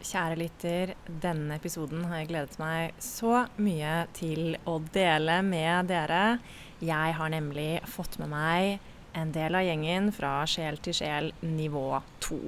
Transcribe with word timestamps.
Kjære 0.00 0.36
lytter, 0.40 0.90
denne 1.20 1.58
episoden 1.60 2.06
har 2.08 2.22
jeg 2.22 2.30
gledet 2.30 2.56
meg 2.56 2.94
så 3.04 3.42
mye 3.60 4.06
til 4.16 4.54
å 4.64 4.78
dele 4.94 5.42
med 5.44 5.90
dere. 5.90 6.38
Jeg 6.80 7.16
har 7.18 7.32
nemlig 7.34 7.82
fått 7.84 8.16
med 8.22 8.30
meg 8.32 8.86
en 9.12 9.34
del 9.34 9.58
av 9.58 9.66
gjengen 9.66 10.08
fra 10.16 10.32
Sjel 10.48 10.80
til 10.80 10.96
sjel 11.02 11.28
nivå 11.44 12.00
2. 12.24 12.40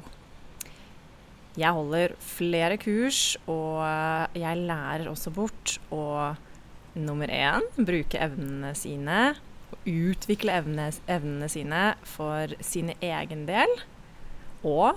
Jeg 1.60 1.76
holder 1.76 2.16
flere 2.24 2.80
kurs, 2.80 3.36
og 3.44 3.84
jeg 4.32 4.64
lærer 4.64 5.12
også 5.12 5.34
bort 5.36 5.76
å 5.92 6.32
nummer 6.96 7.28
én 7.28 7.68
bruke 7.76 8.16
evnene 8.16 8.72
sine. 8.80 9.20
Og 9.76 9.92
Utvikle 9.92 10.56
evne, 10.56 10.88
evnene 11.04 11.52
sine 11.52 11.86
for 12.08 12.56
sin 12.64 12.94
egen 12.96 13.44
del. 13.44 13.80
Og 14.64 14.96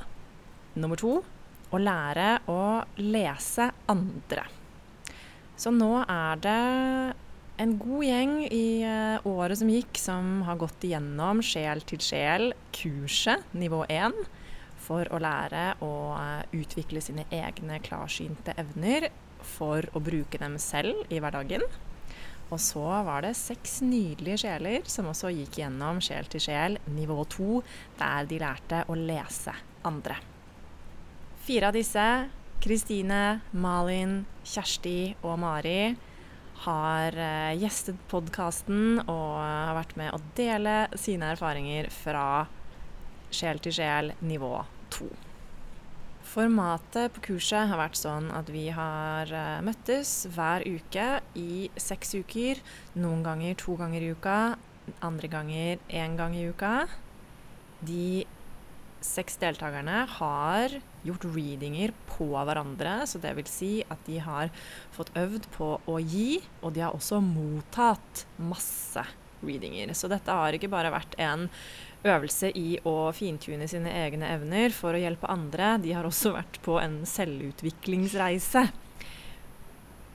nummer 0.79 0.99
to 0.99 1.19
å 1.75 1.81
lære 1.81 2.29
å 2.51 2.61
lese 3.01 3.69
andre. 3.91 4.47
Så 5.55 5.71
nå 5.71 5.91
er 6.03 6.41
det 6.43 6.61
en 7.63 7.75
god 7.79 8.03
gjeng 8.03 8.33
i 8.52 8.66
uh, 8.83 9.27
året 9.29 9.59
som 9.61 9.71
gikk, 9.71 9.95
som 9.99 10.41
har 10.47 10.59
gått 10.59 10.83
igjennom 10.83 11.39
Sjel 11.45 11.83
til 11.88 12.02
sjel-kurset 12.03 13.55
nivå 13.55 13.85
1 13.88 14.17
for 14.85 15.07
å 15.16 15.21
lære 15.23 15.77
å 15.85 15.93
uh, 16.19 16.43
utvikle 16.52 16.99
sine 17.03 17.23
egne 17.33 17.80
klarsynte 17.85 18.57
evner 18.59 19.07
for 19.55 19.88
å 19.95 20.03
bruke 20.03 20.41
dem 20.41 20.59
selv 20.59 21.07
i 21.07 21.21
hverdagen. 21.23 21.63
Og 22.52 22.59
så 22.61 22.83
var 23.07 23.23
det 23.25 23.33
seks 23.39 23.80
nydelige 23.81 24.44
sjeler 24.44 24.85
som 24.91 25.07
også 25.09 25.31
gikk 25.33 25.63
gjennom 25.63 26.03
Sjel 26.03 26.27
til 26.30 26.44
sjel 26.45 26.77
nivå 26.91 27.23
2, 27.39 27.63
der 27.97 28.30
de 28.30 28.44
lærte 28.44 28.83
å 28.91 28.99
lese 28.99 29.55
andre. 29.88 30.19
Fire 31.45 31.67
av 31.67 31.76
disse, 31.77 32.04
Kristine, 32.58 33.40
Malin, 33.53 34.23
Kjersti 34.49 35.13
og 35.22 35.36
Mari, 35.44 35.92
har 36.64 37.17
uh, 37.19 37.52
gjestet 37.61 38.00
podkasten 38.09 39.03
og 39.03 39.36
har 39.38 39.75
vært 39.78 39.94
med 40.00 40.16
å 40.16 40.22
dele 40.34 40.73
sine 40.97 41.30
erfaringer 41.36 41.92
fra 41.94 42.47
sjel 43.30 43.61
til 43.61 43.75
sjel 43.78 44.09
nivå 44.25 44.50
2. 44.95 45.11
Formatet 46.31 47.14
på 47.14 47.23
kurset 47.28 47.69
har 47.69 47.78
vært 47.78 48.02
sånn 48.02 48.31
at 48.34 48.50
vi 48.50 48.66
har 48.73 49.30
uh, 49.30 49.62
møttes 49.62 50.16
hver 50.34 50.66
uke 50.66 51.08
i 51.38 51.67
seks 51.78 52.17
uker. 52.23 52.64
Noen 52.97 53.22
ganger 53.28 53.53
to 53.62 53.78
ganger 53.84 54.02
i 54.02 54.09
uka, 54.17 54.39
andre 55.06 55.30
ganger 55.38 55.78
én 55.94 56.17
gang 56.17 56.34
i 56.34 56.50
uka. 56.50 56.73
De 57.86 58.25
seks 59.06 59.38
deltakerne 59.45 60.08
har 60.17 60.80
gjort 61.06 61.28
readinger 61.36 61.94
på 62.09 62.28
hverandre. 62.34 63.02
Så 63.09 63.22
det 63.23 63.36
vil 63.38 63.50
si 63.50 63.73
at 63.88 64.02
de 64.08 64.20
har 64.23 64.53
fått 64.95 65.14
øvd 65.17 65.50
på 65.56 65.75
å 65.86 66.00
gi, 66.02 66.42
og 66.62 66.75
de 66.75 66.86
har 66.86 66.95
også 66.95 67.22
mottatt 67.23 68.25
masse 68.42 69.06
readinger. 69.45 69.94
Så 69.94 70.09
dette 70.12 70.31
har 70.31 70.56
ikke 70.56 70.72
bare 70.72 70.94
vært 70.94 71.17
en 71.22 71.50
øvelse 72.06 72.52
i 72.58 72.78
å 72.86 73.12
fintune 73.17 73.67
sine 73.70 73.92
egne 74.06 74.30
evner 74.36 74.73
for 74.75 74.95
å 74.95 75.02
hjelpe 75.02 75.30
andre. 75.31 75.75
De 75.81 75.94
har 75.95 76.08
også 76.08 76.36
vært 76.36 76.59
på 76.66 76.80
en 76.81 77.02
selvutviklingsreise. 77.09 78.67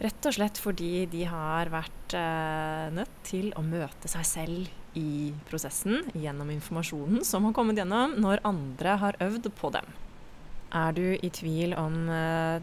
Rett 0.00 0.26
og 0.26 0.32
slett 0.32 0.56
fordi 0.56 1.04
de 1.12 1.26
har 1.28 1.68
vært 1.68 2.14
eh, 2.16 2.86
nødt 2.96 3.18
til 3.26 3.50
å 3.52 3.64
møte 3.66 4.08
seg 4.08 4.24
selv 4.24 4.96
i 4.96 5.30
prosessen 5.50 6.06
gjennom 6.16 6.48
informasjonen 6.54 7.20
som 7.26 7.44
har 7.46 7.54
kommet 7.54 7.78
gjennom 7.78 8.16
når 8.18 8.40
andre 8.48 8.96
har 9.02 9.18
øvd 9.22 9.50
på 9.60 9.70
dem. 9.76 9.90
Er 10.72 10.94
du 10.94 11.16
i 11.18 11.30
tvil 11.34 11.74
om 11.78 11.96
uh, 12.08 12.60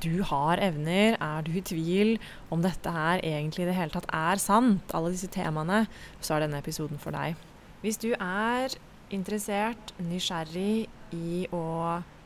du 0.00 0.22
har 0.24 0.60
evner, 0.64 1.18
er 1.20 1.44
du 1.44 1.52
i 1.52 1.64
tvil 1.64 2.14
om 2.50 2.62
dette 2.64 2.92
her 2.92 3.20
egentlig 3.20 3.66
i 3.66 3.68
det 3.68 3.76
hele 3.76 3.92
tatt 3.92 4.08
er 4.16 4.40
sant, 4.40 4.94
alle 4.96 5.12
disse 5.12 5.28
temaene, 5.32 5.84
så 6.20 6.36
er 6.36 6.46
denne 6.46 6.62
episoden 6.62 7.00
for 7.02 7.12
deg. 7.12 7.36
Hvis 7.82 8.00
du 8.00 8.12
er 8.14 8.72
interessert, 9.12 9.92
nysgjerrig 10.00 10.88
i 11.12 11.44
å 11.52 11.64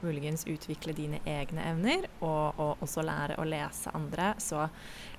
muligens 0.05 0.45
utvikle 0.49 0.95
dine 0.97 1.21
egne 1.29 1.65
evner, 1.71 2.07
og, 2.21 2.59
og, 2.61 2.83
også 2.85 3.05
lære 3.07 3.39
å 3.41 3.47
lese 3.49 3.93
andre, 3.97 4.33
så 4.43 4.67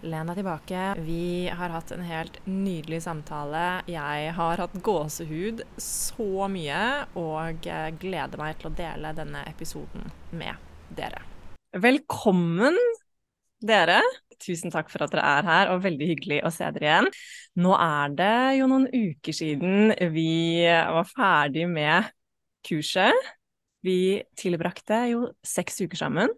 len 0.05 0.29
deg 0.29 0.41
tilbake. 0.41 0.83
Vi 1.05 1.47
har 1.49 1.73
hatt 1.73 1.93
en 1.95 2.05
helt 2.07 2.39
nydelig 2.45 3.01
samtale. 3.07 3.65
Jeg 3.89 4.35
har 4.37 4.63
hatt 4.63 4.77
gåsehud 4.85 5.63
så 5.81 6.47
mye, 6.51 6.83
og 7.19 7.67
gleder 8.01 8.41
meg 8.41 8.61
til 8.61 8.71
å 8.71 8.75
dele 8.77 9.15
denne 9.17 9.43
episoden 9.49 10.07
med 10.37 10.69
dere. 10.97 11.23
Velkommen, 11.77 12.77
dere. 13.63 14.01
Tusen 14.37 14.69
takk 14.73 14.91
for 14.93 15.01
at 15.03 15.13
dere 15.13 15.25
er 15.39 15.47
her, 15.47 15.71
og 15.73 15.81
veldig 15.85 16.11
hyggelig 16.11 16.43
å 16.45 16.51
se 16.53 16.67
dere 16.75 16.87
igjen. 16.87 17.09
Nå 17.63 17.73
er 17.73 18.13
det 18.17 18.37
jo 18.59 18.69
noen 18.69 18.85
uker 18.93 19.33
siden 19.33 19.95
vi 20.13 20.61
var 20.65 21.09
ferdig 21.09 21.65
med 21.71 22.11
kurset. 22.67 23.33
Vi 23.85 24.23
tilbrakte 24.39 25.03
jo 25.11 25.27
seks 25.45 25.81
uker 25.83 25.99
sammen. 25.99 26.33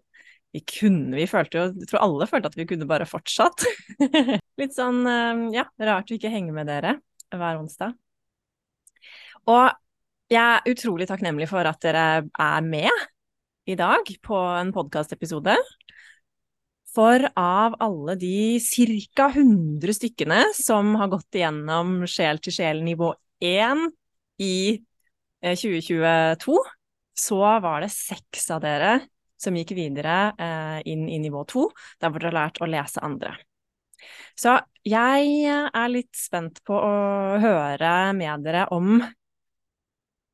Vi 0.50 0.64
kunne, 0.66 1.14
vi 1.14 1.28
følte 1.30 1.60
jo 1.60 1.64
Jeg 1.78 1.88
tror 1.92 2.02
alle 2.02 2.26
følte 2.26 2.50
at 2.50 2.58
vi 2.58 2.66
kunne 2.68 2.88
bare 2.90 3.06
fortsatt. 3.08 3.64
Litt 4.60 4.74
sånn, 4.76 5.04
eh, 5.06 5.44
ja, 5.56 5.66
rart 5.90 6.10
å 6.10 6.16
ikke 6.16 6.32
henge 6.32 6.54
med 6.56 6.68
dere 6.70 6.96
hver 7.30 7.60
onsdag. 7.60 7.94
Og 9.50 9.70
jeg 10.30 10.42
er 10.42 10.66
utrolig 10.70 11.06
takknemlig 11.10 11.48
for 11.50 11.66
at 11.66 11.80
dere 11.82 12.06
er 12.26 12.66
med 12.66 13.06
i 13.70 13.76
dag 13.78 14.06
på 14.22 14.40
en 14.58 14.72
podkastepisode. 14.74 15.54
For 16.90 17.22
av 17.38 17.76
alle 17.82 18.16
de 18.18 18.58
ca. 19.14 19.28
100 19.30 19.94
stykkene 19.94 20.42
som 20.58 20.96
har 20.98 21.10
gått 21.12 21.38
igjennom 21.38 22.00
Sjel 22.10 22.42
til 22.42 22.56
sjel 22.56 22.82
nivå 22.82 23.12
1 23.38 23.86
i 24.42 24.80
2022, 25.40 26.58
eh, 26.58 26.72
så 27.20 27.40
var 27.62 27.84
det 27.84 27.92
seks 27.92 28.48
av 28.54 28.64
dere 28.64 28.96
som 29.40 29.56
gikk 29.56 29.72
videre 29.76 30.32
eh, 30.36 30.80
inn 30.92 31.06
i 31.08 31.20
nivå 31.22 31.44
to, 31.48 31.68
der 32.00 32.12
hvor 32.12 32.20
dere 32.20 32.32
har 32.32 32.38
lært 32.42 32.60
å 32.60 32.68
lese 32.68 33.04
andre. 33.04 33.36
Så 34.38 34.56
jeg 34.86 35.48
er 35.48 35.88
litt 35.92 36.12
spent 36.16 36.62
på 36.64 36.76
å 36.76 37.40
høre 37.40 37.94
med 38.16 38.44
dere 38.44 38.66
om 38.72 39.00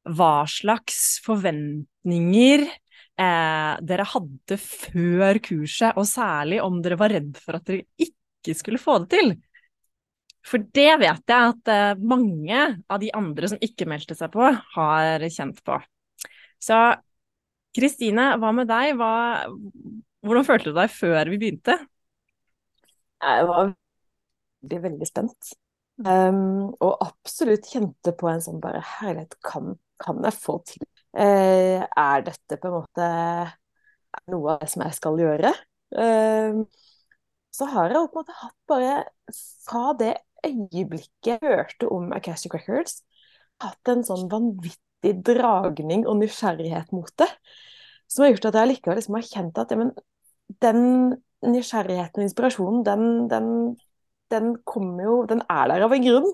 hva 0.07 0.35
slags 0.51 1.19
forventninger 1.25 2.63
eh, 2.67 3.73
dere 3.83 4.07
hadde 4.13 4.59
før 4.63 5.41
kurset, 5.43 5.97
og 5.99 6.07
særlig 6.07 6.63
om 6.63 6.79
dere 6.83 6.99
var 7.01 7.15
redd 7.17 7.35
for 7.43 7.59
at 7.59 7.67
dere 7.67 7.87
ikke 7.99 8.55
skulle 8.55 8.83
få 8.83 9.01
det 9.03 9.11
til. 9.17 9.35
For 10.47 10.63
det 10.63 10.93
vet 11.03 11.27
jeg 11.27 11.51
at 11.51 11.73
eh, 11.75 11.99
mange 12.07 12.63
av 12.87 13.03
de 13.03 13.11
andre 13.19 13.51
som 13.51 13.63
ikke 13.63 13.89
meldte 13.91 14.15
seg 14.19 14.31
på, 14.35 14.47
har 14.77 15.27
kjent 15.27 15.63
på. 15.67 15.81
Så 16.63 16.79
Kristine, 17.77 18.31
hva 18.41 18.53
med 18.57 18.71
deg? 18.71 18.95
Hva, 18.97 19.13
hvordan 20.25 20.47
følte 20.49 20.73
du 20.73 20.79
deg 20.79 20.93
før 20.93 21.31
vi 21.33 21.41
begynte? 21.43 21.77
Jeg 23.23 23.49
var 23.49 23.71
veldig, 23.71 24.81
veldig 24.89 25.09
spent. 25.09 25.55
Um, 25.97 26.75
og 26.85 26.99
absolutt 27.07 27.69
kjente 27.73 28.13
på 28.17 28.29
en 28.29 28.43
sånn 28.45 28.61
bare 28.61 28.83
Herlighet, 28.85 29.39
kan, 29.45 29.77
kan 30.03 30.21
jeg 30.27 30.37
få 30.37 30.59
til? 30.69 30.85
Uh, 31.17 31.81
er 31.81 32.27
dette 32.27 32.59
på 32.61 32.69
en 32.69 32.77
måte 32.83 33.07
noe 34.33 34.57
av 34.57 34.61
det 34.61 34.69
som 34.73 34.85
jeg 34.85 34.99
skal 34.99 35.23
gjøre? 35.23 35.53
Uh, 35.97 36.65
så 37.57 37.69
har 37.73 37.95
jeg 37.95 38.11
på 38.13 38.21
en 38.21 38.25
måte 38.27 38.37
hatt 38.37 38.57
bare 38.69 38.95
Fra 39.65 39.95
det 39.97 40.17
øyeblikket 40.45 41.31
jeg 41.31 41.41
hørte 41.41 41.89
om 41.89 42.11
Akashic 42.13 42.53
Records, 42.55 43.01
hatt 43.65 43.89
en 43.89 44.05
sånn 44.05 44.29
vanvittig 44.31 44.86
dragning 45.03 46.07
og 46.07 46.21
nysgjerrighet 46.21 46.93
mot 46.97 47.13
det. 47.19 47.29
Som 48.09 48.25
har 48.25 48.33
gjort 48.33 48.51
at 48.51 48.61
jeg 48.61 48.71
likevel 48.73 49.01
liksom 49.01 49.19
har 49.19 49.27
kjent 49.27 49.59
at 49.61 49.73
ja, 49.73 49.79
men, 49.81 49.93
den 50.63 50.83
nysgjerrigheten 51.47 52.23
og 52.23 52.29
inspirasjonen, 52.29 52.85
den, 52.87 53.07
den, 53.31 53.49
den, 54.33 54.53
kommer 54.65 55.05
jo 55.05 55.17
Den 55.29 55.43
er 55.51 55.69
der 55.71 55.87
av 55.87 55.95
en 55.95 56.07
grunn. 56.07 56.31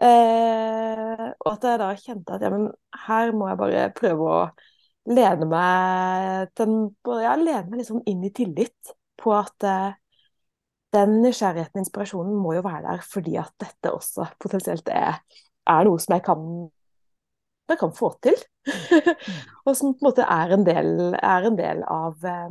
Eh, 0.00 1.26
og 1.44 1.48
at 1.52 1.64
jeg 1.68 1.80
da 1.82 1.88
kjente 1.98 2.36
at 2.36 2.44
ja, 2.44 2.50
men 2.52 2.70
her 3.06 3.32
må 3.36 3.50
jeg 3.50 3.60
bare 3.60 3.88
prøve 3.96 4.28
å 4.28 4.42
lene 5.10 5.48
meg 5.48 6.52
den, 6.56 6.76
ja, 7.20 7.34
lene 7.36 7.66
meg 7.68 7.82
liksom 7.82 8.00
inn 8.08 8.24
i 8.24 8.32
tillit 8.32 8.94
på 9.20 9.34
at 9.36 9.66
eh, 9.68 9.98
den 10.94 11.20
nysgjerrigheten 11.24 11.78
og 11.78 11.84
inspirasjonen 11.84 12.38
må 12.40 12.56
jo 12.56 12.64
være 12.64 12.82
der 12.88 13.04
fordi 13.06 13.36
at 13.40 13.52
dette 13.60 13.92
også 13.94 14.26
potensielt 14.42 14.88
er, 14.92 15.20
er 15.68 15.86
noe 15.86 16.00
som 16.02 16.16
jeg 16.16 16.24
kan 16.26 16.46
jeg 17.74 17.80
kan 17.80 17.94
få 17.96 18.10
til. 18.24 18.36
og 19.66 19.76
som 19.76 19.94
på 19.94 20.02
en 20.02 20.08
måte 20.08 20.26
er 20.26 20.56
en 20.56 20.66
del, 20.66 20.90
er 21.16 21.46
en 21.48 21.58
del 21.58 21.84
av, 21.86 22.18
eh, 22.26 22.50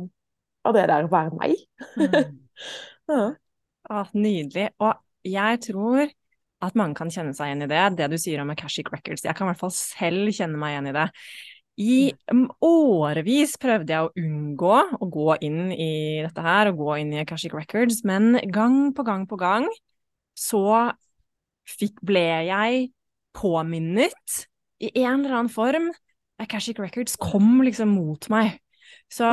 av, 0.66 0.76
det 0.76 0.86
der 0.90 1.06
å 1.06 1.12
være 1.12 1.36
meg. 1.38 1.60
ja. 3.10 3.20
ah, 3.90 4.10
nydelig. 4.14 4.70
Og 4.82 5.28
jeg 5.28 5.62
tror 5.68 6.08
at 6.60 6.76
mange 6.76 6.98
kan 6.98 7.12
kjenne 7.12 7.32
seg 7.36 7.48
igjen 7.48 7.64
i 7.64 7.70
det, 7.70 7.84
det 8.00 8.10
du 8.12 8.18
sier 8.20 8.42
om 8.42 8.52
Akashic 8.52 8.90
Records. 8.92 9.24
Jeg 9.24 9.36
kan 9.36 9.48
i 9.48 9.52
hvert 9.52 9.62
fall 9.62 9.72
selv 9.74 10.32
kjenne 10.36 10.60
meg 10.60 10.74
igjen 10.74 10.90
i 10.90 10.96
det. 10.96 11.06
I 11.80 11.98
mm, 12.32 12.48
årevis 12.66 13.54
prøvde 13.60 13.94
jeg 13.94 14.04
å 14.04 14.12
unngå 14.20 14.74
å 15.00 15.08
gå 15.08 15.36
inn 15.46 15.70
i 15.72 16.20
dette 16.20 16.44
her, 16.44 16.68
og 16.68 16.82
gå 16.82 16.98
inn 17.00 17.14
i 17.14 17.22
Akashic 17.22 17.54
Records, 17.56 18.02
men 18.04 18.34
gang 18.52 18.90
på 18.96 19.06
gang 19.06 19.24
på 19.30 19.38
gang 19.40 19.68
så 20.36 20.90
fikk, 21.68 22.02
ble 22.04 22.26
jeg 22.50 22.90
påminnet 23.36 24.44
i 24.80 24.90
en 25.04 25.20
eller 25.20 25.36
annen 25.36 25.52
form. 25.52 25.90
Akashic 26.40 26.80
Records 26.80 27.18
kom 27.20 27.60
liksom 27.66 27.92
mot 27.92 28.30
meg. 28.32 28.56
Så, 29.12 29.28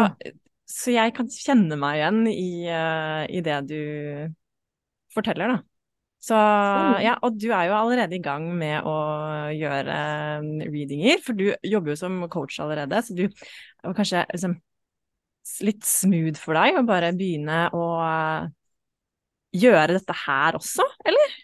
så 0.67 0.93
jeg 0.93 1.15
kan 1.15 1.29
kjenne 1.31 1.77
meg 1.79 2.01
igjen 2.01 2.21
i, 2.31 2.51
uh, 2.67 3.23
i 3.31 3.41
det 3.45 3.61
du 3.69 3.81
forteller, 5.15 5.55
da. 5.55 5.63
Så 6.27 6.37
ja, 7.05 7.13
og 7.23 7.37
du 7.39 7.45
er 7.53 7.67
jo 7.69 7.75
allerede 7.77 8.17
i 8.17 8.23
gang 8.23 8.47
med 8.57 8.83
å 8.89 8.95
gjøre 9.53 9.97
um, 10.41 10.47
readinger, 10.65 11.21
for 11.23 11.37
du 11.37 11.51
jobber 11.63 11.93
jo 11.93 11.99
som 11.99 12.17
coach 12.33 12.57
allerede, 12.63 12.99
så 13.05 13.15
du 13.15 13.27
var 13.29 13.95
kanskje 13.95 14.25
liksom 14.33 14.57
litt 15.63 15.85
smooth 15.87 16.41
for 16.41 16.57
deg 16.57 16.81
å 16.81 16.87
bare 16.89 17.13
begynne 17.15 17.67
å 17.71 17.85
uh, 18.01 18.49
gjøre 19.55 19.99
dette 19.99 20.17
her 20.25 20.57
også, 20.59 20.83
eller? 21.07 21.37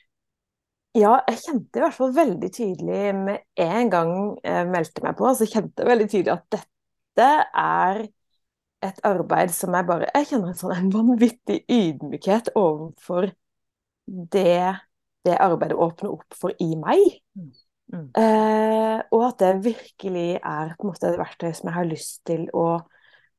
Ja, 0.94 1.16
jeg 1.26 1.40
kjente 1.42 1.80
i 1.80 1.82
hvert 1.82 1.96
fall 1.98 2.12
veldig 2.14 2.50
tydelig 2.54 3.14
med 3.18 3.64
en 3.64 3.90
gang 3.90 4.12
jeg 4.46 4.68
meldte 4.70 5.02
meg 5.06 5.16
på, 5.18 5.32
så 5.34 5.48
kjente 5.50 5.82
jeg 5.82 5.90
veldig 5.90 6.10
tydelig 6.12 6.34
at 6.36 6.46
dette 6.54 7.30
er 7.64 8.04
et 8.84 9.00
arbeid 9.08 9.54
som 9.56 9.74
jeg 9.74 9.88
bare 9.88 10.10
Jeg 10.12 10.28
kjenner 10.30 10.52
en 10.52 10.60
sånn 10.60 10.76
en 10.76 10.92
vanvittig 10.94 11.64
ydmykhet 11.72 12.52
overfor 12.60 13.32
det, 14.06 14.74
det 15.26 15.38
arbeidet 15.40 15.80
åpner 15.80 16.12
opp 16.14 16.38
for 16.38 16.54
i 16.62 16.74
meg. 16.78 17.02
Mm. 17.40 17.52
Mm. 17.94 18.08
Eh, 18.18 19.00
og 19.14 19.24
at 19.28 19.42
det 19.42 19.54
virkelig 19.66 20.28
er 20.40 20.74
på 20.76 20.86
en 20.86 20.92
måte 20.92 21.10
et 21.10 21.20
verktøy 21.20 21.52
som 21.54 21.70
jeg 21.70 21.78
har 21.78 21.88
lyst 21.90 22.22
til 22.28 22.46
å 22.54 22.68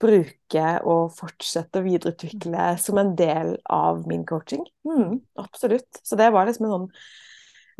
bruke 0.02 0.64
og 0.90 1.12
fortsette 1.16 1.80
å 1.80 1.84
videreutvikle 1.84 2.72
som 2.82 2.98
en 3.00 3.14
del 3.18 3.54
av 3.70 4.02
min 4.10 4.24
coaching. 4.26 4.64
Mm, 4.88 5.20
absolutt. 5.40 6.02
Så 6.02 6.18
det 6.18 6.32
var 6.34 6.48
liksom 6.48 6.66
en 6.68 6.74
sånn 6.74 6.90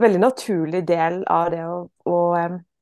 veldig 0.01 0.21
naturlig 0.23 0.85
del 0.89 1.23
av 1.31 1.51
det 1.55 1.65
å, 1.67 1.81
å 2.11 2.19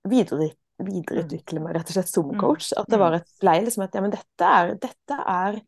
videre, 0.09 0.53
videreutvikle 0.83 1.63
meg 1.63 1.77
rett 1.77 1.91
og 1.91 1.97
slett 1.97 2.13
som 2.13 2.31
mm. 2.31 2.39
coach. 2.41 2.71
At 2.79 2.89
det 2.93 3.01
var 3.03 3.19
et, 3.19 3.29
blei 3.43 3.59
liksom 3.63 3.87
at 3.87 3.99
ja, 3.99 4.05
men 4.05 4.15
dette 4.15 4.53
er, 4.61 4.77
dette 4.83 5.19
er 5.21 5.61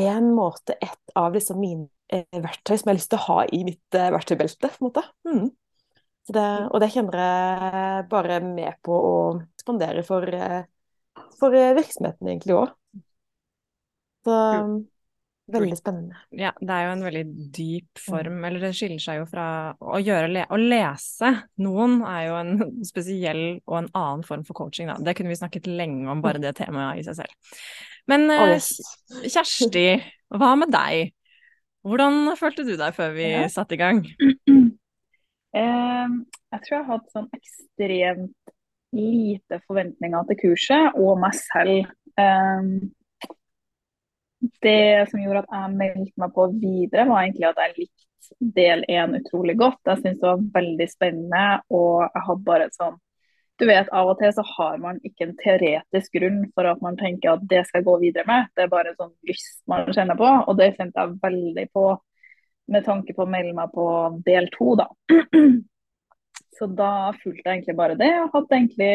en 0.00 0.30
måte, 0.36 0.76
et 0.78 1.18
av 1.18 1.34
liksom 1.34 1.58
mine 1.58 1.88
Eh, 2.10 2.26
verktøy 2.42 2.74
som 2.74 2.88
jeg 2.88 2.90
har 2.90 2.98
lyst 2.98 3.10
til 3.12 3.20
å 3.20 3.26
ha 3.28 3.42
i 3.54 3.60
mitt 3.62 3.94
eh, 3.96 4.10
verktøybelte, 4.10 4.70
på 4.72 4.80
en 4.80 4.88
måte. 4.88 5.02
Mm. 5.28 5.44
Det, 6.30 6.46
og 6.66 6.82
det 6.82 6.88
kjenner 6.94 7.20
jeg 7.22 8.06
bare 8.10 8.38
med 8.42 8.78
på 8.86 8.94
å 8.94 9.12
spandere 9.58 10.02
for, 10.06 10.26
eh, 10.34 10.64
for 11.38 11.54
virksomheten 11.54 12.32
egentlig 12.32 12.56
òg. 12.58 12.72
Så 14.26 14.36
veldig 15.54 15.76
spennende. 15.78 16.20
Ja, 16.36 16.52
det 16.60 16.74
er 16.74 16.86
jo 16.86 16.92
en 16.94 17.04
veldig 17.04 17.22
dyp 17.56 18.00
form, 18.00 18.38
mm. 18.38 18.46
eller 18.48 18.64
det 18.66 18.72
skiller 18.78 19.02
seg 19.02 19.20
jo 19.20 19.28
fra 19.30 19.46
å 19.78 20.00
gjøre 20.00 20.46
Å 20.46 20.58
lese 20.60 21.32
noen 21.62 22.00
er 22.08 22.24
jo 22.28 22.38
en 22.40 22.52
spesiell 22.90 23.44
og 23.64 23.76
en 23.82 23.90
annen 23.98 24.26
form 24.26 24.44
for 24.48 24.58
coaching, 24.62 24.90
da. 24.92 24.98
Det 25.00 25.16
kunne 25.18 25.32
vi 25.32 25.40
snakket 25.40 25.70
lenge 25.70 26.08
om, 26.10 26.22
bare 26.24 26.42
det 26.42 26.56
temaet 26.60 27.02
i 27.02 27.06
seg 27.06 27.22
selv. 27.22 27.62
Men 28.10 28.26
oh, 28.32 28.46
yes. 28.50 28.72
Kjersti, 29.26 29.86
hva 30.34 30.54
med 30.58 30.72
deg? 30.74 31.14
Hvordan 31.86 32.34
følte 32.36 32.64
du 32.66 32.74
deg 32.76 32.96
før 32.96 33.14
vi 33.16 33.28
ja. 33.30 33.44
satte 33.52 33.76
i 33.76 33.80
gang? 33.80 34.04
Jeg 35.50 36.62
tror 36.62 36.74
jeg 36.74 36.84
har 36.86 36.88
hatt 36.88 37.12
sånn 37.14 37.28
ekstremt 37.34 38.52
lite 38.94 39.60
forventninger 39.66 40.26
til 40.28 40.38
kurset 40.40 40.98
og 40.98 41.20
meg 41.22 41.36
selv. 41.38 41.90
Um, 42.18 42.90
det 44.64 45.10
som 45.10 45.20
gjorde 45.22 45.44
at 45.44 45.52
jeg 45.56 45.76
meldte 45.80 46.22
meg 46.22 46.32
på 46.36 46.46
videre, 46.54 47.06
var 47.08 47.24
egentlig 47.24 47.48
at 47.50 47.60
jeg 47.64 47.76
likte 47.78 48.08
del 48.56 48.84
én 48.88 49.16
utrolig 49.18 49.56
godt. 49.60 49.80
Jeg 49.86 50.00
syntes 50.00 50.20
det 50.20 50.28
var 50.28 50.48
veldig 50.56 50.88
spennende, 50.90 51.44
og 51.68 51.94
jeg 52.06 52.26
hadde 52.28 52.46
bare 52.48 52.68
et 52.68 52.78
sånn 52.78 52.98
du 53.60 53.66
vet, 53.68 53.90
Av 53.92 54.08
og 54.08 54.16
til 54.16 54.30
så 54.32 54.40
har 54.56 54.78
man 54.80 55.02
ikke 55.04 55.26
en 55.26 55.34
teoretisk 55.36 56.14
grunn 56.16 56.38
for 56.56 56.64
at 56.70 56.78
man 56.80 56.96
tenker 56.96 57.34
at 57.34 57.42
det 57.48 57.66
skal 57.68 57.82
gå 57.84 57.98
videre 58.00 58.24
med. 58.24 58.48
Det 58.56 58.64
er 58.64 58.70
bare 58.72 58.94
en 58.94 58.96
sånn 58.96 59.12
lyst 59.28 59.58
man 59.68 59.84
kjenner 59.90 60.16
på, 60.16 60.30
og 60.48 60.56
det 60.56 60.70
kjente 60.78 60.96
jeg 60.96 61.18
veldig 61.20 61.66
på 61.76 61.82
med 62.72 62.86
tanke 62.86 63.12
på 63.12 63.26
å 63.26 63.28
melde 63.28 63.52
meg 63.58 63.74
på 63.74 63.84
del 64.24 64.48
to, 64.54 64.72
da. 64.80 64.88
Så 66.56 66.70
da 66.72 67.10
fulgte 67.20 67.44
jeg 67.44 67.58
egentlig 67.58 67.76
bare 67.76 67.98
det, 68.00 68.10
og 68.22 68.32
hadde 68.38 68.56
egentlig 68.56 68.94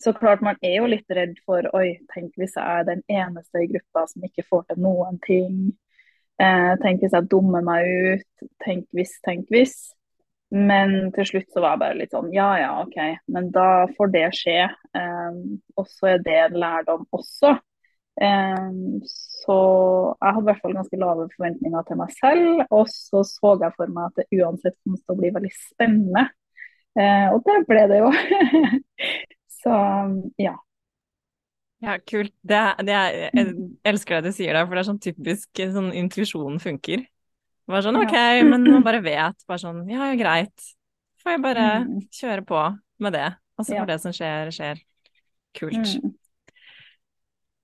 Så 0.00 0.12
klart, 0.16 0.40
man 0.40 0.56
er 0.64 0.78
jo 0.78 0.88
litt 0.88 1.12
redd 1.12 1.36
for 1.44 1.66
Oi, 1.76 1.98
tenk 2.14 2.32
hvis 2.40 2.56
jeg 2.56 2.64
er 2.64 2.86
den 2.88 3.02
eneste 3.12 3.60
i 3.60 3.68
gruppa 3.68 4.06
som 4.08 4.24
ikke 4.24 4.46
får 4.48 4.66
til 4.70 4.82
noen 4.86 5.18
ting. 5.26 5.56
Eh, 6.40 6.74
tenk 6.80 7.04
hvis 7.04 7.16
jeg 7.16 7.28
dummer 7.28 7.64
meg 7.64 7.88
ut. 8.14 8.46
Tenk 8.64 8.86
hvis, 8.96 9.12
tenk 9.26 9.50
hvis. 9.52 9.76
Men 10.50 11.12
til 11.14 11.28
slutt 11.28 11.52
så 11.52 11.62
var 11.62 11.76
jeg 11.76 11.82
bare 11.82 11.98
litt 12.00 12.14
sånn 12.14 12.32
ja 12.34 12.48
ja, 12.58 12.70
OK, 12.82 12.96
men 13.30 13.52
da 13.54 13.86
får 13.94 14.14
det 14.16 14.24
skje. 14.38 14.62
Eh, 14.96 15.42
og 15.76 15.90
så 15.92 16.14
er 16.14 16.24
det 16.24 16.38
en 16.46 16.56
lærdom 16.64 17.04
også. 17.16 17.58
Um, 18.20 19.00
så 19.06 19.54
jeg 20.20 20.34
hadde 20.34 20.42
i 20.42 20.48
hvert 20.50 20.58
fall 20.60 20.74
ganske 20.76 20.98
lave 21.00 21.28
forventninger 21.36 21.84
til 21.88 22.00
meg 22.00 22.14
selv. 22.16 22.64
Og 22.68 22.88
så 22.92 23.22
så 23.24 23.54
jeg 23.62 23.76
for 23.76 23.92
meg 23.94 24.08
at 24.10 24.20
det 24.20 24.40
uansett 24.40 24.76
kom 24.80 24.96
til 24.98 25.14
å 25.14 25.18
bli 25.20 25.32
veldig 25.36 25.52
spennende. 25.56 26.26
Uh, 26.98 27.36
og 27.36 27.44
det 27.46 27.60
ble 27.68 27.84
det 27.92 28.00
jo. 28.02 28.10
så 29.60 29.76
ja. 30.40 30.56
Ja, 31.80 31.96
kult. 32.04 32.34
Det, 32.44 32.58
det 32.84 32.92
er, 32.92 33.14
jeg 33.32 33.54
elsker 33.88 34.20
det 34.20 34.32
du 34.32 34.36
sier 34.36 34.56
der, 34.56 34.66
for 34.66 34.76
det 34.76 34.82
er 34.82 34.90
sånn 34.90 35.00
typisk 35.00 35.62
sånn 35.72 35.94
intuisjonen 35.96 36.60
funker. 36.60 37.06
Bare 37.70 37.84
sånn 37.86 38.00
OK, 38.00 38.16
men 38.48 38.66
man 38.66 38.84
bare 38.84 39.00
vet. 39.04 39.46
Bare 39.48 39.62
sånn 39.62 39.86
ja, 39.88 40.10
ja, 40.10 40.18
greit. 40.20 40.70
Får 41.22 41.36
jeg 41.36 41.44
bare 41.44 41.66
mm. 41.84 41.98
kjøre 42.16 42.44
på 42.48 42.64
med 43.00 43.16
det. 43.16 43.28
Og 43.56 43.66
så 43.66 43.76
får 43.76 43.88
det 43.88 44.00
som 44.02 44.16
skjer, 44.16 44.52
skjer. 44.56 44.82
Kult. 45.56 45.94
Mm. 46.00 46.12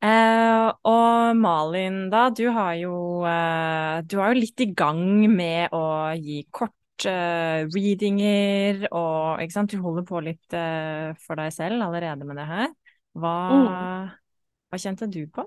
Eh, 0.06 0.66
og 0.86 1.36
Malin, 1.40 2.00
da, 2.12 2.26
du 2.30 2.44
har 2.52 2.74
jo 2.76 3.24
eh, 3.24 4.02
Du 4.04 4.18
er 4.20 4.34
jo 4.34 4.42
litt 4.42 4.60
i 4.60 4.68
gang 4.76 5.00
med 5.32 5.72
å 5.74 6.12
gi 6.20 6.42
kort 6.52 6.74
eh, 7.04 7.66
readinger 7.74 8.86
og 8.88 9.42
ikke 9.42 9.52
sant, 9.52 9.74
du 9.74 9.84
holder 9.84 10.06
på 10.08 10.22
litt 10.24 10.56
uh, 10.56 11.12
for 11.20 11.36
deg 11.36 11.52
selv 11.52 11.84
allerede 11.84 12.24
med 12.24 12.40
det 12.40 12.46
her. 12.48 12.72
Hva, 13.16 13.36
mm. 13.52 14.08
hva 14.70 14.80
kjente 14.80 15.08
du 15.12 15.22
på? 15.32 15.44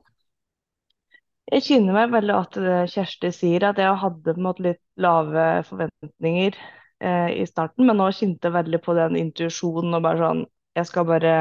Jeg 1.50 1.66
kjenner 1.66 1.96
meg 1.96 2.12
veldig 2.14 2.34
at 2.36 2.58
det 2.62 2.78
Kjersti 2.94 3.32
sier, 3.34 3.64
at 3.66 3.80
jeg 3.82 3.98
hadde 4.04 4.36
måte 4.38 4.68
litt 4.68 4.82
lave 5.02 5.46
forventninger 5.66 6.54
eh, 6.54 7.30
i 7.42 7.46
starten, 7.50 7.88
men 7.90 7.98
nå 7.98 8.12
kjente 8.14 8.50
jeg 8.50 8.58
veldig 8.60 8.80
på 8.86 8.94
den 8.98 9.18
intuisjonen 9.18 9.98
og 9.98 10.04
bare 10.06 10.22
sånn 10.22 10.44
Jeg 10.78 10.90
skal 10.92 11.08
bare 11.10 11.34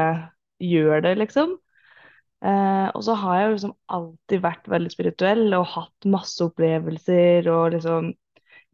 gjøre 0.65 1.03
det, 1.05 1.11
liksom. 1.21 1.53
Eh, 2.41 2.87
og 2.95 3.03
så 3.05 3.13
har 3.21 3.37
jeg 3.37 3.53
liksom 3.53 3.75
alltid 3.99 4.41
vært 4.43 4.67
veldig 4.73 4.91
spirituell 4.95 5.45
og 5.59 5.69
hatt 5.75 6.09
masse 6.09 6.41
opplevelser 6.43 7.49
og 7.53 7.75
liksom 7.75 8.13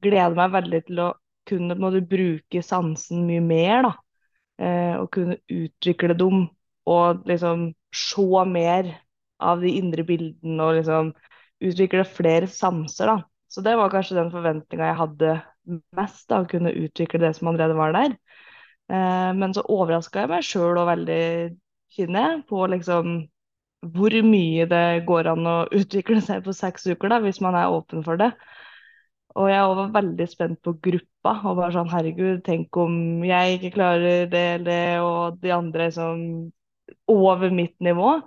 gleder 0.05 0.37
meg 0.39 0.55
veldig 0.55 0.81
til 0.87 1.03
å 1.03 1.11
kunne 1.47 1.77
måte, 1.79 2.01
bruke 2.09 2.61
sansen 2.65 3.25
mye 3.27 3.43
mer, 3.43 3.87
da. 3.87 3.93
Eh, 4.65 4.93
og 4.99 5.09
kunne 5.15 5.39
utvikle 5.51 6.15
dem 6.17 6.45
og 6.87 7.25
liksom 7.27 7.69
se 7.95 8.43
mer 8.47 8.91
av 9.43 9.63
de 9.63 9.73
indre 9.79 10.05
bildene 10.07 10.63
og 10.63 10.77
liksom 10.79 11.11
utvikle 11.65 12.05
flere 12.07 12.47
sanser, 12.51 13.11
da. 13.11 13.17
Så 13.51 13.63
det 13.63 13.75
var 13.79 13.91
kanskje 13.93 14.17
den 14.19 14.31
forventninga 14.33 14.89
jeg 14.89 14.99
hadde 14.99 15.35
mest, 15.95 16.25
da, 16.29 16.41
å 16.43 16.49
kunne 16.49 16.73
utvikle 16.75 17.21
det 17.23 17.33
som 17.37 17.49
allerede 17.51 17.77
var 17.77 17.95
der. 17.95 18.17
Eh, 18.91 19.31
men 19.37 19.53
så 19.55 19.63
overraska 19.71 20.25
jeg 20.25 20.31
meg 20.33 20.45
sjøl 20.45 20.77
og 20.81 20.89
veldig, 20.89 21.21
kjenner 21.95 22.27
jeg, 22.29 22.43
på 22.49 22.65
liksom 22.73 23.15
hvor 23.95 24.15
mye 24.25 24.65
det 24.69 24.83
går 25.07 25.29
an 25.33 25.49
å 25.49 25.55
utvikle 25.79 26.21
seg 26.25 26.45
på 26.45 26.55
seks 26.57 26.87
uker, 26.89 27.11
da, 27.11 27.21
hvis 27.23 27.41
man 27.43 27.57
er 27.59 27.73
åpen 27.73 28.05
for 28.05 28.19
det. 28.21 28.31
Og 29.35 29.49
jeg 29.51 29.75
var 29.77 29.93
veldig 29.97 30.27
spent 30.31 30.61
på 30.63 30.75
gruppa. 30.79 31.33
og 31.43 31.57
bare 31.57 31.73
sånn, 31.75 31.91
Herregud, 31.91 32.41
tenk 32.45 32.77
om 32.79 33.23
jeg 33.25 33.57
ikke 33.57 33.73
klarer 33.75 34.29
det 34.31 34.43
eller 34.55 34.65
det, 34.69 34.99
og 35.03 35.39
de 35.41 35.51
andre 35.51 35.89
som 35.91 36.19
over 37.11 37.51
mitt 37.51 37.75
nivå. 37.83 38.19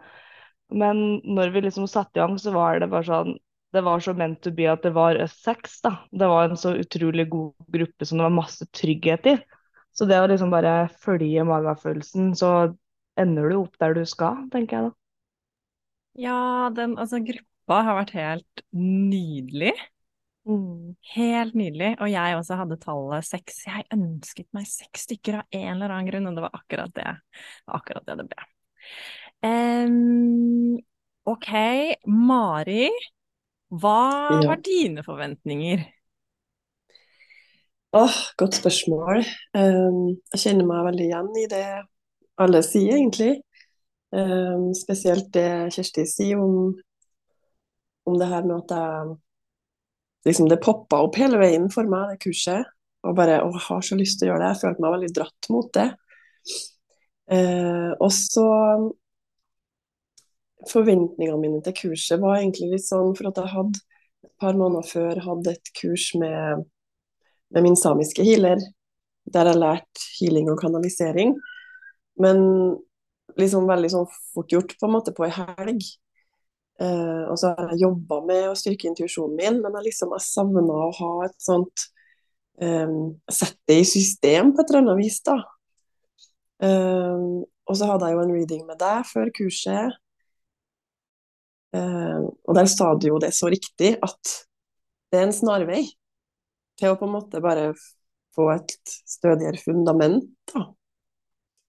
Men 0.69 1.21
når 1.25 1.53
vi 1.55 1.63
liksom 1.65 1.87
satte 1.89 2.19
i 2.19 2.23
gang, 2.23 2.37
så 2.41 2.53
var 2.53 2.81
det 2.83 2.91
bare 2.93 3.09
sånn 3.09 3.39
Det 3.73 3.83
var 3.85 4.01
så 4.01 4.15
meant 4.17 4.39
to 4.41 4.51
be 4.57 4.65
at 4.65 4.81
det 4.81 4.95
var 4.97 5.19
sex, 5.29 5.83
da. 5.85 5.99
Det 6.09 6.25
var 6.29 6.49
en 6.49 6.57
så 6.57 6.71
utrolig 6.81 7.27
god 7.29 7.53
gruppe 7.69 8.07
som 8.09 8.17
det 8.17 8.25
var 8.25 8.33
masse 8.33 8.65
trygghet 8.73 9.27
i. 9.29 9.35
Så 9.93 10.07
det 10.09 10.17
å 10.23 10.29
liksom 10.31 10.49
bare 10.49 10.89
følge 11.05 11.45
magefølelsen, 11.45 12.31
så 12.33 12.73
ender 13.21 13.51
du 13.53 13.59
opp 13.59 13.77
der 13.83 13.93
du 13.99 14.07
skal, 14.09 14.47
tenker 14.55 14.79
jeg 14.79 14.89
da. 14.89 14.95
Ja, 16.19 16.39
den 16.75 16.97
altså 16.97 17.21
gruppa 17.21 17.83
har 17.85 18.01
vært 18.01 18.15
helt 18.17 18.65
nydelig. 18.73 19.75
Mm. 20.49 20.95
Helt 21.15 21.55
nydelig. 21.59 21.91
Og 22.01 22.09
jeg 22.11 22.37
også 22.39 22.57
hadde 22.57 22.79
tallet 22.81 23.27
seks. 23.29 23.61
Jeg 23.69 23.85
ønsket 23.93 24.49
meg 24.57 24.69
seks 24.71 25.05
stykker 25.05 25.43
av 25.43 25.59
en 25.61 25.75
eller 25.75 25.93
annen 25.93 26.09
grunn, 26.09 26.29
og 26.31 26.39
det 26.39 26.45
var 26.47 26.57
akkurat 26.57 26.95
det, 26.97 27.11
akkurat 27.69 28.07
det 28.09 28.17
det 28.23 28.27
ble. 28.31 28.47
Um, 29.45 30.79
OK, 31.29 31.51
Mari. 32.09 32.89
Hva 33.69 34.41
Ja. 34.41 34.49
var 34.49 34.63
dine 34.65 35.05
forventninger? 35.05 35.85
Åh, 37.93 38.17
godt 38.37 38.55
spørsmål. 38.55 39.25
Um, 39.57 40.17
jeg 40.33 40.41
kjenner 40.41 40.65
meg 40.69 40.85
veldig 40.89 41.05
igjen 41.05 41.31
i 41.37 41.47
det 41.53 41.65
alle 42.39 42.63
sier, 42.63 42.97
egentlig. 42.97 43.43
Um, 44.13 44.73
spesielt 44.73 45.29
det 45.35 45.73
Kjersti 45.75 46.07
sier 46.09 46.41
om, 46.41 46.73
om 48.09 48.19
det 48.21 48.29
her 48.29 48.45
med 48.49 48.63
at 48.65 48.73
jeg 48.77 49.17
liksom 50.27 50.49
Det 50.51 50.61
poppa 50.63 51.03
opp 51.05 51.17
hele 51.21 51.39
veien 51.41 51.69
for 51.73 51.89
meg, 51.89 52.15
det 52.15 52.23
kurset. 52.25 52.67
Og 53.07 53.15
bare 53.17 53.39
å, 53.45 53.53
jeg 53.55 53.65
har 53.69 53.85
så 53.87 53.99
lyst 53.99 54.19
til 54.19 54.29
å 54.29 54.33
gjøre 54.33 54.43
det. 54.43 54.55
Jeg 54.55 54.63
følte 54.65 54.85
meg 54.85 54.95
veldig 54.97 55.11
dratt 55.17 55.51
mot 55.55 55.69
det. 55.77 55.89
Eh, 57.29 57.93
og 57.99 58.11
så 58.15 58.49
Forventningene 60.69 61.39
mine 61.39 61.61
til 61.63 61.75
kurset 61.77 62.19
var 62.19 62.41
egentlig 62.41 62.73
litt 62.73 62.85
sånn 62.85 63.13
for 63.17 63.29
at 63.31 63.37
jeg 63.39 63.53
hadde 63.53 63.79
et 64.27 64.33
par 64.43 64.57
måneder 64.59 64.89
før 64.89 65.21
hadde 65.23 65.53
et 65.55 65.71
kurs 65.79 66.09
med, 66.19 66.65
med 67.55 67.65
min 67.65 67.79
samiske 67.79 68.25
healer, 68.27 68.59
der 69.31 69.53
jeg 69.53 69.61
lærte 69.61 70.09
healing 70.19 70.51
og 70.51 70.59
kanalisering. 70.61 71.37
Men 72.19 72.43
liksom 73.39 73.71
veldig 73.71 73.93
sånn 73.93 74.11
fort 74.35 74.53
gjort 74.53 74.75
på 74.81 74.89
en 74.89 74.97
måte 74.97 75.15
på 75.15 75.29
ei 75.29 75.33
helg. 75.37 75.87
Eh, 76.79 77.23
og 77.27 77.39
så 77.41 77.53
har 77.59 77.73
jeg 77.73 77.83
jobba 77.83 78.21
med 78.29 78.49
å 78.51 78.57
styrke 78.59 78.87
intuisjonen 78.91 79.39
min, 79.39 79.61
men 79.65 79.79
jeg 79.81 79.89
liksom 79.89 80.13
jeg 80.15 80.27
savna 80.27 80.81
å 80.87 80.91
ha 81.01 81.13
et 81.27 81.35
sånt 81.43 81.87
um, 82.63 83.17
Sette 83.27 83.59
det 83.67 83.81
i 83.83 83.87
system 83.87 84.53
på 84.55 84.63
et 84.63 84.71
eller 84.71 84.85
annet 84.85 85.01
vis, 85.01 85.19
da. 85.27 85.41
Um, 86.63 87.43
og 87.69 87.79
så 87.79 87.89
hadde 87.91 88.09
jeg 88.09 88.17
jo 88.17 88.23
en 88.25 88.35
reading 88.35 88.63
med 88.67 88.79
deg 88.81 89.07
før 89.11 89.33
kurset. 89.35 89.99
Um, 91.75 92.31
og 92.47 92.57
der 92.57 92.71
sa 92.71 92.95
du 92.97 93.11
jo 93.11 93.21
det 93.23 93.35
så 93.37 93.51
riktig, 93.53 93.97
at 93.99 94.35
det 95.11 95.19
er 95.19 95.29
en 95.29 95.35
snarvei 95.37 95.83
til 96.79 96.93
å 96.95 96.99
på 96.99 97.09
en 97.09 97.15
måte 97.19 97.43
bare 97.43 97.73
få 98.39 98.49
et 98.55 98.75
stødigere 98.87 99.61
fundament. 99.61 100.31
da. 100.55 100.69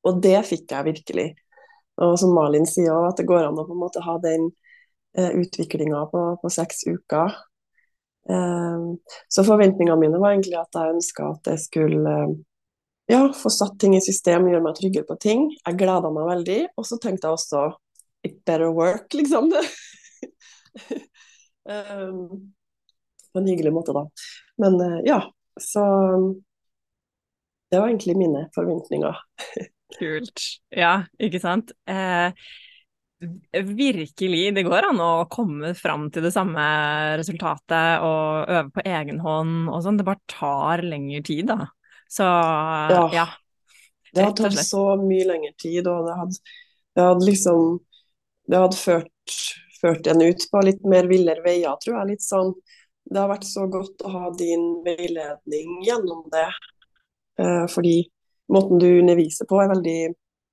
Og 0.06 0.22
det 0.24 0.38
fikk 0.48 0.72
jeg 0.72 0.92
virkelig. 0.94 1.30
Og 2.00 2.16
som 2.22 2.32
Malin 2.36 2.68
sier 2.70 2.94
òg, 2.94 3.10
at 3.10 3.20
det 3.20 3.28
går 3.28 3.50
an 3.50 3.60
å 3.60 3.66
på 3.68 3.76
en 3.76 3.82
måte 3.82 4.04
ha 4.06 4.16
den 4.24 4.52
eh, 5.20 5.30
utviklinga 5.42 6.06
på, 6.12 6.24
på, 6.42 6.52
seks 6.54 6.86
uker. 6.88 7.36
Eh, 8.30 8.86
så 9.28 9.46
forventningene 9.48 10.00
mine 10.00 10.22
var 10.22 10.36
egentlig 10.36 10.58
at 10.60 10.80
jeg 10.80 10.96
ønska 10.96 11.32
at 11.36 11.52
jeg 11.54 11.64
skulle 11.66 12.16
eh, 12.24 12.36
ja, 13.14 13.24
få 13.36 13.52
satt 13.54 13.80
ting 13.82 13.96
i 13.98 14.04
system, 14.06 14.48
gjøre 14.50 14.66
meg 14.66 14.78
tryggere 14.78 15.08
på 15.10 15.18
ting. 15.22 15.48
Jeg 15.60 15.80
gleda 15.80 16.12
meg 16.14 16.30
veldig. 16.30 16.60
Og 16.78 16.88
så 16.88 17.00
tenkte 17.02 17.30
jeg 17.30 17.40
også 17.40 17.66
it 18.28 18.38
better 18.46 18.70
work, 18.76 19.08
liksom. 19.18 19.50
um, 21.64 22.22
på 23.32 23.42
en 23.42 23.50
hyggelig 23.50 23.74
måte, 23.74 23.96
da. 23.96 24.04
Men 24.62 24.78
ja, 25.08 25.24
så 25.60 25.84
det 27.72 27.80
var 27.80 27.88
egentlig 27.88 28.18
mine 28.18 28.48
forventninger. 28.56 29.18
Kult. 30.00 30.42
Ja, 30.70 31.04
ikke 31.22 31.42
sant? 31.42 31.74
Eh, 31.90 32.34
virkelig, 33.20 34.56
det 34.56 34.64
går 34.64 34.90
an 34.90 35.02
å 35.04 35.12
komme 35.32 35.74
fram 35.76 36.08
til 36.14 36.24
det 36.24 36.32
samme 36.32 36.64
resultatet 37.20 38.06
og 38.06 38.48
øve 38.48 38.70
på 38.78 38.86
egen 38.88 39.20
hånd 39.24 39.68
og 39.68 39.84
sånn. 39.84 40.00
Det 40.00 40.08
bare 40.08 40.24
tar 40.32 40.84
lengre 40.88 41.22
tid, 41.26 41.50
da. 41.52 41.68
Så 42.10 42.26
ja. 42.26 43.04
ja. 43.14 43.28
Det 44.14 44.26
har 44.26 44.34
tatt 44.38 44.58
så 44.66 44.84
mye 45.02 45.28
lengre 45.28 45.54
tid, 45.60 45.88
og 45.88 46.08
det 46.08 46.18
hadde, 46.18 46.56
det 46.98 47.06
hadde 47.06 47.28
liksom 47.28 47.80
Det 48.50 48.58
hadde 48.58 48.78
ført, 48.80 49.36
ført 49.82 50.08
en 50.10 50.24
ut 50.26 50.46
på 50.52 50.62
litt 50.66 50.88
mer 50.90 51.10
villere 51.12 51.44
veier, 51.46 51.76
tror 51.84 52.00
jeg. 52.00 52.16
Litt 52.16 52.26
sånn 52.26 52.56
Det 53.06 53.20
har 53.20 53.30
vært 53.30 53.46
så 53.46 53.68
godt 53.70 54.02
å 54.06 54.14
ha 54.16 54.32
din 54.38 54.66
veiledning 54.86 55.84
gjennom 55.86 56.26
det. 56.34 56.48
Eh, 57.40 57.66
fordi 57.70 58.02
måten 58.50 58.82
du 58.82 58.88
underviser 58.90 59.46
på 59.50 59.62
er 59.62 59.70
veldig 59.76 60.00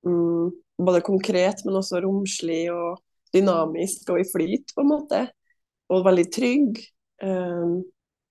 mm, 0.06 0.52
både 0.78 1.02
konkret, 1.04 1.62
men 1.64 1.78
også 1.78 2.00
romslig 2.04 2.66
og 2.72 3.00
dynamisk 3.34 4.10
og 4.12 4.20
i 4.22 4.28
flyt, 4.28 4.72
på 4.74 4.84
en 4.84 4.90
måte. 4.92 5.22
Og 5.92 6.04
veldig 6.06 6.26
trygg. 6.34 6.80
Um, 7.22 7.80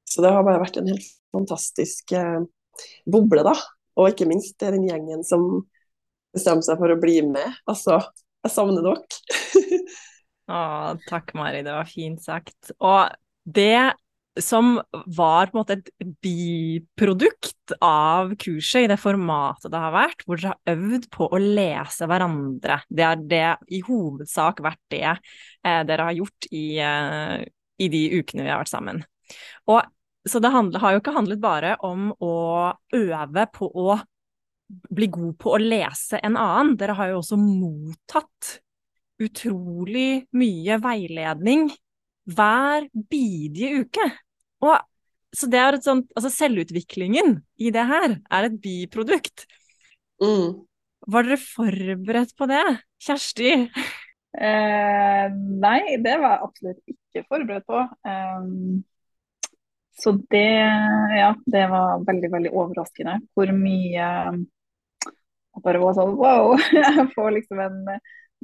så 0.06 0.22
det 0.24 0.34
har 0.36 0.46
bare 0.46 0.62
vært 0.62 0.78
en 0.80 0.92
helt 0.92 1.08
fantastisk 1.36 2.14
uh, 2.16 2.44
boble, 3.10 3.46
da. 3.48 3.56
Og 3.96 4.12
ikke 4.12 4.28
minst 4.30 4.58
det 4.60 4.70
er 4.70 4.78
den 4.78 4.90
gjengen 4.90 5.24
som 5.26 5.46
bestemmer 6.36 6.66
seg 6.68 6.80
for 6.82 6.92
å 6.92 7.00
bli 7.00 7.20
med. 7.28 7.62
Altså, 7.72 8.00
jeg 8.46 8.54
savner 8.54 8.86
dere. 8.86 9.80
å, 10.52 10.60
takk, 11.08 11.32
Mari. 11.38 11.64
Det 11.66 11.74
var 11.74 11.90
fint 11.90 12.22
sagt. 12.22 12.74
Og 12.78 13.10
det 13.46 13.96
som 14.42 14.82
var 14.92 15.48
på 15.48 15.56
en 15.56 15.62
måte 15.62 15.78
et 15.78 15.90
biprodukt 16.24 17.76
av 17.84 18.34
kurset 18.40 18.86
i 18.86 18.90
det 18.92 18.98
formatet 19.00 19.72
det 19.72 19.80
har 19.80 19.94
vært, 19.96 20.26
hvor 20.26 20.40
dere 20.40 20.54
har 20.54 20.76
øvd 20.76 21.08
på 21.14 21.28
å 21.32 21.40
lese 21.42 22.08
hverandre. 22.10 22.82
Det 22.90 23.06
har 23.06 23.22
det 23.22 23.46
i 23.72 23.82
hovedsak 23.86 24.60
vært 24.66 24.82
det 24.92 25.06
eh, 25.08 25.82
dere 25.88 26.10
har 26.10 26.18
gjort 26.18 26.50
i, 26.52 26.66
eh, 26.84 27.46
i, 27.80 27.90
de 27.92 28.04
ukene 28.20 28.44
vi 28.44 28.52
har 28.52 28.60
vært 28.64 28.74
sammen. 28.74 29.06
Og, 29.72 29.80
så 30.28 30.42
det 30.44 30.52
handler, 30.52 30.84
har 30.84 30.96
jo 30.96 31.04
ikke 31.04 31.16
handlet 31.16 31.42
bare 31.42 31.78
om 31.86 32.12
å 32.20 32.36
øve 32.98 33.48
på 33.56 33.70
å 33.72 33.96
bli 34.68 35.08
god 35.14 35.36
på 35.40 35.56
å 35.56 35.62
lese 35.62 36.20
en 36.26 36.36
annen. 36.42 36.76
Dere 36.80 36.98
har 36.98 37.14
jo 37.14 37.22
også 37.22 37.40
mottatt 37.40 38.58
utrolig 39.22 40.26
mye 40.36 40.76
veiledning 40.84 41.70
hver 42.26 42.90
bidige 42.92 43.86
uke. 43.86 44.10
Og 44.64 44.76
så 45.36 45.50
det 45.52 45.60
er 45.60 45.76
et 45.76 45.84
sånt 45.84 46.12
Altså 46.16 46.32
selvutviklingen 46.32 47.40
i 47.60 47.72
det 47.76 47.84
her 47.90 48.18
er 48.32 48.48
et 48.48 48.58
biprodukt. 48.62 49.46
Mm. 50.24 50.64
Var 51.12 51.28
dere 51.28 51.38
forberedt 51.42 52.34
på 52.38 52.48
det? 52.50 52.64
Kjersti? 53.04 53.52
Eh, 54.36 55.26
nei, 55.62 55.80
det 56.04 56.16
var 56.20 56.38
jeg 56.38 56.48
absolutt 56.48 56.94
ikke 56.96 57.26
forberedt 57.30 57.68
på. 57.70 57.84
Um, 58.08 58.84
så 59.96 60.16
det 60.32 60.48
Ja, 61.16 61.30
det 61.46 61.68
var 61.72 62.04
veldig, 62.08 62.32
veldig 62.34 62.52
overraskende 62.52 63.20
hvor 63.32 63.52
mye 63.56 64.08
Jeg 64.36 65.64
bare 65.64 65.80
var 65.80 65.96
sånn 65.96 66.18
wow! 66.20 66.56
Jeg 66.76 67.06
får 67.14 67.36
liksom 67.38 67.62
en 67.64 67.78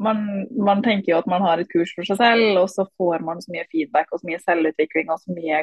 man, 0.02 0.24
man, 0.58 0.82
tenker 0.86 1.14
jo 1.14 1.20
at 1.22 1.30
man 1.30 1.44
har 1.46 1.62
et 1.62 1.70
kurs 1.72 1.92
for 1.96 2.08
seg 2.08 2.20
selv, 2.20 2.62
og 2.64 2.70
så 2.72 2.88
får 3.00 3.24
man 3.26 3.42
så 3.44 3.54
mye 3.54 3.68
feedback 3.72 4.12
og 4.12 4.22
så 4.22 4.30
mye 4.30 4.42
selvutvikling 4.44 5.12
og 5.14 5.22
så 5.22 5.36
mye 5.36 5.62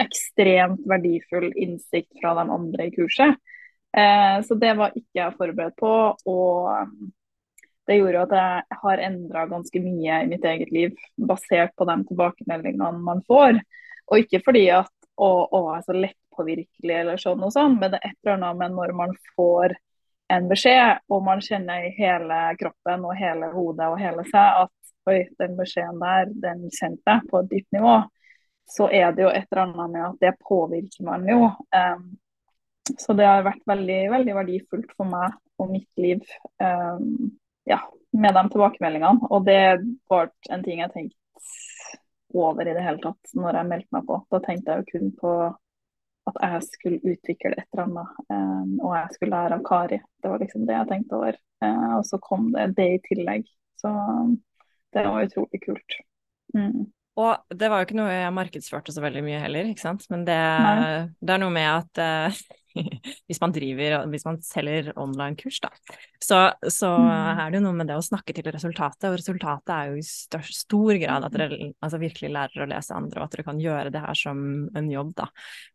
ekstremt 0.00 0.86
verdifull 0.90 1.50
innsikt 1.54 2.22
fra 2.22 2.34
de 2.38 2.46
andre 2.54 2.88
i 2.88 2.94
kurset. 2.94 3.36
Eh, 3.96 4.38
så 4.46 4.56
det 4.58 4.72
var 4.78 4.96
ikke 4.98 5.20
jeg 5.20 5.36
forberedt 5.38 5.76
på. 5.78 5.92
Og 6.30 6.96
det 7.86 8.00
gjorde 8.00 8.24
at 8.24 8.34
jeg 8.38 8.80
har 8.82 9.04
endra 9.06 9.46
ganske 9.50 9.84
mye 9.84 10.20
i 10.24 10.28
mitt 10.30 10.44
eget 10.48 10.72
liv 10.74 10.98
basert 11.30 11.74
på 11.78 11.86
de 11.88 11.98
tilbakemeldingene 12.10 13.04
man 13.06 13.22
får. 13.28 13.60
Og 14.10 14.24
ikke 14.24 14.42
fordi 14.44 14.66
at 14.74 14.90
å, 15.14 15.30
å 15.46 15.60
er 15.76 15.84
så 15.86 15.94
lettpåvirkelig 15.96 16.96
eller 17.00 17.20
sånn 17.20 17.44
og 17.46 17.52
sånn, 17.54 17.78
men 17.78 17.92
det 17.92 18.00
er 18.00 18.10
et 18.10 18.18
eller 18.24 18.38
annet 18.38 18.62
med 18.62 18.78
når 18.78 18.94
man 18.98 19.14
får 19.36 19.76
en 20.32 20.48
beskjed, 20.48 21.02
og 21.12 21.22
man 21.26 21.42
kjenner 21.44 21.84
i 21.84 21.92
hele 21.98 22.40
kroppen 22.60 23.04
og 23.04 23.16
hele 23.18 23.50
hodet 23.52 23.90
og 23.92 24.00
hele 24.00 24.24
seg 24.30 24.64
at 24.64 25.10
oi, 25.10 25.20
den 25.40 25.56
beskjeden 25.58 26.00
der, 26.00 26.30
den 26.42 26.68
kjente 26.72 27.12
jeg 27.12 27.28
på 27.30 27.40
et 27.42 27.50
dypt 27.50 27.76
nivå, 27.76 27.96
så 28.64 28.88
er 28.88 29.12
det 29.12 29.26
jo 29.26 29.32
et 29.32 29.48
eller 29.50 29.64
annet 29.66 29.92
med 29.92 30.04
at 30.06 30.22
det 30.22 30.36
påvirker 30.48 31.04
man 31.04 31.26
jo. 31.28 31.50
Um, 31.76 32.06
så 33.00 33.16
det 33.16 33.26
har 33.28 33.44
vært 33.44 33.64
veldig, 33.68 33.98
veldig 34.12 34.36
verdifullt 34.38 34.94
for 34.96 35.08
meg 35.08 35.36
og 35.60 35.70
mitt 35.70 36.00
liv 36.00 36.24
um, 36.60 37.28
ja, 37.68 37.82
med 38.16 38.36
de 38.36 38.44
tilbakemeldingene. 38.54 39.28
Og 39.30 39.44
det 39.46 39.60
var 40.10 40.32
en 40.52 40.64
ting 40.64 40.80
jeg 40.80 40.92
tenkte 40.94 41.20
over 42.34 42.66
i 42.66 42.74
det 42.74 42.82
hele 42.82 43.00
tatt 43.02 43.36
når 43.36 43.60
jeg 43.60 43.70
meldte 43.70 43.96
meg 43.96 44.08
på. 44.08 44.18
Da 44.32 44.40
tenkte 44.44 44.72
jeg 44.72 44.82
jo 44.82 44.90
kun 44.94 45.12
på 45.20 45.34
at 46.30 46.40
jeg 46.40 46.64
skulle 46.70 47.12
utvikle 47.12 47.52
et 47.52 47.66
eller 47.74 47.84
annet, 47.84 48.18
um, 48.32 48.72
og 48.80 48.94
jeg 48.96 49.14
skulle 49.16 49.36
lære 49.36 49.58
av 49.58 49.64
Kari. 49.66 50.00
Det 50.22 50.32
var 50.32 50.40
liksom 50.40 50.64
det 50.68 50.76
jeg 50.78 50.90
tenkte 50.90 51.18
over. 51.18 51.38
Uh, 51.64 51.92
og 51.98 52.04
så 52.08 52.20
kom 52.24 52.50
det 52.54 52.70
det 52.78 52.88
i 52.94 53.00
tillegg. 53.08 53.48
Så 53.80 53.92
det 54.94 55.04
var 55.04 55.26
utrolig 55.26 55.60
kult. 55.66 55.96
Mm. 56.56 56.86
Og 57.20 57.54
det 57.54 57.68
var 57.70 57.80
jo 57.80 57.86
ikke 57.86 57.98
noe 57.98 58.10
jeg 58.10 58.34
markedsførte 58.34 58.94
så 58.94 59.02
veldig 59.04 59.22
mye 59.26 59.42
heller, 59.42 59.68
ikke 59.70 59.84
sant. 59.84 60.06
Men 60.10 60.24
det, 60.26 60.40
det 61.20 61.34
er 61.34 61.42
noe 61.42 61.54
med 61.54 61.68
at 61.70 62.02
uh, 62.02 62.44
hvis 63.28 63.40
man 63.42 63.54
driver, 63.54 63.96
hvis 64.12 64.26
man 64.26 64.40
selger 64.44 64.90
online-kurs, 65.00 65.60
da, 65.64 65.70
så, 66.22 66.40
så 66.66 66.90
mm. 66.90 67.10
er 67.44 67.52
det 67.52 67.60
jo 67.60 67.64
noe 67.66 67.78
med 67.78 67.90
det 67.90 67.98
å 67.98 68.04
snakke 68.04 68.34
til 68.36 68.48
resultatet. 68.50 69.08
Og 69.10 69.18
resultatet 69.20 69.74
er 69.76 69.92
jo 69.92 70.00
i 70.00 70.06
stør, 70.08 70.50
stor 70.64 71.00
grad 71.02 71.28
at 71.28 71.38
dere 71.38 71.60
altså, 71.78 72.02
virkelig 72.02 72.32
lærer 72.34 72.66
å 72.66 72.70
lese 72.74 72.96
andre, 72.96 73.20
og 73.20 73.28
at 73.28 73.36
dere 73.36 73.46
kan 73.46 73.62
gjøre 73.62 73.94
det 73.94 74.04
her 74.04 74.18
som 74.18 74.44
en 74.74 74.90
jobb, 74.92 75.14
da. 75.22 75.30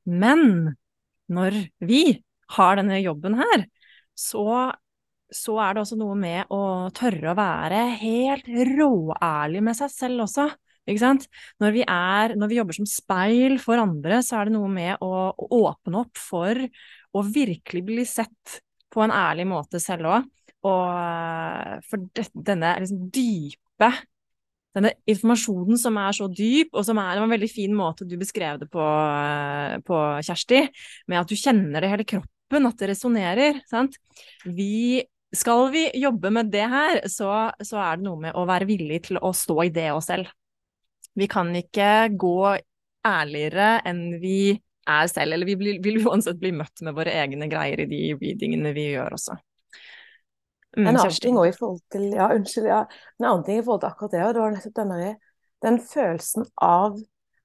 Men 0.10 0.46
når 1.30 1.64
vi 1.86 2.04
har 2.58 2.80
denne 2.80 3.02
jobben 3.04 3.38
her, 3.40 3.68
så 4.18 4.72
så 5.30 5.60
er 5.62 5.76
det 5.76 5.84
også 5.84 5.98
noe 6.00 6.16
med 6.18 6.50
å 6.54 6.90
tørre 6.98 7.32
å 7.32 7.38
være 7.38 7.84
helt 8.02 8.48
råærlig 8.50 9.62
med 9.62 9.78
seg 9.78 9.92
selv 9.94 10.26
også. 10.26 10.48
Ikke 10.90 11.02
sant? 11.02 11.28
Når 11.62 11.76
vi, 11.76 11.84
er, 11.84 12.36
når 12.40 12.52
vi 12.52 12.60
jobber 12.60 12.78
som 12.80 12.88
speil 12.90 13.60
for 13.62 13.82
andre, 13.82 14.22
så 14.26 14.40
er 14.40 14.50
det 14.50 14.56
noe 14.56 14.70
med 14.72 15.04
å, 15.06 15.32
åpne 15.60 16.04
opp 16.06 16.20
for 16.20 16.64
å 17.14 17.26
virkelig 17.26 17.84
bli 17.86 18.06
sett 18.08 18.60
på 18.90 19.04
en 19.04 19.14
ærlig 19.14 19.46
måte 19.50 19.82
selv 19.84 20.10
òg. 20.10 20.30
Og 20.70 20.86
eh, 20.92 21.76
for 21.88 22.08
det, 22.16 22.26
denne 22.34 22.74
liksom 22.82 23.06
dype 23.14 23.92
denne 24.78 24.92
informasjonen 25.10 25.80
som 25.82 25.98
er 25.98 26.16
så 26.16 26.28
dyp, 26.30 26.74
og 26.78 26.86
som 26.86 27.00
er 27.02 27.20
en 27.20 27.32
veldig 27.32 27.50
fin 27.52 27.74
måte 27.76 28.08
du 28.08 28.16
beskrev 28.22 28.60
det 28.62 28.70
på, 28.72 28.82
eh, 28.82 29.78
på 29.86 30.02
Kjersti, 30.26 30.66
med 31.10 31.22
at 31.22 31.30
du 31.30 31.36
kjenner 31.40 31.82
det 31.82 31.90
hele 31.90 32.06
kroppen, 32.08 32.68
at 32.70 32.78
det 32.78 32.92
resonnerer. 32.94 33.64
Skal 35.30 35.68
vi 35.74 35.84
jobbe 35.94 36.32
med 36.34 36.50
det 36.50 36.66
her, 36.70 37.02
så, 37.06 37.52
så, 37.62 37.78
er 37.78 37.98
det 37.98 38.06
noe 38.08 38.18
med 38.18 38.38
å 38.38 38.48
være 38.50 38.66
villig 38.70 39.04
til 39.10 39.20
å 39.22 39.34
stå 39.34 39.60
i 39.68 39.74
det 39.74 39.90
òg 39.94 40.02
selv. 40.06 40.32
Vi 41.18 41.28
kan 41.32 41.50
ikke 41.56 42.10
gå 42.20 42.40
ærligere 43.08 43.80
enn 43.88 44.20
vi 44.22 44.54
er 44.90 45.08
selv, 45.12 45.36
eller 45.36 45.48
vi 45.50 45.78
vil 45.84 46.02
uansett 46.06 46.40
bli 46.42 46.52
møtt 46.56 46.84
med 46.86 46.96
våre 46.98 47.14
egne 47.22 47.50
greier 47.52 47.84
i 47.84 47.88
de 47.90 48.02
readingene 48.20 48.74
vi 48.76 48.90
gjør 48.94 49.16
også. 49.18 49.38
Mm, 50.78 50.86
en 50.86 51.00
annen 51.00 51.16
ting 51.22 51.38
i 51.42 51.54
forhold 51.56 51.82
til 51.92 52.12
ja, 52.14 52.30
unnskyld, 52.36 52.68
ja, 52.70 52.84
en 53.18 53.26
annen 53.26 53.46
ting 53.46 53.60
i 53.60 53.66
forhold 53.66 53.82
til 53.84 53.90
akkurat 53.90 54.14
det, 54.14 54.26
og 54.26 54.36
det 54.36 54.44
var 54.44 54.54
nettopp 54.56 54.78
denne, 54.78 55.14
den 55.66 55.80
følelsen 55.82 56.46
av 56.66 57.00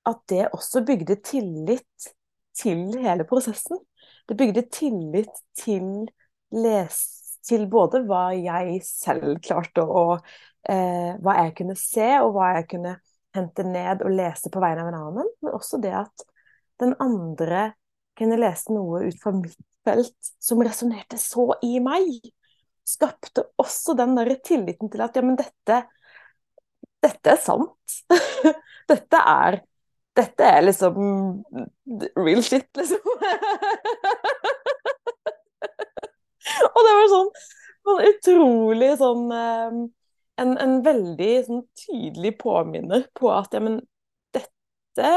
at 0.04 0.20
det 0.28 0.42
også 0.52 0.84
bygde 0.84 1.16
tillit 1.24 2.10
til 2.54 2.92
hele 3.00 3.24
prosessen. 3.28 3.80
Det 4.28 4.36
bygde 4.36 4.66
tillit 4.72 5.32
til, 5.56 6.04
les, 6.52 7.00
til 7.44 7.64
både 7.72 8.04
hva 8.08 8.26
jeg 8.36 8.78
selv 8.86 9.40
klarte 9.44 9.84
å 9.84 10.04
eh, 10.14 11.16
Hva 11.20 11.38
jeg 11.42 11.56
kunne 11.58 11.76
se, 11.76 12.06
og 12.20 12.36
hva 12.36 12.54
jeg 12.58 12.68
kunne 12.74 12.94
hente 13.34 13.66
ned 13.66 14.04
og 14.06 14.14
lese 14.14 14.50
på 14.52 14.62
vegne 14.62 14.84
av 14.84 14.90
en 14.90 15.00
annen, 15.00 15.30
men 15.42 15.56
også 15.56 15.80
det 15.82 15.94
at 16.04 16.26
den 16.82 16.94
andre 17.02 17.72
kunne 18.18 18.38
lese 18.38 18.74
noe 18.74 19.06
ut 19.08 19.18
fra 19.22 19.32
mitt 19.34 19.58
felt 19.84 20.32
som 20.40 20.62
resonnerte 20.64 21.18
så 21.20 21.50
i 21.66 21.78
meg 21.82 22.30
skapte 22.88 23.44
også 23.60 23.94
den 23.98 24.16
der 24.16 24.34
tilliten 24.44 24.90
til 24.92 25.02
at 25.04 25.16
ja, 25.16 25.22
men 25.24 25.36
dette 25.40 25.82
dette 27.04 27.34
er 27.34 27.40
sant. 27.40 27.96
dette 28.90 29.18
er 29.20 29.60
dette 30.14 30.46
er 30.46 30.62
liksom 30.62 30.94
real 32.14 32.42
shit, 32.46 32.68
liksom. 32.78 33.02
og 36.70 36.80
det 36.86 36.92
var 36.94 37.08
sånn, 37.10 37.30
sånn 37.88 38.02
utrolig 38.12 38.92
sånn 39.00 39.24
ehm, 39.34 39.80
en, 40.40 40.56
en, 40.58 40.78
veldig 40.84 41.32
sånn 41.46 41.62
tydelig 41.78 42.34
påminner 42.40 43.06
på 43.16 43.30
at 43.34 43.54
ja, 43.54 43.62
men 43.62 43.78
dette 44.34 45.12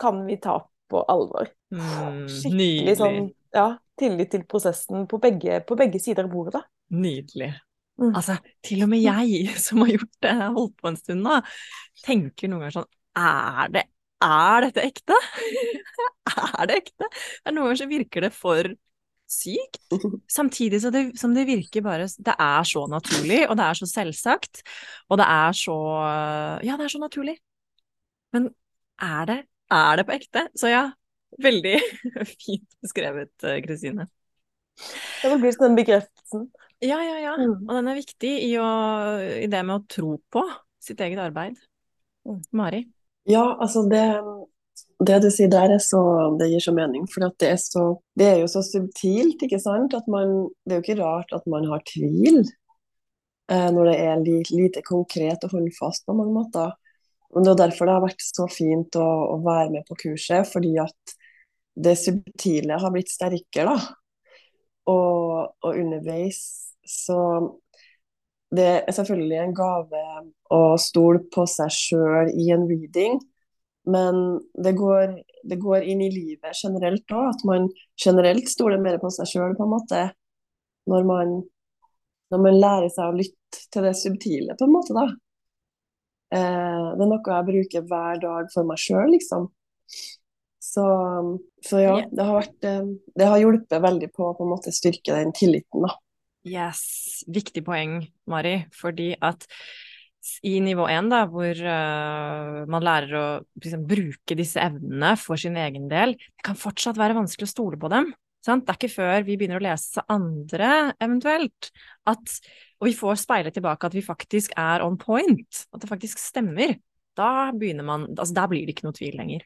kan 0.00 0.22
vi 0.26 0.38
ta 0.42 0.60
på 0.92 1.02
alvor. 1.10 1.50
Mm, 1.72 2.26
Skikkelig 2.30 2.96
sånn 3.00 3.20
ja, 3.54 3.66
tillit 3.98 4.32
til 4.34 4.44
prosessen 4.48 5.06
på 5.10 5.20
begge, 5.22 5.60
på 5.66 5.76
begge 5.78 6.00
sider 6.02 6.28
av 6.28 6.34
bordet. 6.34 6.62
Nydelig. 6.92 7.52
Mm. 8.00 8.12
Altså, 8.16 8.38
til 8.64 8.84
og 8.86 8.92
med 8.92 9.02
jeg 9.04 9.52
som 9.66 9.82
har 9.84 9.94
gjort 9.96 10.14
det, 10.24 10.36
holdt 10.56 10.76
på 10.80 10.92
en 10.92 11.00
stund 11.00 11.26
nå, 11.26 11.40
tenker 12.04 12.50
noen 12.50 12.64
ganger 12.64 12.78
sånn 12.80 12.92
Er 13.20 13.74
det 13.74 13.86
er 14.22 14.68
dette 14.68 14.84
ekte? 14.86 15.16
er 16.60 16.68
det 16.70 16.78
ekte? 16.84 17.08
Noen 17.50 17.64
ganger 17.66 17.80
så 17.80 17.88
virker 17.90 18.26
det 18.28 18.32
for 18.36 18.70
sykt, 19.32 19.80
samtidig 20.38 20.82
det, 20.94 21.04
som 21.20 21.34
det, 21.36 21.46
virker 21.48 21.84
bare 21.84 22.08
Det 22.12 22.34
er 22.38 22.68
så 22.68 22.86
naturlig, 22.90 23.42
og 23.48 23.56
det 23.58 23.66
er 23.66 23.80
så 23.80 23.88
selvsagt, 23.90 24.62
og 25.08 25.20
det 25.20 25.28
er 25.28 25.56
så 25.56 25.78
Ja, 26.64 26.76
det 26.76 26.88
er 26.88 26.94
så 26.94 27.02
naturlig. 27.02 27.38
Men 28.32 28.50
er 29.02 29.24
det, 29.28 29.38
er 29.72 29.96
det 29.98 30.06
på 30.08 30.14
ekte? 30.16 30.46
Så 30.56 30.70
ja, 30.72 30.90
Veldig 31.40 31.78
fint 32.44 32.74
beskrevet, 32.82 33.32
eh, 33.44 33.60
Kristine. 33.64 34.08
Det 35.22 35.30
blir 35.30 35.40
bli 35.40 35.52
den 35.60 35.76
bekreftelsen. 35.78 36.48
Ja, 36.82 36.98
ja, 37.04 37.18
ja. 37.22 37.36
Mm. 37.38 37.68
Og 37.68 37.74
den 37.76 37.88
er 37.88 37.96
viktig 37.96 38.32
i, 38.42 38.50
å, 38.58 38.68
i, 39.38 39.46
det 39.50 39.62
med 39.64 39.76
å 39.78 39.84
tro 39.88 40.16
på 40.32 40.42
sitt 40.82 41.00
eget 41.04 41.20
arbeid. 41.22 41.60
Mm. 42.26 42.40
Mari? 42.58 42.82
Ja, 43.30 43.44
altså 43.62 43.84
det, 43.88 44.02
det 45.06 45.18
du 45.24 45.28
sier 45.32 45.50
der, 45.50 45.72
er 45.74 45.82
så, 45.82 46.00
det 46.38 46.50
gir 46.52 46.62
så 46.62 46.74
mening. 46.76 47.06
For 47.10 47.24
det 47.24 47.48
er, 47.48 47.58
så, 47.60 47.84
det 48.18 48.28
er 48.28 48.36
jo 48.42 48.50
så 48.50 48.62
subtilt, 48.66 49.42
ikke 49.42 49.60
sant. 49.62 49.94
At 49.96 50.08
man, 50.10 50.50
det 50.66 50.76
er 50.76 50.80
jo 50.80 50.84
ikke 50.86 51.00
rart 51.02 51.32
at 51.36 51.48
man 51.50 51.66
har 51.70 51.82
tvil 51.88 52.42
eh, 52.42 53.68
når 53.74 53.90
det 53.90 53.96
er 54.04 54.22
li, 54.22 54.36
lite 54.52 54.84
konkret 54.86 55.46
og 55.46 55.56
håndfast 55.56 56.06
på 56.06 56.16
mange 56.18 56.36
måter. 56.36 56.76
Og 57.32 57.44
Det 57.44 57.54
er 57.54 57.62
derfor 57.62 57.88
det 57.88 57.96
har 57.96 58.04
vært 58.04 58.24
så 58.26 58.46
fint 58.52 59.00
å, 59.00 59.08
å 59.34 59.40
være 59.44 59.70
med 59.78 59.88
på 59.88 59.96
kurset, 60.04 60.44
fordi 60.52 60.76
at 60.82 61.16
det 61.72 61.96
subtile 61.96 62.76
har 62.76 62.92
blitt 62.92 63.08
sterkere, 63.08 63.72
da. 63.72 63.98
Og, 64.90 65.52
og 65.62 65.76
underveis 65.78 66.40
så 66.82 67.16
Det 68.52 68.64
er 68.82 68.92
selvfølgelig 68.92 69.36
en 69.38 69.52
gave 69.56 70.00
å 70.52 70.74
stole 70.76 71.22
på 71.32 71.46
seg 71.48 71.70
sjøl 71.72 72.32
i 72.36 72.50
en 72.52 72.66
reading, 72.68 73.14
men 73.90 74.40
det 74.62 74.72
går, 74.78 75.16
det 75.48 75.58
går 75.62 75.86
inn 75.90 76.02
i 76.04 76.10
livet 76.12 76.58
generelt 76.58 77.14
òg. 77.14 77.32
At 77.32 77.44
man 77.48 77.68
generelt 77.98 78.50
stoler 78.50 78.80
mer 78.82 79.00
på 79.02 79.10
seg 79.10 79.30
sjøl, 79.30 79.56
på 79.58 79.66
en 79.66 79.72
måte. 79.74 80.02
Når 80.90 81.06
man, 81.08 81.34
når 82.30 82.44
man 82.46 82.60
lærer 82.62 82.92
seg 82.92 83.10
å 83.10 83.18
lytte 83.18 83.66
til 83.74 83.86
det 83.86 83.96
subtile, 83.98 84.56
på 84.58 84.68
en 84.68 84.74
måte, 84.74 84.94
da. 84.96 85.08
Eh, 86.32 86.86
det 86.96 87.04
er 87.04 87.10
noe 87.10 87.34
jeg 87.34 87.48
bruker 87.50 87.88
hver 87.90 88.22
dag 88.22 88.48
for 88.54 88.68
meg 88.68 88.80
sjøl, 88.80 89.10
liksom. 89.12 89.50
Så, 90.62 90.86
så, 91.66 91.82
ja, 91.82 91.98
det 92.06 92.24
har, 92.24 92.38
vært, 92.38 92.64
eh, 92.64 92.86
det 93.18 93.28
har 93.28 93.42
hjulpet 93.42 93.82
veldig 93.82 94.08
på 94.14 94.30
å 94.30 94.34
på 94.38 94.46
en 94.46 94.54
måte 94.54 94.72
styrke 94.74 95.18
den 95.18 95.34
tilliten, 95.36 95.84
da. 95.84 95.96
Yes, 96.48 97.22
viktig 97.30 97.62
poeng, 97.66 98.00
Mari. 98.30 98.62
Fordi 98.74 99.12
at 99.22 99.46
i 100.46 100.56
nivå 100.62 100.86
én, 100.90 101.08
da, 101.10 101.24
hvor 101.30 101.58
uh, 101.66 102.62
man 102.70 102.84
lærer 102.86 103.14
å 103.18 103.26
liksom, 103.62 103.86
bruke 103.88 104.36
disse 104.38 104.60
evnene 104.62 105.14
for 105.20 105.40
sin 105.40 105.58
egen 105.58 105.88
del, 105.90 106.14
det 106.14 106.46
kan 106.46 106.58
fortsatt 106.58 107.00
være 107.00 107.16
vanskelig 107.18 107.48
å 107.48 107.52
stole 107.52 107.80
på 107.80 107.90
dem. 107.92 108.10
Sant? 108.42 108.64
Det 108.66 108.72
er 108.72 108.78
ikke 108.80 108.96
før 108.96 109.26
vi 109.26 109.36
begynner 109.38 109.60
å 109.60 109.64
lese 109.64 110.02
andre, 110.10 110.70
eventuelt, 111.02 111.70
at, 112.10 112.38
og 112.82 112.88
vi 112.88 112.96
får 112.98 113.20
speilet 113.22 113.54
tilbake 113.54 113.86
at 113.86 113.94
vi 113.94 114.02
faktisk 114.02 114.54
er 114.58 114.82
on 114.82 114.98
point, 114.98 115.62
at 115.70 115.82
det 115.82 115.90
faktisk 115.90 116.22
stemmer. 116.22 116.74
Da 117.18 117.52
begynner 117.52 117.84
man 117.84 118.06
Altså, 118.14 118.32
der 118.38 118.48
blir 118.48 118.64
det 118.64 118.72
ikke 118.72 118.86
noe 118.86 118.96
tvil 118.96 119.18
lenger. 119.18 119.42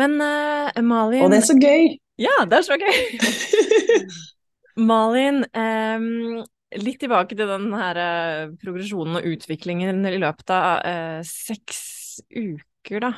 Men 0.00 0.16
uh, 0.18 0.82
Malin 0.82 1.22
Og 1.22 1.30
det 1.30 1.38
er 1.38 1.46
så 1.46 1.54
gøy! 1.54 1.92
Ja, 2.20 2.34
det 2.50 2.58
er 2.58 2.66
så 2.66 2.78
gøy! 2.78 2.96
Malin, 4.90 5.44
um, 5.54 6.42
litt 6.80 7.00
tilbake 7.02 7.36
til 7.36 7.48
den 7.48 7.68
her 7.76 8.00
uh, 8.00 8.54
progresjonen 8.62 9.20
og 9.20 9.28
utviklingen 9.34 10.04
i 10.08 10.18
løpet 10.20 10.52
av 10.54 10.82
uh, 10.82 11.20
seks 11.26 11.80
uker, 12.30 13.00
da. 13.04 13.12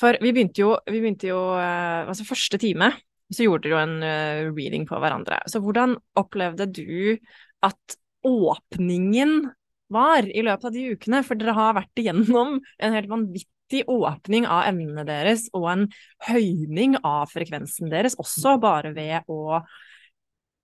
For 0.00 0.18
vi 0.22 0.32
begynte 0.34 0.64
jo, 0.64 0.72
vi 0.90 0.98
begynte 0.98 1.28
jo 1.28 1.40
uh, 1.54 2.04
Altså, 2.08 2.26
første 2.26 2.58
time 2.60 2.90
så 3.34 3.46
gjorde 3.46 3.66
dere 3.66 3.72
jo 3.72 3.80
en 3.80 4.52
reading 4.54 4.84
på 4.86 4.98
hverandre. 5.00 5.40
Så 5.50 5.58
hvordan 5.64 5.96
opplevde 6.20 6.66
du 6.70 7.16
at 7.64 7.96
åpningen 8.28 9.48
var 9.90 10.28
i 10.28 10.44
løpet 10.44 10.68
av 10.68 10.76
de 10.76 10.84
ukene? 10.92 11.22
For 11.24 11.40
dere 11.40 11.56
har 11.56 11.74
vært 11.74 12.02
igjennom 12.02 12.58
en 12.60 12.94
helt 12.94 13.10
vanvittig 13.10 13.80
åpning 13.90 14.46
av 14.46 14.68
evnene 14.68 15.06
deres 15.08 15.48
og 15.56 15.66
en 15.72 15.86
høyning 16.28 16.98
av 17.00 17.32
frekvensen 17.32 17.90
deres, 17.90 18.14
også 18.20 18.58
bare 18.62 18.92
ved 18.94 19.24
å 19.32 19.64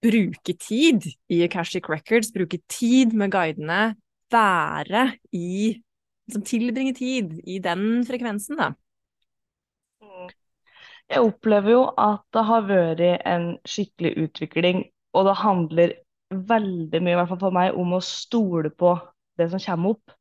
bruke 0.03 0.55
tid 0.59 1.07
i 1.29 1.43
Akashic 1.45 1.89
Records, 1.91 2.33
bruke 2.33 2.61
tid 2.71 3.15
med 3.17 3.33
guidene, 3.35 3.95
være 4.33 5.11
i 5.35 5.75
liksom 6.31 6.45
Tilbringe 6.47 6.95
tid 6.95 7.41
i 7.47 7.59
den 7.63 8.05
frekvensen, 8.07 8.61
da. 8.61 8.71
Jeg 11.11 11.25
opplever 11.27 11.73
jo 11.75 11.83
at 11.99 12.23
det 12.35 12.43
har 12.47 12.67
vært 12.69 13.01
en 13.27 13.47
skikkelig 13.67 14.13
utvikling, 14.29 14.85
og 15.11 15.27
det 15.27 15.41
handler 15.41 15.95
veldig 16.31 17.01
mye, 17.03 17.17
i 17.17 17.19
hvert 17.19 17.33
fall 17.33 17.43
for 17.43 17.57
meg, 17.57 17.75
om 17.75 17.97
å 17.97 18.03
stole 18.05 18.71
på 18.71 18.95
det 19.41 19.49
som 19.51 19.63
kommer 19.65 19.97
opp. 19.97 20.15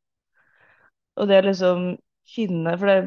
Og 1.19 1.29
det 1.29 1.43
liksom 1.45 1.91
finne 2.29 2.75
For 2.77 2.89
det, 2.89 2.97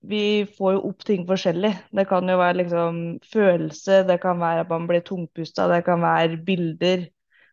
vi 0.00 0.46
får 0.56 0.74
jo 0.76 0.82
opp 0.90 1.04
ting 1.04 1.24
forskjellig. 1.28 1.72
Det 1.96 2.06
kan 2.08 2.28
jo 2.28 2.38
være 2.40 2.60
liksom 2.62 3.00
følelse, 3.32 4.02
det 4.08 4.20
kan 4.22 4.40
være 4.40 4.64
at 4.64 4.70
man 4.72 4.86
blir 4.88 5.04
tungpusta, 5.04 5.68
det 5.68 5.84
kan 5.84 6.00
være 6.02 6.40
bilder 6.46 7.04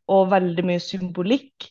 og 0.07 0.31
veldig 0.31 0.63
mye 0.67 0.83
symbolikk. 0.83 1.67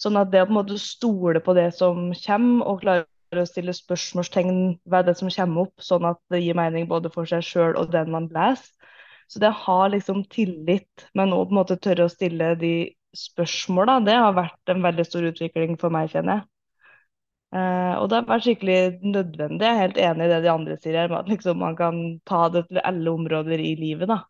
Sånn 0.00 0.18
at 0.18 0.30
det 0.32 0.42
å 0.42 0.46
på 0.48 0.54
en 0.54 0.58
måte 0.60 0.78
stole 0.82 1.42
på 1.42 1.54
det 1.58 1.68
som 1.78 2.10
kommer, 2.24 2.66
og 2.66 2.82
klare 2.82 3.42
å 3.42 3.48
stille 3.48 3.74
spørsmålstegn 3.74 4.78
ved 4.92 5.08
det 5.08 5.16
som 5.18 5.30
kommer 5.32 5.66
opp, 5.66 5.82
sånn 5.82 6.06
at 6.08 6.20
det 6.32 6.42
gir 6.42 6.58
mening 6.58 6.88
både 6.90 7.10
for 7.14 7.28
seg 7.28 7.44
sjøl 7.46 7.78
og 7.80 7.92
den 7.94 8.10
man 8.14 8.30
leser, 8.34 8.70
Så 9.30 9.40
det 9.40 9.48
å 9.48 9.62
ha 9.64 9.86
liksom 9.88 10.26
tillit, 10.28 11.06
men 11.14 11.32
òg 11.32 11.46
på 11.48 11.54
en 11.54 11.58
måte 11.62 11.78
tørre 11.80 12.04
å 12.04 12.12
stille 12.12 12.50
de 12.60 12.92
spørsmåla, 13.16 14.00
det 14.04 14.16
har 14.18 14.34
vært 14.36 14.72
en 14.72 14.82
veldig 14.84 15.06
stor 15.08 15.24
utvikling 15.30 15.78
for 15.80 15.94
meg, 15.94 16.10
kjenner 16.12 16.42
jeg. 16.42 16.48
Uh, 17.52 18.00
og 18.00 18.06
det 18.08 18.16
har 18.16 18.28
vært 18.30 18.46
skikkelig 18.46 18.76
nødvendig. 19.04 19.60
Jeg 19.60 19.72
er 19.74 19.82
helt 19.82 19.98
enig 20.00 20.24
i 20.24 20.30
det 20.30 20.42
de 20.44 20.52
andre 20.52 20.76
sier 20.80 20.96
her, 21.02 21.12
at 21.18 21.28
liksom, 21.28 21.58
man 21.60 21.76
kan 21.76 21.98
ta 22.28 22.46
det 22.52 22.64
til 22.70 22.80
alle 22.80 23.12
områder 23.12 23.60
i 23.60 23.74
livet. 23.76 24.08
da. 24.08 24.22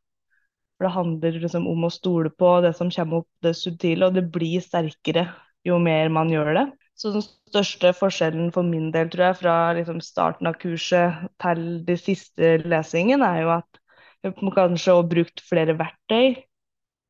For 0.75 0.89
det 0.89 0.97
handler 0.97 1.41
liksom 1.45 1.69
om 1.71 1.87
å 1.87 1.93
stole 1.95 2.33
på 2.35 2.57
det 2.65 2.75
som 2.75 2.91
kommer 2.91 3.23
opp, 3.23 3.31
det 3.47 3.55
subtile, 3.55 4.09
og 4.09 4.19
det 4.19 4.27
blir 4.35 4.65
sterkere 4.65 5.29
jo 5.69 5.79
mer 5.79 6.11
man 6.11 6.33
gjør 6.33 6.57
det. 6.59 6.67
Så 6.99 7.13
den 7.15 7.23
største 7.23 7.93
forskjellen 7.97 8.51
for 8.55 8.67
min 8.67 8.91
del, 8.95 9.09
tror 9.11 9.29
jeg, 9.29 9.39
fra 9.39 9.55
liksom 9.79 10.03
starten 10.03 10.51
av 10.51 10.59
kurset 10.59 11.23
til 11.43 11.63
de 11.87 11.97
siste 11.99 12.57
lesingen, 12.67 13.23
er 13.23 13.45
jo 13.45 13.53
at 13.55 13.83
jeg 14.23 14.35
kanskje 14.55 14.99
har 14.99 15.09
brukt 15.11 15.43
flere 15.47 15.79
verktøy 15.79 16.43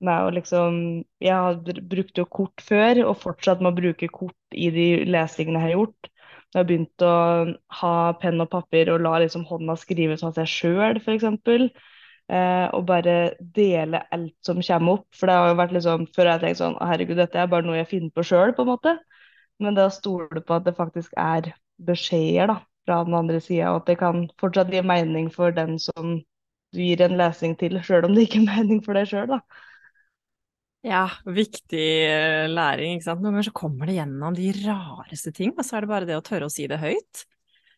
med 0.04 0.26
å 0.26 0.32
liksom 0.34 0.78
Jeg 1.22 1.34
har 1.34 1.58
brukt 1.90 2.18
jo 2.18 2.24
kort 2.26 2.62
før, 2.64 3.02
og 3.08 3.20
fortsatt 3.22 3.62
med 3.62 3.72
å 3.72 3.78
bruke 3.80 4.08
kort 4.12 4.56
i 4.56 4.70
de 4.74 4.86
lesingene 5.08 5.60
jeg 5.60 5.68
har 5.70 5.74
gjort. 5.76 6.10
Jeg 6.52 6.60
har 6.60 6.68
begynt 6.68 7.04
å 7.06 7.12
ha 7.80 7.92
penn 8.20 8.44
og 8.44 8.50
papir 8.52 8.90
og 8.92 9.00
la 9.04 9.16
liksom 9.22 9.46
hånda 9.48 9.76
skrive 9.80 10.18
sånn 10.20 10.34
at 10.34 10.42
jeg 10.42 10.52
sjøl, 10.52 11.00
f.eks. 11.00 11.24
Eh, 12.32 12.66
og 12.76 12.84
bare 12.88 13.14
dele 13.56 14.02
alt 14.14 14.34
som 14.46 14.60
kommer 14.62 14.98
opp. 14.98 15.06
For 15.16 15.28
det 15.28 15.36
har 15.38 15.50
jo 15.50 15.56
vært 15.58 15.74
liksom 15.76 16.06
Før 16.14 16.28
har 16.30 16.38
jeg 16.38 16.44
tenkt 16.46 16.60
sånn 16.62 16.76
Herregud, 16.80 17.18
dette 17.18 17.40
er 17.42 17.50
bare 17.50 17.66
noe 17.66 17.80
jeg 17.80 17.90
finner 17.90 18.12
på 18.14 18.24
sjøl, 18.26 18.54
på 18.56 18.64
en 18.66 18.70
måte. 18.72 18.96
Men 19.62 19.76
det 19.78 19.86
å 19.88 19.94
stole 19.94 20.42
på 20.44 20.56
at 20.58 20.66
det 20.66 20.76
faktisk 20.78 21.14
er 21.20 21.52
beskjeder 21.82 22.50
da, 22.52 22.58
fra 22.86 23.02
den 23.06 23.16
andre 23.18 23.40
sida, 23.42 23.72
og 23.72 23.82
at 23.82 23.90
det 23.92 23.98
kan 24.00 24.24
fortsatt 24.40 24.72
gi 24.72 24.82
mening 24.86 25.28
for 25.34 25.54
den 25.54 25.78
som 25.82 26.18
du 26.72 26.80
gir 26.80 27.02
en 27.04 27.18
lesing 27.20 27.54
til, 27.60 27.78
sjøl 27.84 28.06
om 28.08 28.16
det 28.16 28.26
ikke 28.26 28.40
er 28.42 28.48
mening 28.48 28.80
for 28.84 28.96
deg 28.98 29.08
sjøl, 29.10 29.28
da. 29.34 29.40
Ja, 30.82 31.04
viktig 31.30 31.88
eh, 32.10 32.48
læring, 32.50 32.96
ikke 32.96 33.06
sant. 33.06 33.22
Noen 33.22 33.36
ganger 33.36 33.46
så 33.46 33.54
kommer 33.54 33.86
det 33.86 34.00
gjennom 34.00 34.34
de 34.34 34.48
rareste 34.64 35.30
ting, 35.34 35.52
og 35.54 35.62
så 35.62 35.78
er 35.78 35.84
det 35.84 35.90
bare 35.92 36.08
det 36.08 36.18
å 36.18 36.24
tørre 36.26 36.48
å 36.48 36.52
si 36.52 36.66
det 36.70 36.80
høyt. 36.82 37.22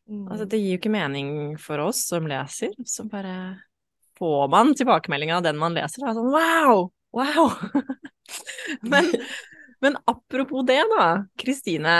Mm. 0.08 0.24
Altså, 0.30 0.46
det 0.48 0.60
gir 0.60 0.72
jo 0.72 0.80
ikke 0.80 0.92
mening 0.92 1.28
for 1.60 1.84
oss 1.84 2.00
som 2.08 2.24
leser, 2.28 2.72
så 2.88 3.04
bare 3.08 3.34
får 4.16 4.48
man 4.52 4.72
tilbakemeldinga 4.78 5.36
av 5.36 5.44
den 5.44 5.60
man 5.60 5.76
leser, 5.76 6.06
da. 6.06 6.14
Sånn 6.16 6.32
wow! 6.32 6.86
Wow! 7.14 7.52
men, 8.92 9.12
men, 9.84 10.00
apropos 10.08 10.64
det, 10.66 10.80
da, 10.96 11.08
Kristine. 11.40 11.98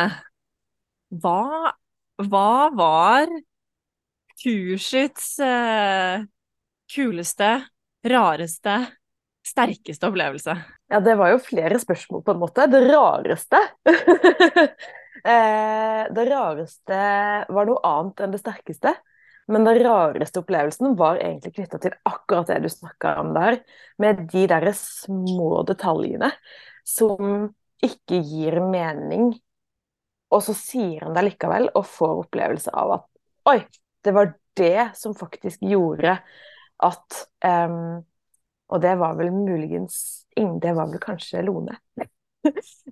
Hva, 1.12 1.75
hva 2.25 2.51
var 2.75 3.29
kursets 4.40 5.35
eh, 5.45 6.25
kuleste, 6.97 7.53
rareste, 8.09 8.81
sterkeste 9.45 10.09
opplevelse? 10.09 10.57
Ja, 10.91 11.01
det 11.05 11.17
var 11.21 11.33
jo 11.35 11.41
flere 11.43 11.79
spørsmål, 11.81 12.23
på 12.25 12.35
en 12.35 12.43
måte. 12.43 12.67
Det 12.71 12.83
rareste 12.89 13.61
eh, 15.25 16.05
Det 16.15 16.29
rareste 16.31 17.01
var 17.49 17.69
noe 17.69 17.83
annet 17.89 18.25
enn 18.25 18.35
det 18.35 18.43
sterkeste. 18.43 18.95
Men 19.53 19.67
den 19.69 19.83
rareste 19.85 20.41
opplevelsen 20.41 20.95
var 20.97 21.21
egentlig 21.21 21.53
knytta 21.59 21.81
til 21.83 21.97
akkurat 22.09 22.49
det 22.49 22.63
du 22.65 22.71
snakka 22.73 23.19
om 23.21 23.35
der. 23.37 23.59
Med 24.01 24.25
de 24.33 24.47
derre 24.49 24.73
små 24.79 25.61
detaljene 25.69 26.31
som 26.89 27.51
ikke 27.85 28.23
gir 28.25 28.57
mening. 28.65 29.35
Og 30.33 30.41
så 30.47 30.55
sier 30.57 31.05
han 31.05 31.17
det 31.17 31.27
likevel, 31.29 31.69
og 31.77 31.85
får 31.87 32.25
opplevelse 32.25 32.73
av 32.73 32.97
at 32.99 33.11
Oi, 33.45 33.59
det 34.01 34.15
var 34.17 34.31
det 34.57 34.97
som 34.97 35.13
faktisk 35.13 35.61
gjorde 35.69 36.15
at 36.85 37.17
um, 37.45 38.01
og 38.72 38.81
det 38.83 38.94
var 39.00 39.16
vel 39.18 39.33
muligens 39.35 39.96
Det 40.35 40.72
var 40.74 40.88
vel 40.90 41.00
kanskje 41.03 41.42
Lone. 41.46 41.79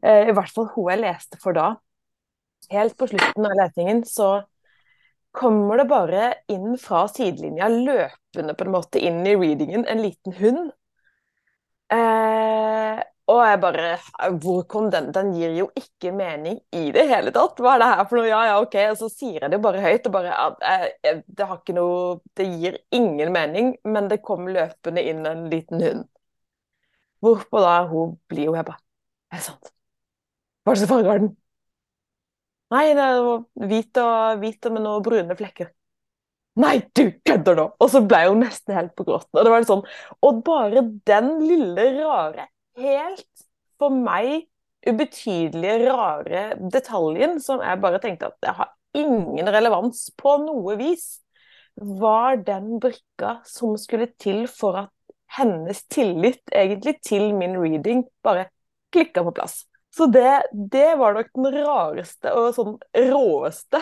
Eh, 0.03 0.31
I 0.31 0.33
hvert 0.33 0.49
fall 0.49 0.71
hun 0.73 0.87
jeg 0.89 1.01
leste 1.03 1.37
for 1.43 1.53
da. 1.53 1.75
Helt 2.73 2.95
på 2.97 3.09
slutten 3.11 3.45
av 3.45 3.53
letingen 3.59 3.99
så 4.09 4.29
kommer 5.37 5.83
det 5.83 5.85
bare 5.91 6.23
inn 6.53 6.79
fra 6.81 7.03
sidelinja, 7.13 7.69
løpende 7.69 8.55
på 8.57 8.65
en 8.65 8.73
måte 8.73 9.03
inn 9.03 9.21
i 9.29 9.35
readingen, 9.37 9.85
en 9.85 10.01
liten 10.01 10.37
hund. 10.41 10.73
Eh, 11.93 13.03
og 13.31 13.41
jeg 13.47 13.59
bare 13.63 13.91
Hvor 14.43 14.63
kom 14.69 14.89
den? 14.91 15.11
Den 15.15 15.33
gir 15.37 15.53
jo 15.55 15.69
ikke 15.79 16.11
mening 16.15 16.59
i 16.75 16.91
det 16.95 17.05
hele 17.11 17.33
tatt. 17.35 17.61
Hva 17.63 17.77
er 17.77 17.83
det 17.83 17.91
her 17.93 18.07
for 18.11 18.19
noe? 18.19 18.29
Ja, 18.29 18.41
ja, 18.49 18.57
OK. 18.63 18.75
Og 18.91 18.97
så 18.99 19.09
sier 19.13 19.45
jeg 19.45 19.53
det 19.53 19.61
bare 19.63 19.83
høyt. 19.85 20.09
Og 20.09 20.15
bare, 20.17 20.33
ja, 20.33 21.13
det 21.27 21.47
har 21.47 21.61
ikke 21.61 21.77
noe 21.77 22.17
Det 22.39 22.49
gir 22.49 22.81
ingen 22.91 23.33
mening, 23.35 23.77
men 23.85 24.09
det 24.11 24.23
kom 24.27 24.49
løpende 24.51 25.05
inn 25.07 25.23
en 25.29 25.47
liten 25.53 25.85
hund. 25.85 26.09
Hvorpå 27.23 27.63
da 27.63 27.77
hun 27.87 28.17
blir 28.31 28.49
jo 28.51 28.57
jeg 28.59 28.67
bare 28.67 28.83
Er 29.31 29.39
det 29.39 29.47
sant? 29.47 29.71
Hva 30.65 30.75
er 30.75 30.79
det 30.79 30.89
som 30.89 31.07
har 31.07 31.23
den? 31.23 31.31
Nei, 32.73 32.87
det 32.97 33.07
var 33.23 33.69
hvit 33.69 33.99
og, 34.01 34.41
hvit 34.41 34.69
med 34.73 34.83
noen 34.83 35.05
brune 35.05 35.37
flekker. 35.37 35.71
Nei, 36.63 36.79
du 36.97 37.05
kødder 37.25 37.57
nå! 37.59 37.67
Og 37.81 37.91
så 37.93 38.01
ble 38.05 38.23
hun 38.27 38.43
nesten 38.43 38.77
helt 38.77 38.95
på 38.97 39.05
gråten. 39.09 39.31
Og 39.37 39.45
det 39.45 39.53
var 39.53 39.67
sånn, 39.69 39.85
og 40.25 40.41
bare 40.47 40.83
den 41.09 41.31
lille, 41.45 41.87
rare 42.01 42.47
helt 42.79 43.45
for 43.81 43.95
meg 43.95 44.47
ubetydelige, 44.87 45.91
rare 45.93 46.45
detaljen 46.73 47.39
som 47.43 47.63
jeg 47.63 47.81
bare 47.83 48.01
tenkte 48.03 48.31
at 48.33 48.39
det 48.43 48.55
har 48.59 48.73
ingen 48.99 49.49
relevans 49.55 50.09
på 50.19 50.37
noe 50.43 50.77
vis, 50.81 51.23
var 51.77 52.41
den 52.45 52.77
brikka 52.83 53.39
som 53.49 53.77
skulle 53.81 54.11
til 54.21 54.45
for 54.51 54.85
at 54.85 54.93
hennes 55.39 55.85
tillit 55.89 56.43
egentlig 56.53 56.99
til 57.05 57.31
min 57.37 57.57
reading 57.57 58.05
bare 58.25 58.51
klikka 58.93 59.25
på 59.25 59.33
plass. 59.39 59.63
Så 59.93 60.07
det, 60.13 60.43
det, 60.53 60.95
var 61.01 61.17
nok 61.17 61.29
den 61.37 61.49
rareste 61.53 62.33
og 62.37 62.55
sånn 62.57 62.77
råeste 62.97 63.81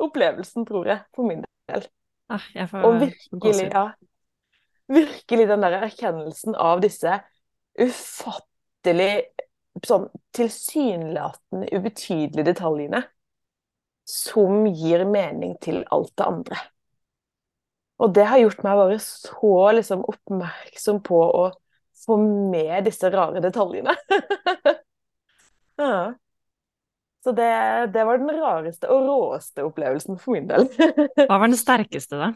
opplevelsen, 0.00 0.64
tror 0.68 0.88
jeg, 0.88 1.02
for 1.12 1.28
min 1.28 1.44
del. 1.68 1.84
Ah, 2.32 2.44
og 2.80 3.02
virkelig, 3.02 3.66
ja, 3.68 3.90
virkelig 4.88 5.48
den 5.50 5.64
der 5.64 5.76
erkjennelsen 5.82 6.56
av 6.56 6.80
disse 6.84 7.18
ufattelig 7.80 9.12
sånn 9.86 10.08
tilsynelatende 10.36 11.70
ubetydelige 11.72 12.50
detaljene 12.52 13.02
som 14.08 14.66
gir 14.66 15.06
mening 15.08 15.56
til 15.62 15.82
alt 15.94 16.12
det 16.18 16.26
andre. 16.26 16.60
Og 18.02 18.14
det 18.16 18.24
har 18.26 18.40
gjort 18.42 18.64
meg 18.66 18.78
bare 18.80 18.98
så 19.02 19.56
liksom, 19.78 20.02
oppmerksom 20.10 20.98
på 21.06 21.20
å 21.22 21.44
få 22.02 22.18
med 22.18 22.88
disse 22.88 23.10
rare 23.12 23.42
detaljene. 23.44 23.94
ja. 25.82 26.12
Så 27.22 27.32
det, 27.38 27.52
det, 27.94 28.04
var 28.04 28.18
den 28.18 28.32
rareste 28.34 28.90
og 28.90 29.04
råeste 29.06 29.62
opplevelsen 29.62 30.18
for 30.18 30.34
min 30.34 30.48
del. 30.50 30.66
Hva 31.28 31.36
var 31.38 31.46
den 31.46 31.60
sterkeste, 31.60 32.18
da? 32.18 32.32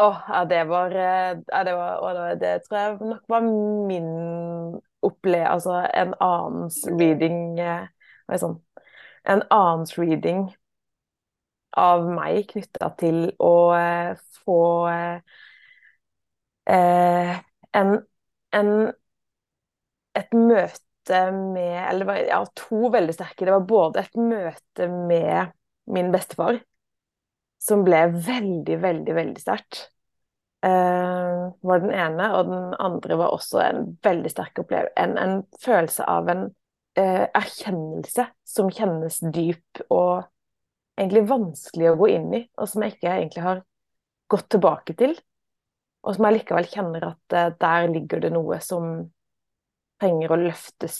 Åh, 0.00 0.22
ja, 0.28 0.44
det 0.44 0.64
var, 0.64 0.90
eh, 0.90 1.38
ja, 1.46 1.64
det 1.64 1.74
var 1.74 2.34
det, 2.36 2.58
tror 2.64 2.78
jeg 2.78 2.98
nok 3.00 3.22
var 3.28 3.40
min 3.88 4.04
opplevelse 5.02 5.50
Altså 5.52 5.72
en 6.02 6.14
annens 6.20 6.78
reading 7.00 7.58
eh, 7.60 7.86
sånn, 8.40 8.56
En 9.28 9.42
annens 9.50 9.98
reading 9.98 10.48
av 11.84 12.02
meg 12.18 12.44
knytta 12.50 12.88
til 13.00 13.18
å 13.46 13.52
eh, 13.78 14.12
få 14.44 14.58
eh, 14.90 15.40
en, 17.72 17.98
en, 18.52 18.92
et 20.18 20.34
møte 20.36 21.20
med 21.34 21.76
Eller 21.90 22.20
ja, 22.28 22.40
to 22.58 22.90
veldig 22.94 23.14
sterke. 23.16 23.46
Det 23.48 23.54
var 23.56 23.64
både 23.70 24.04
et 24.04 24.18
møte 24.20 24.86
med 24.92 25.50
min 25.90 26.12
bestefar 26.14 26.60
som 27.60 27.84
ble 27.84 28.06
veldig, 28.24 28.76
veldig, 28.80 29.14
veldig 29.16 29.42
sterkt. 29.42 29.84
Uh, 30.64 31.52
var 31.64 31.80
den 31.80 31.92
ene, 31.96 32.26
og 32.36 32.50
den 32.50 32.74
andre 32.84 33.16
var 33.16 33.32
også 33.32 33.62
en 33.64 33.86
veldig 34.04 34.32
sterk 34.32 34.60
opplevelse. 34.60 34.96
En, 35.00 35.16
en 35.16 35.38
følelse 35.60 36.04
av 36.08 36.28
en 36.32 36.42
uh, 37.00 37.26
erkjennelse 37.26 38.26
som 38.44 38.68
kjennes 38.72 39.20
dyp 39.32 39.82
og 39.88 40.26
egentlig 41.00 41.24
vanskelig 41.30 41.88
å 41.92 41.96
gå 42.00 42.10
inn 42.12 42.28
i, 42.36 42.42
og 42.60 42.68
som 42.68 42.84
jeg 42.84 42.96
ikke 42.96 43.14
egentlig 43.14 43.44
har 43.46 43.64
gått 44.30 44.50
tilbake 44.52 44.96
til. 45.00 45.16
Og 46.04 46.16
som 46.16 46.28
jeg 46.28 46.38
likevel 46.38 46.68
kjenner 46.68 47.08
at 47.12 47.36
uh, 47.36 47.48
der 47.60 47.88
ligger 47.92 48.24
det 48.24 48.32
noe 48.36 48.60
som 48.64 48.92
trenger 50.00 50.32
å 50.32 50.40
løftes, 50.46 50.96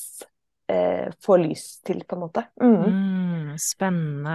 få 1.25 1.35
lys 1.41 1.81
til, 1.83 2.05
på 2.07 2.15
en 2.15 2.21
måte. 2.23 2.45
Mm. 2.63 2.75
Mm, 2.79 3.47
spennende 3.59 4.35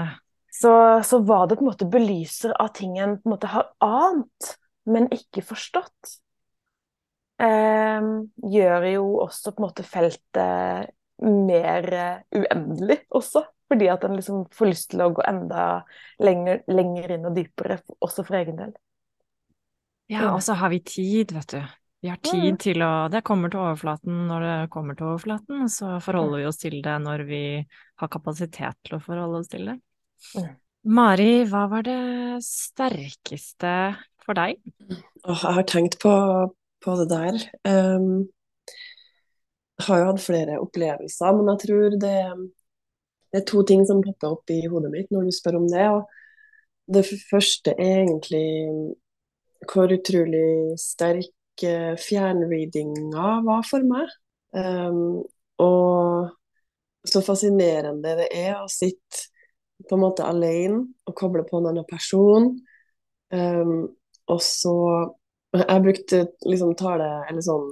så, 0.61 0.75
så 1.03 1.19
var 1.27 1.47
det 1.47 1.57
på 1.59 1.65
en 1.65 1.71
måte 1.71 1.87
belyser 1.91 2.53
av 2.61 2.71
ting 2.77 2.97
en 2.97 3.17
på 3.19 3.29
en 3.29 3.35
måte 3.35 3.51
har 3.51 3.71
ant, 3.83 4.51
men 4.87 5.09
ikke 5.13 5.43
forstått. 5.45 6.15
Eh, 7.43 8.11
gjør 8.55 8.87
jo 8.93 9.07
også 9.25 9.51
på 9.51 9.61
en 9.61 9.67
måte 9.67 9.87
feltet 9.87 10.93
mer 11.25 11.93
uh, 11.93 12.23
uendelig 12.35 13.01
også. 13.09 13.45
Fordi 13.65 13.87
at 13.89 14.03
en 14.05 14.13
liksom 14.13 14.43
får 14.53 14.69
lyst 14.69 14.91
til 14.91 15.01
å 15.01 15.09
gå 15.15 15.23
enda 15.25 15.61
lenger, 16.21 16.61
lenger 16.69 17.15
inn 17.15 17.23
og 17.25 17.33
dypere, 17.33 17.79
også 17.97 18.25
for 18.27 18.37
egen 18.37 18.59
del. 18.59 18.75
Ja, 20.11 20.27
og 20.35 20.43
så 20.45 20.53
har 20.59 20.69
vi 20.69 20.83
tid, 20.85 21.33
vet 21.33 21.55
du. 21.55 21.63
Vi 22.05 22.11
har 22.11 22.19
tid 22.21 22.59
til 22.61 22.83
å 22.85 23.07
Det 23.09 23.23
kommer 23.25 23.49
til 23.49 23.63
overflaten 23.63 24.27
når 24.29 24.43
det 24.45 24.57
kommer 24.69 24.93
til 24.93 25.07
overflaten, 25.09 25.65
så 25.73 25.95
forholder 26.05 26.43
vi 26.43 26.45
oss 26.45 26.61
til 26.61 26.77
det 26.85 26.93
når 27.01 27.23
vi 27.25 27.41
har 27.97 28.11
kapasitet 28.13 28.77
til 28.85 28.99
å 28.99 29.01
forholde 29.01 29.41
oss 29.41 29.49
til 29.49 29.65
det. 29.71 29.79
Mari, 30.85 31.45
hva 31.49 31.63
var 31.71 31.85
det 31.88 32.01
sterkeste 32.45 33.71
for 34.21 34.38
deg? 34.38 34.59
Jeg 35.25 35.38
har 35.41 35.65
tenkt 35.69 35.97
på, 36.01 36.13
på 36.85 36.97
det 36.99 37.07
der. 37.09 37.39
Um, 37.65 38.27
jeg 39.75 39.88
har 39.88 40.01
jo 40.01 40.09
hatt 40.11 40.23
flere 40.23 40.59
opplevelser, 40.61 41.33
men 41.35 41.49
jeg 41.51 41.61
tror 41.65 41.97
det, 42.03 42.19
det, 43.33 43.41
er 43.41 43.47
to 43.49 43.63
ting 43.67 43.81
som 43.89 44.03
popper 44.05 44.38
opp 44.38 44.53
i 44.53 44.61
hodet 44.69 44.93
mitt 44.93 45.09
når 45.11 45.27
du 45.27 45.35
spør 45.35 45.59
om 45.63 45.67
det. 45.71 45.88
Og 45.89 46.93
det 46.95 47.03
første 47.31 47.73
er 47.73 48.05
egentlig 48.05 48.45
hvor 49.65 49.89
utrolig 49.89 50.77
sterk 50.79 51.33
fjernreadinga 52.05 53.39
var 53.47 53.65
for 53.67 53.85
meg. 53.88 54.11
Um, 54.55 55.23
og 55.59 56.29
så 57.05 57.21
fascinerende 57.25 58.15
det 58.19 58.29
er 58.35 58.59
å 58.59 58.69
sitte 58.71 59.31
på 59.89 59.98
en 59.98 60.04
måte 60.04 60.26
alene 60.26 60.84
og 61.08 61.15
koble 61.17 61.45
på 61.48 61.60
en 61.60 61.69
annen 61.71 61.88
person. 61.89 62.52
Um, 63.34 63.88
og 64.30 64.41
så 64.41 64.76
Jeg 65.56 65.82
brukte 65.82 66.17
liksom 66.43 66.74
tale 66.76 67.06
eller 67.30 67.43
sånn 67.43 67.69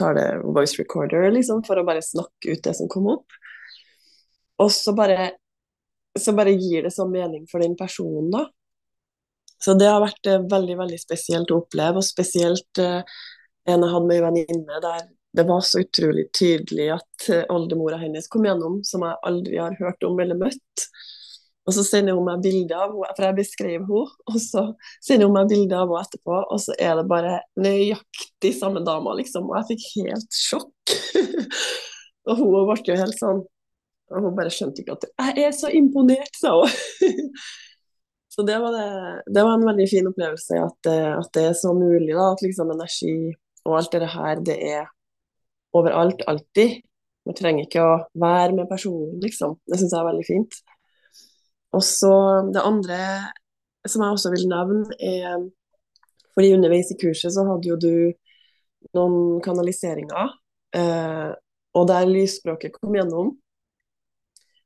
tale 0.00 0.22
voice 0.40 0.78
recorder 0.80 1.26
liksom, 1.34 1.60
for 1.66 1.76
å 1.76 1.84
bare 1.84 2.00
snakke 2.00 2.54
ut 2.54 2.62
det 2.64 2.72
som 2.78 2.88
kom 2.88 3.10
opp. 3.12 3.34
Og 4.62 4.70
så 4.72 4.94
bare, 4.96 5.32
så 6.18 6.32
bare 6.32 6.54
gir 6.56 6.86
det 6.86 6.94
sånn 6.94 7.12
mening 7.12 7.44
for 7.50 7.60
den 7.60 7.76
personen, 7.76 8.30
da. 8.32 8.46
Så 9.62 9.76
det 9.78 9.90
har 9.90 10.00
vært 10.02 10.30
uh, 10.30 10.40
veldig 10.50 10.78
veldig 10.80 11.00
spesielt 11.02 11.52
å 11.52 11.60
oppleve, 11.62 12.00
og 12.00 12.06
spesielt 12.06 12.80
uh, 12.80 13.04
en 13.68 13.84
jeg 13.84 13.92
hadde 13.92 14.08
med 14.08 14.16
ei 14.16 14.24
venninne 14.24 14.80
der 14.82 15.04
det 15.32 15.42
var 15.48 15.60
så 15.64 15.80
utrolig 15.80 16.26
tydelig 16.36 16.90
at 16.92 17.28
uh, 17.30 17.44
oldemora 17.54 17.96
hennes 18.02 18.28
kom 18.28 18.44
gjennom, 18.44 18.80
som 18.84 19.04
jeg 19.06 19.20
aldri 19.28 19.60
har 19.62 19.76
hørt 19.78 20.04
om 20.04 20.18
eller 20.20 20.36
møtt. 20.36 20.88
Og 21.62 21.74
så 21.76 21.84
sender 21.86 22.16
hun 22.18 22.26
meg 22.26 22.42
bilde 22.42 22.74
av 22.74 22.90
henne, 22.90 23.14
for 23.14 23.26
jeg 23.28 23.38
beskrev 23.38 23.84
henne, 23.86 24.04
og 24.26 24.38
så 24.42 24.64
sender 25.04 25.28
hun 25.28 25.36
meg 25.36 25.50
bilde 25.52 25.78
av 25.78 25.86
henne 25.86 26.02
etterpå, 26.02 26.38
og 26.42 26.62
så 26.62 26.74
er 26.74 26.96
det 26.98 27.06
bare 27.10 27.36
nøyaktig 27.62 28.54
samme 28.58 28.82
dama, 28.86 29.14
liksom. 29.20 29.46
Og 29.50 29.60
jeg 29.60 29.68
fikk 29.72 29.88
helt 30.08 30.38
sjokk. 30.38 30.94
og 32.28 32.40
hun 32.40 32.54
ble 32.70 32.78
jo 32.86 32.98
helt 32.98 33.18
sånn 33.18 33.40
Og 34.12 34.26
hun 34.26 34.34
bare 34.36 34.50
skjønte 34.52 34.82
ikke 34.82 34.94
at 34.94 35.06
Jeg 35.10 35.46
er 35.48 35.54
så 35.56 35.70
imponert, 35.74 36.34
sa 36.38 36.52
hun. 36.58 37.30
Så 38.32 38.44
det 38.48 38.54
var, 38.62 38.72
det, 38.72 39.22
det 39.34 39.42
var, 39.44 39.58
en 39.58 39.66
veldig 39.66 39.86
fin 39.90 40.06
opplevelse 40.08 40.56
at, 40.56 40.88
at, 40.88 41.26
det 41.36 41.42
er 41.50 41.56
så 41.58 41.74
mulig. 41.76 42.14
da, 42.16 42.30
At 42.32 42.40
liksom 42.40 42.70
energi 42.72 43.16
og 43.66 43.74
alt 43.76 43.92
det 43.92 44.08
her, 44.08 44.40
det 44.40 44.56
er 44.70 44.86
overalt, 45.76 46.24
alltid. 46.26 46.78
Man 47.28 47.36
trenger 47.36 47.66
ikke 47.66 47.84
å 47.84 47.98
være 48.18 48.56
med 48.56 48.70
personen, 48.70 49.18
liksom. 49.20 49.58
Det 49.68 49.78
syns 49.78 49.92
jeg 49.92 50.00
er 50.00 50.08
veldig 50.08 50.24
fint. 50.26 50.56
Og 51.72 51.84
så 51.86 52.12
det 52.52 52.62
andre 52.62 52.98
som 53.88 54.04
jeg 54.04 54.14
også 54.14 54.32
vil 54.34 54.48
nevne, 54.50 54.96
er 55.00 55.46
fordi 56.32 56.54
underveis 56.56 56.92
i 56.92 56.98
kurset 57.00 57.34
så 57.34 57.44
hadde 57.48 57.68
jo 57.68 57.78
du 57.80 57.94
noen 58.96 59.40
kanaliseringer, 59.44 60.32
eh, 60.76 61.30
og 61.76 61.88
der 61.88 62.08
lysspråket 62.08 62.76
kom 62.76 62.94
gjennom. 62.96 63.32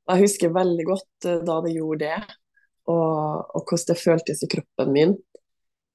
Og 0.06 0.12
jeg 0.14 0.26
husker 0.26 0.54
veldig 0.54 0.86
godt 0.86 1.28
eh, 1.28 1.40
da 1.46 1.60
det 1.64 1.74
gjorde 1.76 2.04
det 2.04 2.36
og, 2.86 3.56
og 3.56 3.64
hvordan 3.66 3.88
det 3.90 3.98
føltes 3.98 4.44
i 4.44 4.50
kroppen 4.50 4.92
min. 4.94 5.14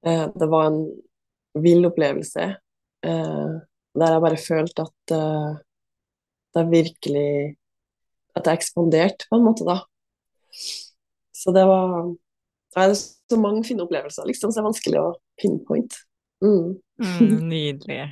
Eh, 0.06 0.28
det 0.36 0.50
var 0.52 0.70
en 0.70 0.82
vill 1.62 1.86
opplevelse 1.88 2.48
eh, 3.06 3.52
der 3.92 4.14
jeg 4.16 4.24
bare 4.24 4.40
følte 4.40 4.86
at 4.88 5.16
eh, 5.18 5.50
det 6.56 6.70
virkelig 6.72 7.58
At 8.36 8.48
jeg 8.48 8.62
ekspanderte, 8.62 9.26
på 9.28 9.36
en 9.36 9.44
måte, 9.44 9.66
da. 9.68 9.82
Så 11.36 11.54
det 11.56 11.64
var 11.68 12.12
Det 12.72 12.84
er 12.86 12.94
så 12.96 13.38
mange 13.40 13.66
fine 13.68 13.84
opplevelser, 13.84 14.24
liksom, 14.30 14.52
så 14.52 14.60
det 14.60 14.62
er 14.62 14.68
vanskelig 14.70 15.00
å 15.02 15.08
pinpoint. 15.42 15.98
Mm. 16.40 16.78
Mm, 17.04 17.34
nydelig. 17.50 18.06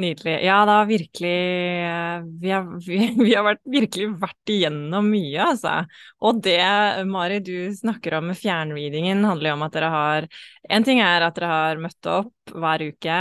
Nydelig. 0.00 0.38
Ja, 0.40 0.62
det 0.64 0.72
har 0.72 0.86
virkelig 0.88 1.30
eh, 1.84 2.22
vi 2.40 2.50
har, 2.50 2.62
vi, 2.86 2.98
vi 3.18 3.34
har 3.36 3.44
vært, 3.44 3.60
virkelig 3.68 4.06
vært 4.22 4.52
igjennom 4.54 5.10
mye, 5.12 5.42
altså. 5.44 5.74
Og 6.24 6.38
det, 6.46 6.62
Mari, 7.10 7.42
du 7.44 7.68
snakker 7.76 8.16
om 8.16 8.30
med 8.30 8.38
fjernreadingen, 8.40 9.20
handler 9.28 9.50
jo 9.50 9.58
om 9.58 9.66
at 9.66 9.76
dere 9.76 9.90
har 9.92 10.28
En 10.72 10.86
ting 10.86 11.02
er 11.04 11.26
at 11.26 11.36
dere 11.36 11.50
har 11.50 11.82
møtt 11.82 12.08
opp 12.08 12.54
hver 12.56 12.86
uke, 12.88 13.18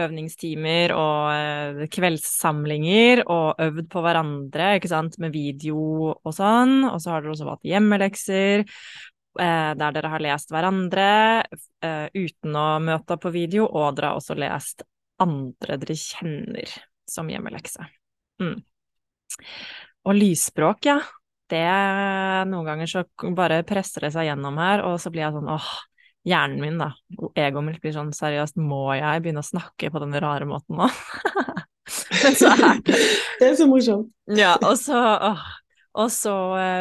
øvingstimer 0.00 0.96
og 0.96 1.20
eh, 1.34 1.84
kveldssamlinger, 1.92 3.26
og 3.28 3.60
øvd 3.66 3.92
på 3.92 4.06
hverandre, 4.08 4.72
ikke 4.80 4.94
sant, 4.94 5.20
med 5.20 5.36
video 5.36 6.14
og 6.16 6.32
sånn. 6.32 6.78
Og 6.94 6.96
så 7.02 7.12
har 7.12 7.26
dere 7.26 7.36
også 7.36 7.52
hatt 7.52 7.72
hjemmelekser. 7.74 8.64
Eh, 9.36 9.70
der 9.76 10.00
dere 10.00 10.16
har 10.16 10.28
lest 10.30 10.48
hverandre 10.48 11.08
uten 12.16 12.56
å 12.56 12.68
møte 12.80 13.18
opp 13.18 13.26
på 13.28 13.36
video, 13.36 13.68
og 13.68 13.98
dere 13.98 14.14
har 14.14 14.24
også 14.24 14.40
lest 14.40 14.86
andre 15.22 15.78
dere 15.82 15.96
kjenner 15.98 16.72
som 17.08 17.28
hjemmelekse. 17.30 17.86
Mm. 18.42 18.58
Og 20.06 20.18
lysspråk, 20.18 20.88
ja. 20.90 21.00
Det 21.46 21.62
Noen 22.50 22.66
ganger 22.66 22.90
så 22.90 23.04
bare 23.36 23.60
presser 23.66 24.08
det 24.08 24.12
seg 24.16 24.26
gjennom 24.30 24.56
her, 24.58 24.82
og 24.86 24.98
så 24.98 25.12
blir 25.14 25.26
jeg 25.26 25.36
sånn 25.36 25.52
åh, 25.52 25.68
hjernen 26.26 26.58
min, 26.62 26.80
da, 26.80 26.90
egoet 27.38 27.68
mitt 27.68 27.78
blir 27.82 27.94
sånn 27.94 28.10
seriøst, 28.14 28.58
må 28.58 28.88
jeg 28.98 29.22
begynne 29.22 29.44
å 29.44 29.46
snakke 29.46 29.92
på 29.94 30.02
den 30.02 30.16
rare 30.22 30.48
måten 30.48 30.80
nå? 30.80 30.88
Men 32.24 32.34
så 32.34 32.50
er 32.50 32.82
det 32.82 32.98
Det 33.38 33.46
er 33.52 33.54
så 33.58 33.68
morsomt. 33.70 34.10
Ja, 34.34 34.56
og 34.58 34.74
så 34.80 34.98
åh, 34.98 35.44
og 35.96 36.10
så 36.12 36.34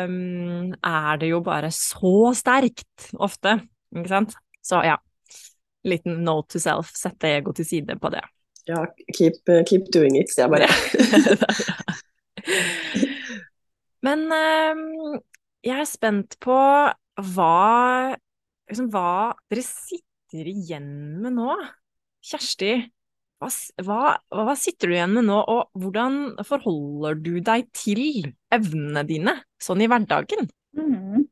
um, 0.10 0.74
er 0.76 1.20
det 1.22 1.30
jo 1.30 1.42
bare 1.46 1.70
så 1.72 2.34
sterkt 2.36 3.12
ofte, 3.14 3.60
ikke 3.96 4.12
sant? 4.12 4.36
Så 4.66 4.82
ja, 4.84 4.98
liten 5.86 6.24
note 6.26 6.56
to 6.56 6.62
self, 6.62 6.92
sette 6.98 7.30
ego 7.38 7.54
til 7.56 7.68
side 7.68 7.98
på 8.02 8.12
det. 8.14 8.24
Ja, 8.66 8.82
keep, 9.14 9.38
uh, 9.50 9.62
keep 9.68 9.92
doing 9.94 10.18
it, 10.18 10.32
sier 10.34 10.48
jeg 10.48 10.54
bare. 10.56 10.70
Men 14.06 14.26
um, 14.30 15.20
jeg 15.66 15.82
er 15.82 15.90
spent 15.90 16.38
på 16.44 16.58
hva, 17.36 18.16
liksom, 18.70 18.90
hva 18.94 19.34
dere 19.50 19.66
sitter 19.66 20.50
igjen 20.52 20.90
med 21.24 21.38
nå. 21.38 21.56
Kjersti, 22.26 22.74
hva, 23.42 23.50
hva, 23.86 24.16
hva, 24.34 24.56
sitter 24.58 24.90
du 24.90 24.96
igjen 24.96 25.14
med 25.14 25.28
nå, 25.30 25.38
og 25.38 25.82
hvordan 25.82 26.20
forholder 26.48 27.18
du 27.22 27.36
deg 27.46 27.70
til 27.78 28.32
evnene 28.54 29.06
dine 29.08 29.38
sånn 29.62 29.84
i 29.86 29.90
hverdagen? 29.92 30.50
Mm. 30.78 31.26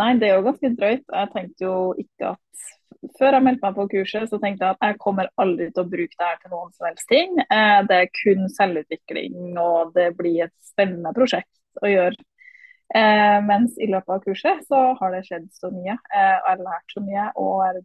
Nei, 0.00 0.12
det 0.20 0.28
er 0.28 0.38
jo 0.38 0.46
ganske 0.46 0.72
drøyt. 0.76 1.04
Jeg 1.04 1.32
tenkte 1.34 1.66
jo 1.66 1.76
ikke 2.00 2.32
at 2.34 2.68
før 3.18 3.36
jeg 3.36 3.44
meldte 3.44 3.66
meg 3.66 3.78
på 3.78 3.86
kurset, 3.96 4.28
så 4.30 4.38
tenkte 4.42 4.66
jeg 4.66 4.76
at 4.76 4.84
jeg 4.86 4.98
kommer 5.02 5.30
aldri 5.42 5.68
til 5.70 5.82
å 5.82 5.90
bruke 5.90 6.14
det 6.14 6.26
her 6.26 6.38
til 6.42 6.52
noen 6.54 6.74
som 6.74 6.88
helst 6.88 7.08
ting. 7.10 7.38
Eh, 7.42 7.78
det 7.88 7.98
er 7.98 8.12
kun 8.18 8.44
selvutvikling, 8.52 9.56
og 9.60 9.94
det 9.96 10.12
blir 10.18 10.46
et 10.46 10.54
spennende 10.66 11.14
prosjekt 11.16 11.82
å 11.82 11.90
gjøre. 11.90 12.28
Eh, 12.92 13.38
mens 13.46 13.78
i 13.80 13.88
løpet 13.90 14.14
av 14.14 14.22
kurset 14.26 14.62
så 14.68 14.82
har 15.00 15.16
det 15.16 15.24
skjedd 15.26 15.48
så 15.56 15.72
mye. 15.74 15.96
Eh, 16.12 16.30
jeg 16.36 16.46
har 16.46 16.62
lært 16.62 16.94
så 16.94 17.02
mye, 17.04 17.26
og 17.40 17.82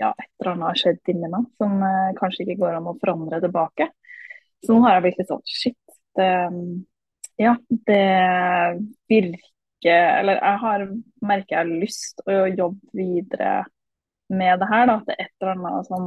ja, 0.00 0.12
et 0.12 0.28
eller 0.40 0.52
annet 0.54 0.68
har 0.68 0.80
skjedd 0.82 1.12
inni 1.12 1.28
meg 1.32 1.48
som 1.60 1.82
kanskje 2.16 2.46
ikke 2.46 2.60
går 2.62 2.78
an 2.78 2.88
å 2.88 2.96
forandre 3.00 3.40
tilbake. 3.44 3.90
Så 4.64 4.74
nå 4.74 4.84
har 4.84 4.96
jeg 4.96 5.06
blitt 5.06 5.20
litt 5.20 5.30
sånn 5.30 5.44
shit. 5.48 5.96
Det, 6.16 6.30
ja, 7.40 7.52
det 7.86 8.04
virker 9.08 9.46
Eller 9.86 10.40
jeg 10.40 10.58
har 10.60 10.82
merker 11.22 11.54
jeg 11.54 11.60
har 11.60 11.68
lyst 11.84 12.18
å 12.26 12.40
jobbe 12.48 12.98
videre 12.98 13.52
med 14.30 14.60
det 14.62 14.68
her, 14.70 14.86
da, 14.88 14.96
at 15.00 15.08
det 15.08 15.16
er 15.16 15.26
et 15.26 15.44
eller 15.44 15.56
annet 15.56 15.90
som 15.90 16.04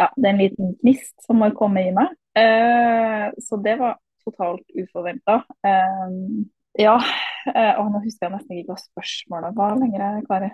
Ja, 0.00 0.06
det 0.16 0.24
er 0.24 0.32
en 0.32 0.40
liten 0.40 0.72
gnist 0.80 1.14
som 1.26 1.36
må 1.42 1.50
komme 1.56 1.82
i 1.84 1.92
meg. 1.92 2.14
Eh, 2.38 3.26
så 3.44 3.58
det 3.60 3.76
var 3.80 3.98
totalt 4.24 4.64
uforventa. 4.72 5.42
Eh, 5.68 6.14
ja. 6.80 6.96
Eh, 7.52 7.74
og 7.76 7.90
nå 7.92 8.00
husker 8.04 8.28
jeg 8.28 8.34
nesten 8.36 8.60
ikke 8.60 8.72
hva 8.72 8.80
spørsmålet 8.80 9.58
var 9.58 9.76
lenger, 9.80 10.22
Kari. 10.30 10.48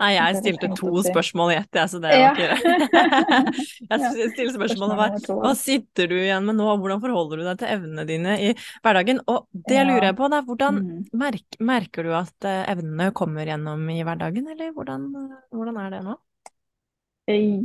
Nei, 0.00 0.10
jeg 0.16 0.38
stilte 0.40 0.68
to 0.78 0.90
spørsmål 1.04 1.52
i 1.52 1.56
ett, 1.60 1.76
jeg, 1.76 1.90
så 1.92 2.00
det 2.02 2.10
var 2.10 2.34
ikke 2.34 3.12
Jeg 3.92 4.30
stiller 4.32 4.54
spørsmålet 4.56 4.98
hva, 4.98 5.08
hva 5.44 5.52
sitter 5.58 6.08
du 6.10 6.16
igjen 6.18 6.48
med 6.48 6.58
nå, 6.58 6.66
hvordan 6.80 7.02
forholder 7.02 7.38
du 7.38 7.44
deg 7.46 7.60
til 7.60 7.70
evnene 7.76 8.06
dine 8.08 8.34
i 8.42 8.50
hverdagen? 8.82 9.20
Og 9.30 9.46
det 9.70 9.84
lurer 9.86 10.08
jeg 10.08 10.18
på, 10.18 10.30
da, 10.32 10.40
hvordan 10.48 10.80
mm. 10.80 11.04
merker, 11.22 11.60
merker 11.68 12.08
du 12.08 12.14
at 12.18 12.48
uh, 12.48 12.64
evnene 12.72 13.12
kommer 13.14 13.46
gjennom 13.46 13.84
i 13.92 14.00
hverdagen, 14.06 14.48
eller 14.54 14.72
hvordan, 14.74 15.04
hvordan, 15.52 15.78
er 15.84 15.94
det 15.94 16.02
nå? 16.08 16.16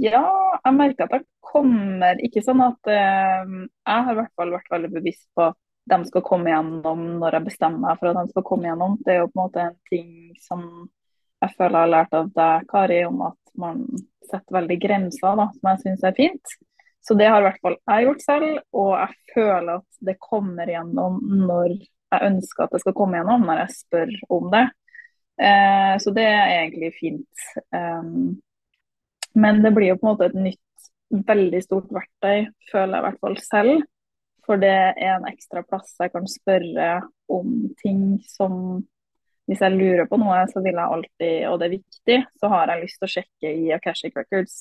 Ja, 0.03 0.25
jeg 0.61 0.77
merker 0.77 1.07
at 1.07 1.15
det 1.15 1.23
kommer 1.41 2.19
ikke 2.21 2.43
sånn 2.45 2.61
at 2.61 2.91
uh, 2.91 3.47
Jeg 3.49 4.03
har 4.05 4.11
i 4.13 4.19
hvert 4.19 4.35
fall 4.37 4.53
vært 4.53 4.69
veldig 4.75 4.91
bevisst 4.99 5.25
på 5.33 5.47
at 5.49 5.57
de 5.87 5.97
skal 6.09 6.23
komme 6.27 6.51
gjennom 6.51 7.01
når 7.21 7.39
jeg 7.39 7.47
bestemmer 7.47 7.81
meg 7.87 7.97
for 7.97 8.11
at 8.11 8.19
de 8.19 8.35
skal 8.35 8.45
komme 8.45 8.69
gjennom. 8.69 8.99
Det 9.07 9.15
er 9.15 9.21
jo 9.23 9.31
på 9.31 9.39
en 9.39 9.43
måte 9.45 9.63
en 9.63 9.77
ting 9.89 10.09
som 10.43 10.61
jeg 11.43 11.53
føler 11.57 11.75
jeg 11.75 11.85
har 11.85 11.93
lært 11.93 12.15
av 12.17 12.31
deg, 12.37 12.69
Kari, 12.71 13.01
om 13.07 13.21
at 13.27 13.53
man 13.57 13.83
setter 14.27 14.57
veldig 14.57 14.77
grenser, 14.81 15.37
da, 15.39 15.45
som 15.53 15.69
jeg 15.71 15.83
syns 15.83 16.07
er 16.07 16.17
fint. 16.17 16.57
Så 17.07 17.15
det 17.15 17.29
har 17.31 17.39
i 17.39 17.47
hvert 17.47 17.61
fall 17.63 17.77
jeg 17.77 18.07
gjort 18.07 18.25
selv, 18.25 18.57
og 18.75 18.89
jeg 18.97 19.35
føler 19.35 19.77
at 19.77 20.01
det 20.09 20.17
kommer 20.23 20.71
gjennom 20.71 21.21
når 21.47 21.77
jeg 21.77 22.27
ønsker 22.31 22.65
at 22.65 22.75
det 22.75 22.81
skal 22.83 22.95
komme 22.97 23.19
gjennom, 23.19 23.45
når 23.47 23.61
jeg 23.63 23.75
spør 23.77 24.11
om 24.37 24.49
det. 24.51 24.65
Eh, 25.37 25.93
så 26.03 26.13
det 26.15 26.25
er 26.25 26.53
egentlig 26.57 26.91
fint. 26.97 27.45
Um, 27.71 28.39
men 29.37 29.61
det 29.63 29.71
blir 29.75 29.93
jo 29.93 29.99
på 30.01 30.07
en 30.07 30.13
måte 30.15 30.31
et 30.31 30.39
nytt, 30.39 30.63
veldig 31.27 31.61
stort 31.63 31.91
verktøy, 31.95 32.49
føler 32.71 32.97
jeg 32.97 32.99
i 32.99 33.05
hvert 33.05 33.21
fall 33.23 33.37
selv. 33.45 33.85
For 34.47 34.59
det 34.59 34.73
er 34.73 35.13
en 35.13 35.27
ekstra 35.29 35.63
plass 35.67 35.93
jeg 35.99 36.11
kan 36.13 36.27
spørre 36.31 36.89
om 37.31 37.53
ting 37.83 38.17
som 38.27 38.81
hvis 39.47 39.61
jeg 39.63 39.75
lurer 39.77 40.07
på 40.09 40.19
noe, 40.19 40.41
så 40.51 40.61
vil 40.63 40.75
jeg 40.75 40.93
alltid, 40.95 41.35
og 41.47 41.59
det 41.59 41.67
er 41.67 41.75
viktig, 41.77 42.17
så 42.39 42.49
har 42.51 42.71
jeg 42.71 42.83
lyst 42.83 42.99
til 42.99 43.07
å 43.07 43.13
sjekke 43.13 43.51
i 43.61 43.69
Akashic 43.75 44.17
Records. 44.19 44.57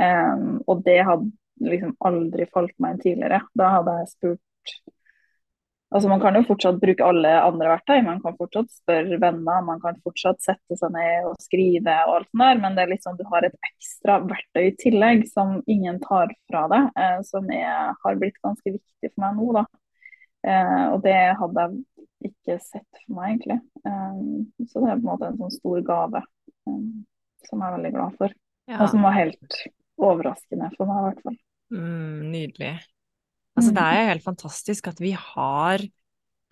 Um, 0.00 0.62
og 0.70 0.84
det 0.86 1.00
hadde 1.04 1.28
liksom 1.68 1.96
aldri 2.06 2.46
falt 2.52 2.72
meg 2.80 2.96
inn 2.96 3.02
tidligere. 3.02 3.42
Da 3.58 3.72
hadde 3.76 3.98
jeg 4.00 4.14
spurt 4.14 4.78
Altså 5.88 6.08
Man 6.10 6.20
kan 6.20 6.36
jo 6.36 6.42
fortsatt 6.44 6.80
bruke 6.82 7.04
alle 7.04 7.30
andre 7.40 7.70
verktøy. 7.70 8.02
Man 8.04 8.18
kan 8.20 8.34
fortsatt 8.36 8.68
spørre 8.74 9.16
venner, 9.22 9.62
man 9.64 9.80
kan 9.80 9.96
fortsatt 10.04 10.42
sette 10.44 10.76
seg 10.76 10.92
ned 10.92 11.30
og 11.30 11.38
skrive, 11.40 11.94
og 12.04 12.18
alt 12.18 12.28
sånt 12.28 12.42
der, 12.42 12.60
men 12.60 12.76
det 12.76 12.82
er 12.84 12.92
liksom 12.92 13.16
du 13.16 13.24
har 13.30 13.46
et 13.48 13.56
ekstra 13.70 14.18
verktøy 14.26 14.66
i 14.66 14.74
tillegg 14.82 15.24
som 15.30 15.62
ingen 15.64 15.96
tar 16.04 16.34
fra 16.50 16.66
deg, 16.68 16.90
eh, 16.92 17.22
som 17.24 17.48
er, 17.48 17.94
har 18.04 18.20
blitt 18.20 18.36
ganske 18.44 18.74
viktig 18.74 19.14
for 19.14 19.24
meg 19.24 19.40
nå. 19.40 19.48
da. 19.56 19.64
Eh, 20.44 20.84
og 20.92 21.00
det 21.08 21.16
hadde 21.40 21.64
jeg 21.64 21.80
ikke 22.24 22.58
sett 22.62 23.02
for 23.04 23.16
meg, 23.18 23.36
egentlig. 23.36 23.58
Um, 23.84 24.66
så 24.66 24.82
det 24.82 24.90
er 24.90 24.98
på 24.98 25.04
en 25.04 25.08
måte 25.10 25.28
en 25.28 25.40
sånn 25.40 25.54
stor 25.54 25.82
gave 25.86 26.22
um, 26.68 26.86
som 27.46 27.62
jeg 27.62 27.68
er 27.68 27.76
veldig 27.76 27.92
glad 27.94 28.16
for. 28.20 28.36
Ja. 28.68 28.80
Og 28.82 28.92
som 28.92 29.04
var 29.06 29.16
helt 29.16 29.60
overraskende 29.98 30.70
for 30.76 30.90
meg, 30.90 30.98
i 30.98 31.06
hvert 31.08 31.26
fall. 31.26 31.38
Mm, 31.74 32.30
nydelig. 32.32 32.74
Altså, 33.58 33.72
det 33.74 33.84
er 33.84 33.96
jo 33.98 34.10
helt 34.12 34.26
fantastisk 34.26 34.90
at 34.90 35.00
vi 35.02 35.12
har 35.18 35.84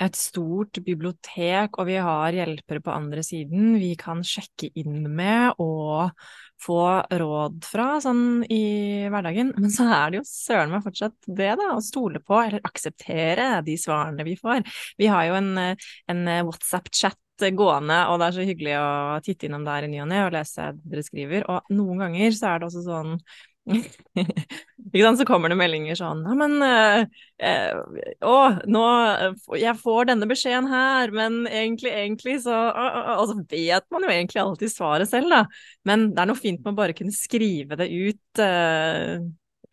et 0.02 0.16
stort 0.18 0.76
bibliotek, 0.84 1.78
og 1.80 1.88
vi 1.88 1.96
har 2.02 2.36
hjelpere 2.36 2.82
på 2.84 2.92
andre 2.92 3.22
siden 3.24 3.78
vi 3.80 3.94
kan 3.98 4.20
sjekke 4.26 4.68
inn 4.76 5.06
med 5.16 5.56
og 5.62 6.12
få 6.60 6.80
råd 7.12 7.60
fra 7.64 7.86
sånn 8.04 8.44
i 8.52 9.06
hverdagen. 9.12 9.54
Men 9.56 9.72
så 9.72 9.88
er 9.88 10.12
det 10.12 10.20
jo 10.20 10.26
søren 10.28 10.74
meg 10.74 10.84
fortsatt 10.84 11.16
det, 11.28 11.52
da, 11.60 11.70
å 11.74 11.84
stole 11.84 12.20
på 12.24 12.38
eller 12.42 12.64
akseptere 12.66 13.62
de 13.66 13.76
svarene 13.80 14.26
vi 14.26 14.36
får. 14.40 14.64
Vi 15.00 15.08
har 15.12 15.30
jo 15.30 15.38
en, 15.40 15.52
en 16.12 16.22
WhatsApp-chat 16.48 17.20
gående, 17.56 17.98
og 18.08 18.20
det 18.20 18.28
er 18.28 18.36
så 18.36 18.46
hyggelig 18.48 18.78
å 18.80 19.18
titte 19.24 19.48
innom 19.48 19.64
der 19.66 19.84
i 19.84 19.90
ny 19.92 20.00
og 20.04 20.08
ne 20.12 20.22
og 20.24 20.32
lese 20.36 20.70
det 20.76 20.92
dere 20.92 21.04
skriver. 21.04 21.44
Og 21.52 21.76
noen 21.76 22.06
ganger 22.06 22.32
så 22.36 22.52
er 22.52 22.60
det 22.60 22.70
også 22.70 22.84
sånn 22.86 23.18
ikke 24.16 25.02
sant, 25.02 25.18
så 25.18 25.24
kommer 25.26 25.50
det 25.50 25.56
meldinger 25.58 25.98
sånn 25.98 26.20
Ja, 26.22 26.34
men 26.38 26.52
eh, 26.62 27.22
eh, 27.42 28.04
Å, 28.22 28.34
nå 28.70 28.82
Jeg 29.58 29.74
får 29.80 30.06
denne 30.12 30.28
beskjeden 30.30 30.68
her, 30.70 31.10
men 31.14 31.40
egentlig, 31.50 31.90
egentlig 31.90 32.36
så 32.44 32.54
Og 33.16 33.24
så 33.32 33.38
vet 33.50 33.88
man 33.90 34.06
jo 34.06 34.12
egentlig 34.12 34.42
alltid 34.42 34.70
svaret 34.70 35.10
selv, 35.10 35.32
da. 35.34 35.40
Men 35.88 36.12
det 36.12 36.22
er 36.22 36.30
noe 36.30 36.38
fint 36.38 36.62
med 36.62 36.76
å 36.76 36.78
bare 36.78 36.94
kunne 36.94 37.14
skrive 37.14 37.78
det 37.80 37.88
ut 37.90 38.42
eh, 38.44 39.16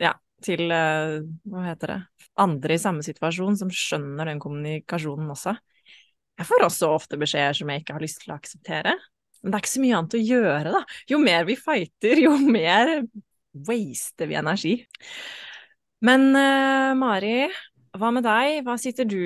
ja, 0.02 0.16
til 0.46 0.74
eh, 0.74 1.20
Hva 1.54 1.68
heter 1.70 1.94
det 1.94 2.00
Andre 2.42 2.74
i 2.80 2.82
samme 2.82 3.06
situasjon 3.06 3.60
som 3.60 3.70
skjønner 3.70 4.26
den 4.26 4.40
kommunikasjonen 4.42 5.30
også. 5.36 5.54
Jeg 6.42 6.50
får 6.50 6.64
også 6.66 6.90
ofte 6.96 7.20
beskjeder 7.22 7.60
som 7.60 7.70
jeg 7.70 7.84
ikke 7.84 7.94
har 7.94 8.02
lyst 8.02 8.24
til 8.24 8.34
å 8.34 8.38
akseptere. 8.40 8.96
Men 9.44 9.54
det 9.54 9.60
er 9.60 9.62
ikke 9.62 9.72
så 9.76 9.84
mye 9.84 10.00
annet 10.00 10.18
å 10.18 10.22
gjøre, 10.24 10.72
da. 10.74 10.82
Jo 11.12 11.20
mer 11.22 11.46
vi 11.46 11.58
fighter, 11.60 12.24
jo 12.24 12.34
mer 12.42 12.96
waster 13.54 14.30
vi 14.30 14.38
energi. 14.40 14.74
Men 16.04 16.34
uh, 16.36 16.92
Mari, 17.00 17.48
hva 17.94 18.10
med 18.12 18.26
deg? 18.26 18.64
Hva 18.66 18.76
sitter 18.82 19.08
du 19.08 19.20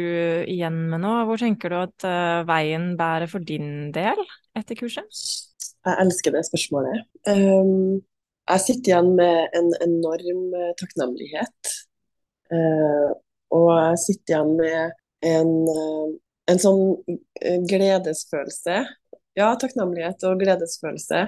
igjen 0.45 0.83
med 0.91 1.01
nå? 1.01 1.13
Hvor 1.29 1.39
tenker 1.41 1.73
du 1.73 1.79
at 1.79 2.05
uh, 2.05 2.43
veien 2.47 2.91
bærer 2.99 3.29
for 3.31 3.43
din 3.43 3.89
del 3.95 4.19
etter 4.57 4.77
kurset? 4.77 5.07
Jeg 5.87 6.03
elsker 6.03 6.35
det 6.35 6.43
spørsmålet. 6.49 7.07
Um, 7.31 8.03
jeg 8.47 8.63
sitter 8.63 8.91
igjen 8.91 9.13
med 9.17 9.55
en 9.55 9.73
enorm 9.83 10.53
eh, 10.55 10.73
takknemlighet. 10.79 11.71
Uh, 12.51 13.11
og 13.55 13.67
jeg 13.71 13.99
sitter 14.03 14.33
igjen 14.33 14.53
med 14.59 14.95
en, 15.27 15.51
en 16.51 16.61
sånn 16.61 16.81
gledesfølelse. 17.67 18.77
Ja, 19.39 19.49
takknemlighet 19.59 20.23
og 20.27 20.39
gledesfølelse 20.43 21.25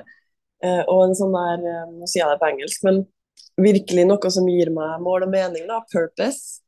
Eh, 0.66 0.82
og 0.92 1.06
en 1.06 1.16
sånn 1.16 1.36
der 1.36 1.62
eh, 1.64 1.92
Nå 1.96 2.08
sier 2.10 2.26
jeg 2.26 2.34
det 2.34 2.42
på 2.42 2.50
engelsk, 2.50 2.84
men 2.88 3.04
virkelig 3.60 4.06
noe 4.08 4.32
som 4.34 4.48
gir 4.52 4.72
meg 4.76 5.04
mål 5.04 5.28
og 5.28 5.32
mening, 5.34 5.68
da. 5.70 5.80
Purpose. 5.92 6.60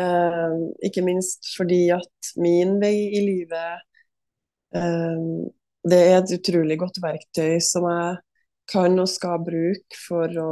Eh, 0.00 0.56
ikke 0.88 1.04
minst 1.06 1.54
fordi 1.56 1.86
at 1.94 2.34
min 2.42 2.80
vei 2.82 2.96
i 3.14 3.20
livet 3.22 3.84
eh, 4.74 5.20
Det 5.86 6.00
er 6.02 6.16
et 6.16 6.32
utrolig 6.34 6.80
godt 6.80 6.98
verktøy 7.04 7.60
som 7.62 7.86
jeg 7.86 8.16
kan 8.72 8.98
og 8.98 9.06
skal 9.12 9.38
bruke 9.44 10.00
for 10.00 10.40
å 10.40 10.50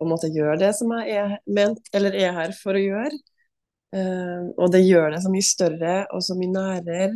på 0.00 0.06
en 0.06 0.12
måte 0.14 0.30
gjøre 0.32 0.56
det 0.62 0.70
som 0.78 0.92
jeg 0.96 1.16
er 1.20 1.32
ment, 1.52 1.90
eller 1.92 2.14
er 2.16 2.32
her 2.32 2.54
for 2.56 2.76
å 2.76 2.80
gjøre. 2.80 3.18
Uh, 3.92 4.48
og 4.56 4.70
det 4.72 4.80
gjør 4.86 5.10
det 5.12 5.18
så 5.20 5.32
mye 5.32 5.44
større 5.44 5.96
og 6.14 6.22
så 6.24 6.36
mye 6.38 6.52
nærere. 6.54 7.10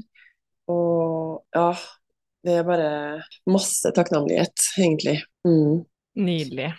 Og 0.68 1.44
ja, 1.56 1.70
det 2.44 2.58
er 2.60 2.66
bare 2.66 2.88
masse 3.48 3.90
takknemlighet, 3.96 4.66
egentlig. 4.76 5.18
Mm. 5.48 5.84
Nydelig. 6.20 6.72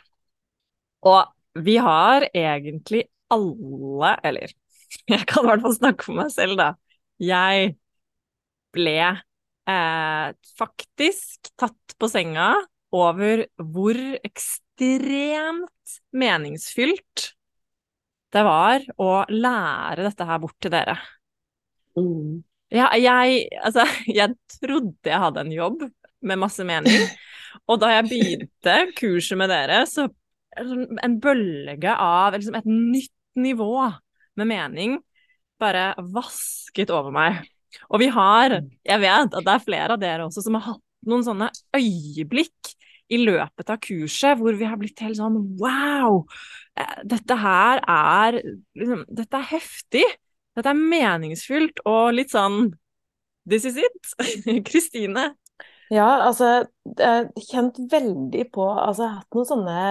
Og 1.06 1.25
vi 1.65 1.78
har 1.82 2.28
egentlig 2.32 3.06
alle, 3.34 4.12
eller 4.23 4.54
jeg 5.13 5.25
kan 5.30 5.45
i 5.45 5.49
hvert 5.49 5.65
fall 5.65 5.78
snakke 5.80 6.08
for 6.08 6.19
meg 6.19 6.32
selv, 6.34 6.60
da. 6.60 6.69
Jeg 7.21 7.73
ble 8.75 8.97
eh, 9.01 10.28
faktisk 10.60 11.51
tatt 11.58 11.95
på 11.97 12.10
senga 12.12 12.51
over 12.95 13.45
hvor 13.58 13.97
ekstremt 14.28 15.95
meningsfylt 16.15 17.32
det 18.36 18.43
var 18.43 18.84
å 18.99 19.12
lære 19.32 20.04
dette 20.04 20.28
her 20.28 20.41
bort 20.43 20.58
til 20.60 20.73
dere. 20.73 20.97
Mm. 21.95 22.43
Ja, 22.76 22.90
jeg 23.00 23.48
Altså, 23.62 23.86
jeg 24.20 24.36
trodde 24.58 25.12
jeg 25.12 25.22
hadde 25.22 25.46
en 25.46 25.56
jobb 25.56 25.88
med 26.26 26.42
masse 26.42 26.66
mening. 26.68 27.08
Og 27.72 27.80
da 27.82 27.92
jeg 27.94 28.10
begynte 28.10 28.78
kurset 28.98 29.40
med 29.40 29.50
dere, 29.54 29.84
så 29.90 30.10
en 30.56 31.18
bølge 31.24 31.92
av 31.92 32.36
liksom 32.36 32.56
et 32.60 32.68
nytt 32.70 33.14
nivå 33.36 33.90
med 34.40 34.48
mening 34.48 34.96
bare 35.60 35.94
vasket 36.16 36.92
over 36.94 37.14
meg. 37.16 37.44
Og 37.92 38.00
vi 38.00 38.10
har, 38.12 38.60
jeg 38.88 39.04
vet 39.04 39.36
at 39.36 39.46
det 39.46 39.54
er 39.54 39.64
flere 39.64 39.96
av 39.96 40.02
dere 40.02 40.28
også 40.28 40.44
som 40.46 40.58
har 40.58 40.68
hatt 40.72 40.84
noen 41.06 41.26
sånne 41.26 41.50
øyeblikk 41.76 42.76
i 43.14 43.20
løpet 43.22 43.70
av 43.70 43.82
kurset 43.84 44.40
hvor 44.40 44.56
vi 44.58 44.68
har 44.68 44.80
blitt 44.82 45.04
helt 45.04 45.20
sånn 45.20 45.38
wow! 45.62 46.24
Eh, 46.80 47.02
dette 47.08 47.38
her 47.40 47.84
er 47.84 48.40
liksom, 48.42 49.04
Dette 49.12 49.42
er 49.42 49.50
heftig! 49.52 50.06
Dette 50.56 50.72
er 50.72 50.80
meningsfylt 50.80 51.82
og 51.86 52.15
litt 52.15 52.34
sånn 52.34 52.70
This 53.46 53.65
is 53.70 53.78
it. 53.78 54.13
Kristine? 54.68 55.34
Ja, 55.94 56.08
altså 56.26 56.65
Jeg 56.98 57.06
har 57.06 57.28
kjent 57.50 57.78
veldig 57.91 58.48
på 58.56 58.65
Altså, 58.72 59.04
jeg 59.04 59.12
har 59.12 59.20
hatt 59.20 59.38
noen 59.38 59.50
sånne 59.52 59.82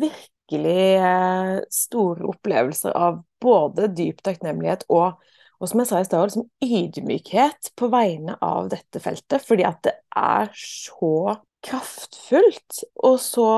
virkelig 0.00 0.86
eh, 1.00 1.58
store 1.72 2.26
opplevelser 2.28 2.92
av 2.96 3.22
både 3.40 3.88
dyp 3.96 4.18
takknemlighet 4.26 4.82
og, 4.92 5.20
og 5.56 5.70
som 5.70 5.80
jeg 5.80 5.88
sa 5.88 6.00
i 6.02 6.08
stad, 6.08 6.28
liksom 6.28 6.48
ydmykhet 6.60 7.70
på 7.80 7.88
vegne 7.92 8.34
av 8.44 8.68
dette 8.72 9.00
feltet. 9.00 9.40
Fordi 9.46 9.64
at 9.64 9.80
det 9.86 9.94
er 10.20 10.50
så 10.56 11.38
kraftfullt, 11.64 12.82
og 13.04 13.20
så 13.24 13.50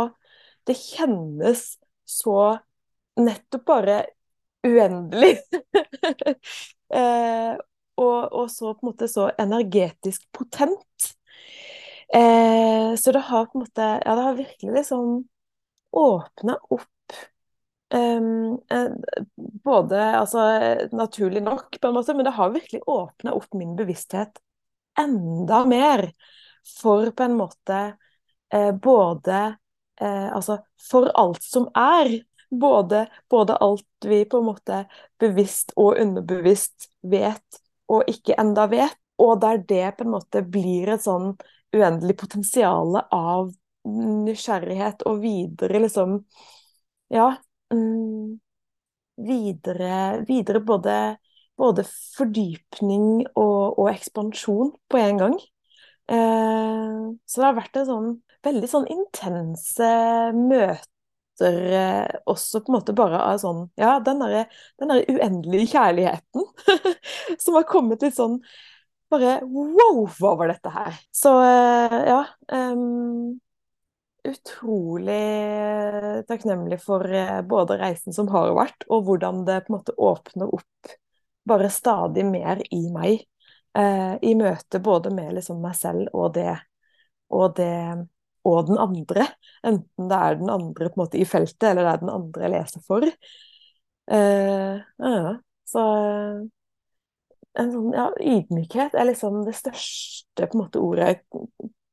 Det 0.62 0.76
kjennes 0.78 1.62
så 2.06 2.34
nettopp 3.18 3.64
bare 3.66 3.96
uendelig. 4.66 5.38
eh, 6.94 7.52
og, 7.96 8.32
og, 8.32 8.46
så 8.50 8.72
på 8.74 8.86
en 8.86 8.90
måte 8.92 9.08
så 9.10 9.30
energetisk 9.38 10.24
potent. 10.32 11.12
Eh, 12.14 12.94
så 12.98 13.12
det 13.12 13.26
har 13.28 13.46
på 13.48 13.58
en 13.58 13.64
måte 13.64 13.84
Ja, 14.04 14.14
det 14.16 14.24
har 14.26 14.34
virkelig 14.36 14.72
liksom 14.72 15.22
åpna 15.92 16.58
opp 16.68 17.14
um, 17.94 18.58
Både 19.64 20.02
altså 20.18 20.42
naturlig 20.92 21.42
nok, 21.42 21.80
på 21.80 21.88
en 21.88 21.94
måte, 21.94 22.14
men 22.14 22.28
det 22.28 22.34
har 22.36 22.52
virkelig 22.52 22.82
åpna 22.86 23.32
opp 23.32 23.54
min 23.56 23.76
bevissthet 23.76 24.40
enda 24.98 25.64
mer 25.64 26.10
for 26.82 27.10
på 27.10 27.22
en 27.22 27.36
måte 27.36 27.78
eh, 28.52 28.72
både 28.74 29.56
eh, 30.00 30.28
Altså 30.32 30.58
for 30.90 31.08
alt 31.14 31.42
som 31.42 31.68
er, 31.74 32.12
både, 32.52 33.06
både, 33.30 33.56
alt 33.56 34.06
vi 34.06 34.24
på 34.24 34.38
en 34.38 34.44
måte 34.44 34.84
bevisst 35.20 35.72
og 35.76 35.96
underbevisst 36.00 36.90
vet 37.02 37.60
og 37.88 38.08
ikke 38.10 38.36
enda 38.40 38.66
vet. 38.70 38.98
og 39.22 39.40
der 39.40 39.58
det 39.68 39.96
på 39.96 40.04
en 40.04 40.10
måte 40.10 40.40
blir 40.42 40.88
et 40.90 41.02
sånn 41.04 41.36
uendelig 41.72 42.16
potensial 42.18 42.96
av 43.12 43.52
nysgjerrighet 43.86 45.04
og 45.06 45.20
videre 45.22 45.82
liksom 45.84 46.24
Ja. 47.12 47.36
Mm, 47.72 48.40
videre, 49.16 50.24
videre 50.28 50.60
både, 50.60 51.16
både 51.56 51.84
fordypning 52.16 53.26
og, 53.36 53.78
og, 53.78 53.88
ekspansjon 53.92 54.72
på 54.88 55.00
en 55.00 55.20
gang. 55.20 55.36
Eh, 56.08 57.00
så 57.26 57.40
det 57.40 57.46
har 57.46 57.56
vært 57.56 57.76
en 57.80 57.88
sånn 57.88 58.10
veldig 58.42 58.68
sånn 58.68 58.88
intense 58.90 59.92
møter 60.36 60.91
eh, 61.48 62.20
også 62.30 62.62
på 62.62 62.72
en 62.72 62.78
måte 62.78 62.94
bare 62.96 63.20
av 63.24 63.40
sånn 63.42 63.64
Ja, 63.80 63.96
den 64.04 64.22
derre 64.22 64.44
der 64.80 65.04
uendelige 65.08 65.72
kjærligheten 65.74 66.46
som 67.42 67.58
har 67.58 67.68
kommet 67.68 68.04
litt 68.04 68.18
sånn 68.18 68.38
bare 69.12 69.40
Wow, 69.44 70.06
hva 70.18 70.36
var 70.40 70.52
dette 70.52 70.72
her? 70.72 71.00
Så 71.12 71.34
eh, 71.44 71.98
ja. 72.08 72.20
Um, 72.52 73.40
utrolig 74.22 75.18
takknemlig 76.28 76.78
for 76.82 77.04
eh, 77.12 77.40
både 77.42 77.78
reisen 77.80 78.14
som 78.14 78.30
har 78.32 78.52
vært, 78.56 78.86
og 78.88 79.06
hvordan 79.08 79.44
det 79.48 79.62
på 79.66 79.72
en 79.72 79.78
måte 79.78 79.96
åpner 79.98 80.54
opp 80.54 80.94
bare 81.48 81.70
stadig 81.70 82.24
mer 82.26 82.62
i 82.70 82.84
meg. 82.94 83.24
Eh, 83.78 84.14
I 84.22 84.34
møte 84.38 84.80
både 84.84 85.10
med 85.14 85.34
liksom 85.38 85.62
meg 85.62 85.76
selv 85.78 86.12
og 86.14 86.34
det, 86.36 86.54
og 87.32 87.56
det 87.56 87.72
og 88.48 88.66
den 88.68 88.80
andre. 88.82 89.28
Enten 89.66 90.10
det 90.10 90.18
er 90.18 90.40
den 90.40 90.50
andre 90.52 90.90
måte 90.98 91.20
i 91.20 91.26
feltet, 91.28 91.70
eller 91.70 91.86
det 91.86 91.92
er 91.92 92.02
den 92.02 92.12
andre 92.12 92.46
jeg 92.46 92.54
leser 92.56 92.84
for. 92.86 93.06
Uh, 94.12 94.82
ja, 94.98 95.34
så 95.70 95.82
en 97.60 97.70
sånn 97.70 97.92
ja, 97.94 98.06
ydmykhet 98.18 98.96
er 98.96 99.06
liksom 99.10 99.42
det 99.46 99.54
største 99.56 100.48
på 100.48 100.56
en 100.56 100.62
måte 100.64 100.80
ordet 100.82 101.10
jeg 101.10 101.44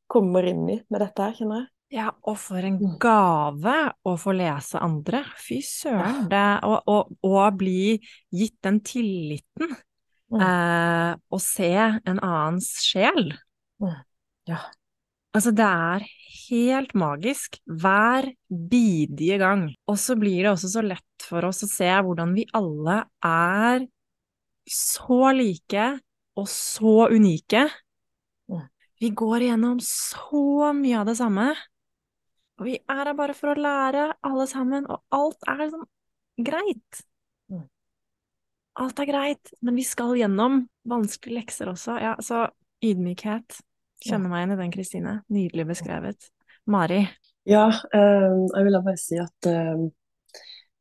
kommer 0.09 0.47
inn 0.47 0.63
i 0.71 0.79
med 0.89 1.03
dette 1.03 1.25
her, 1.25 1.35
kjenner 1.37 1.63
jeg. 1.63 1.69
Ja, 1.89 2.11
og 2.29 2.35
for 2.37 2.61
en 2.61 2.77
mm. 2.77 2.97
gave 3.01 3.75
å 4.05 4.13
få 4.21 4.33
lese 4.37 4.77
andre. 4.81 5.23
Fy 5.41 5.57
søren. 5.65 6.27
Det, 6.29 6.41
å, 6.61 7.37
bli 7.57 7.95
gitt 8.29 8.59
den 8.65 8.77
tilliten. 8.85 9.73
Mm. 10.29 10.43
Eh, 10.45 11.13
å 11.17 11.39
se 11.41 11.71
en 11.73 12.19
annens 12.19 12.75
sjel. 12.85 13.31
Mm. 13.81 13.95
Ja. 14.51 14.61
Altså, 15.35 15.53
det 15.53 15.65
er 15.65 16.05
helt 16.49 16.95
magisk 16.97 17.59
hver 17.65 18.31
bidige 18.49 19.37
gang. 19.41 19.67
Og 19.89 19.99
så 20.01 20.17
blir 20.17 20.43
det 20.43 20.53
også 20.53 20.71
så 20.73 20.83
lett 20.85 21.25
for 21.25 21.45
oss 21.45 21.61
å 21.65 21.69
se 21.69 21.89
hvordan 21.89 22.33
vi 22.37 22.47
alle 22.57 23.03
er 23.25 23.85
så 24.69 25.33
like 25.35 25.85
og 26.39 26.47
så 26.49 27.09
unike. 27.13 27.67
Mm. 28.49 28.65
Vi 28.99 29.11
går 29.21 29.45
igjennom 29.45 29.77
så 29.83 30.71
mye 30.77 30.97
av 31.01 31.09
det 31.09 31.17
samme. 31.19 31.51
Og 32.59 32.67
vi 32.67 32.75
er 32.79 33.05
her 33.05 33.15
bare 33.15 33.35
for 33.37 33.53
å 33.53 33.59
lære, 33.59 34.09
alle 34.25 34.45
sammen, 34.51 34.87
og 34.91 34.99
alt 35.15 35.45
er 35.47 35.61
liksom 35.61 35.85
greit. 36.49 37.03
Mm. 37.51 37.63
Alt 38.83 38.99
er 38.99 39.07
greit, 39.07 39.53
men 39.63 39.79
vi 39.79 39.85
skal 39.87 40.17
gjennom 40.19 40.65
vanskelige 40.89 41.39
lekser 41.39 41.71
også. 41.71 41.95
Ja, 42.03 42.17
så 42.23 42.49
ydmykhet. 42.83 43.61
Kjenner 44.05 44.31
meg 44.31 44.43
igjen 44.43 44.53
i 44.55 44.59
den, 44.61 44.71
Kristine. 44.71 45.13
Nydelig 45.27 45.65
beskrevet. 45.67 46.29
Mari? 46.69 47.01
Ja, 47.49 47.67
øh, 47.67 48.37
jeg 48.55 48.65
vil 48.65 48.77
bare 48.85 48.99
si 48.99 49.17
at 49.19 49.49
øh, 49.51 49.89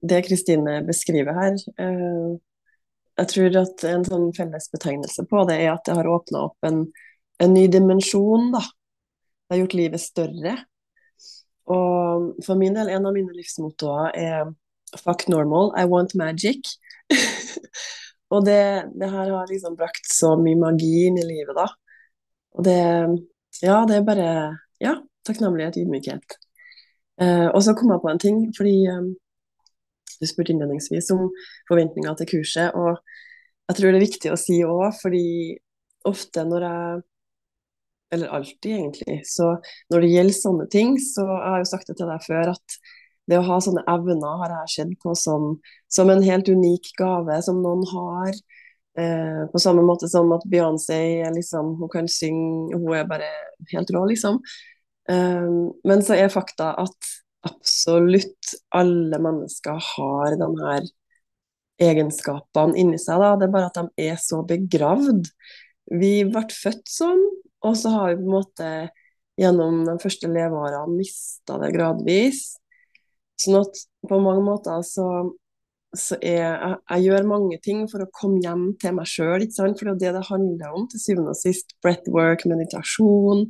det 0.08 0.24
Kristine 0.26 0.84
beskriver 0.86 1.32
her 1.32 1.56
øh, 1.80 2.38
Jeg 3.18 3.28
tror 3.28 3.56
at 3.62 3.84
en 3.88 4.04
sånn 4.06 4.28
fellesbetegnelse 4.36 5.24
på 5.30 5.42
det 5.48 5.56
er 5.64 5.72
at 5.72 5.88
det 5.88 5.96
har 5.98 6.06
åpna 6.06 6.44
opp 6.46 6.68
en, 6.68 6.84
en 7.42 7.54
ny 7.54 7.64
dimensjon, 7.66 8.52
da. 8.54 8.60
Det 8.62 9.56
har 9.56 9.62
gjort 9.64 9.74
livet 9.74 10.02
større. 10.02 10.52
Og 11.66 12.28
for 12.46 12.60
min 12.60 12.78
del, 12.78 12.92
en 12.94 13.08
av 13.08 13.16
mine 13.16 13.34
livsmottoer 13.34 14.14
er 14.14 14.52
'fuck 14.94 15.26
normal, 15.28 15.72
I 15.74 15.84
want 15.90 16.14
magic'. 16.14 16.78
og 18.32 18.46
det, 18.46 18.86
det, 18.94 19.10
her 19.10 19.34
har 19.34 19.50
liksom 19.50 19.76
brakt 19.76 20.06
så 20.06 20.36
mye 20.38 20.56
magi 20.56 21.08
inn 21.08 21.18
i 21.18 21.26
livet, 21.26 21.56
da. 21.58 21.66
Og 22.57 22.64
det 22.64 22.78
Ja, 23.62 23.84
det 23.88 23.96
er 23.96 24.05
bare 24.07 24.59
Ja, 24.80 24.94
takknemlighet, 25.26 25.76
ydmykhet. 25.76 26.36
Eh, 27.20 27.49
og 27.51 27.62
så 27.62 27.74
kom 27.74 27.90
jeg 27.90 28.03
på 28.03 28.11
en 28.12 28.20
ting, 28.22 28.36
fordi 28.57 28.86
eh, 28.86 29.09
du 30.20 30.26
spurte 30.26 30.53
innledningsvis 30.55 31.11
om 31.11 31.28
forventninger 31.68 32.14
til 32.14 32.28
kurset. 32.30 32.74
Og 32.78 33.01
jeg 33.68 33.76
tror 33.76 33.90
det 33.90 33.99
er 33.99 34.07
viktig 34.07 34.30
å 34.32 34.38
si 34.38 34.61
òg, 34.62 34.92
fordi 35.03 35.59
ofte 36.07 36.44
når 36.46 36.66
jeg 36.68 37.03
eller 38.11 38.28
alltid 38.28 38.72
egentlig. 38.72 39.20
Så 39.24 39.51
når 39.92 40.01
det 40.01 40.12
gjelder 40.12 40.36
sånne 40.36 40.66
ting, 40.72 40.94
så 41.03 41.26
jeg 41.26 41.51
har 41.53 41.62
jo 41.62 41.68
sagt 41.68 41.90
det 41.90 41.99
til 41.99 42.09
deg 42.09 42.24
før, 42.24 42.55
at 42.55 42.78
det 43.28 43.36
å 43.36 43.44
ha 43.44 43.59
sånne 43.61 43.84
evner 43.92 44.40
har 44.42 44.55
jeg 44.62 44.74
sett 44.76 44.94
på 45.03 45.12
som, 45.18 45.51
som, 45.92 46.09
en 46.09 46.24
helt 46.24 46.49
unik 46.49 46.94
gave 46.96 47.36
som 47.44 47.61
noen 47.64 47.84
har. 47.90 48.38
Eh, 48.99 49.43
på 49.53 49.61
samme 49.62 49.84
måte 49.86 50.09
som 50.11 50.30
at 50.34 50.47
Beyoncé 50.51 51.22
liksom, 51.34 51.74
hun 51.78 51.91
kan 51.93 52.09
synge, 52.11 52.74
hun 52.74 52.97
er 52.97 53.07
bare 53.09 53.28
helt 53.72 53.91
rå, 53.95 54.05
liksom. 54.11 54.41
Eh, 55.11 55.51
men 55.84 56.05
så 56.05 56.16
er 56.18 56.32
fakta 56.32 56.72
at 56.82 57.12
absolutt 57.47 58.55
alle 58.74 59.20
mennesker 59.22 59.78
har 59.95 60.39
de 60.41 60.49
her 60.62 60.89
egenskapene 61.78 62.76
inni 62.78 62.99
seg. 63.01 63.20
Da. 63.22 63.34
Det 63.39 63.49
er 63.49 63.55
bare 63.55 63.70
at 63.70 63.78
de 63.78 64.09
er 64.11 64.18
så 64.20 64.43
begravd. 64.47 65.30
Vi 65.99 66.12
ble 66.28 66.45
født 66.53 66.89
sånn, 66.91 67.22
og 67.64 67.76
så 67.78 67.93
har 67.95 68.11
vi 68.12 68.22
på 68.22 68.26
en 68.26 68.34
måte 68.34 68.70
gjennom 69.39 69.84
de 69.86 69.95
første 70.03 70.30
leveårene 70.30 70.97
mista 70.99 71.59
det 71.62 71.70
gradvis. 71.76 72.57
Sånn 73.39 73.61
at 73.61 73.84
på 74.09 74.18
mange 74.18 74.43
måter 74.43 74.82
så, 74.86 75.07
så 75.97 76.18
er 76.20 76.41
jeg, 76.43 76.78
jeg 76.91 77.05
gjør 77.07 77.28
mange 77.30 77.59
ting 77.64 77.84
for 77.89 78.05
å 78.05 78.11
komme 78.12 78.43
hjem 78.45 78.64
til 78.80 78.97
meg 78.99 79.09
sjøl, 79.09 79.45
for 79.57 79.89
det 79.89 79.95
er 79.95 80.01
det 80.03 80.14
det 80.18 80.24
handler 80.28 80.74
om 80.76 80.89
til 80.91 81.01
syvende 81.01 81.32
og 81.32 81.39
sist. 81.41 81.72
Breathwork, 81.84 82.45
meditasjon, 82.51 83.47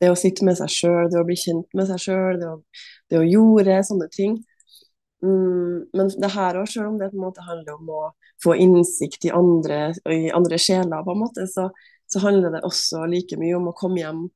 det 0.00 0.12
å 0.12 0.16
sitte 0.18 0.46
med 0.48 0.56
seg 0.60 0.72
sjøl, 0.72 1.10
det 1.12 1.20
å 1.20 1.26
bli 1.28 1.36
kjent 1.38 1.76
med 1.76 1.90
seg 1.90 2.00
sjøl, 2.06 2.40
det, 2.40 2.54
det, 3.10 3.20
å 3.20 3.26
gjøre 3.26 3.82
sånne 3.84 4.08
ting. 4.14 4.38
Mm, 5.24 5.84
men 5.98 6.10
det 6.22 6.32
her 6.32 6.60
òg, 6.60 6.70
selv 6.70 6.92
om 6.92 6.98
det 7.00 7.10
på 7.12 7.18
en 7.18 7.26
måte 7.26 7.44
handler 7.44 7.76
om 7.76 7.92
å 7.92 8.02
få 8.42 8.54
innsikt 8.62 9.28
i 9.28 9.34
andre, 9.34 9.90
i 10.14 10.32
andre 10.34 10.60
sjeler, 10.62 11.04
på 11.04 11.14
en 11.16 11.22
måte, 11.26 11.46
så, 11.50 11.68
så 12.08 12.22
handler 12.24 12.54
det 12.54 12.64
også 12.66 13.04
like 13.10 13.36
mye 13.40 13.58
om 13.58 13.68
å 13.72 13.76
komme 13.76 14.00
hjem 14.04 14.26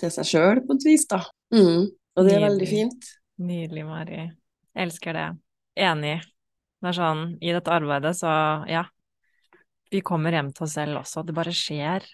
til 0.00 0.12
seg 0.12 0.28
sjøl 0.28 0.64
på 0.66 0.76
et 0.76 0.88
vis, 0.90 1.06
da. 1.08 1.22
Mm. 1.54 1.86
Og 1.88 2.24
det 2.26 2.32
er 2.34 2.40
Nydelig. 2.42 2.48
veldig 2.50 2.72
fint. 2.72 3.12
Nydelig, 3.46 3.84
Mari. 3.86 4.24
Jeg 4.26 4.88
elsker 4.88 5.16
det. 5.16 5.28
Enig. 5.86 6.18
Det 6.82 6.92
er 6.92 6.98
sånn, 6.98 7.24
i 7.40 7.54
dette 7.56 7.72
arbeidet, 7.72 8.14
så 8.18 8.30
ja. 8.70 8.84
Vi 9.90 10.02
kommer 10.04 10.34
hjem 10.34 10.50
til 10.52 10.66
oss 10.66 10.74
selv 10.76 11.00
også. 11.00 11.22
Det 11.22 11.34
bare 11.36 11.54
skjer 11.54 12.04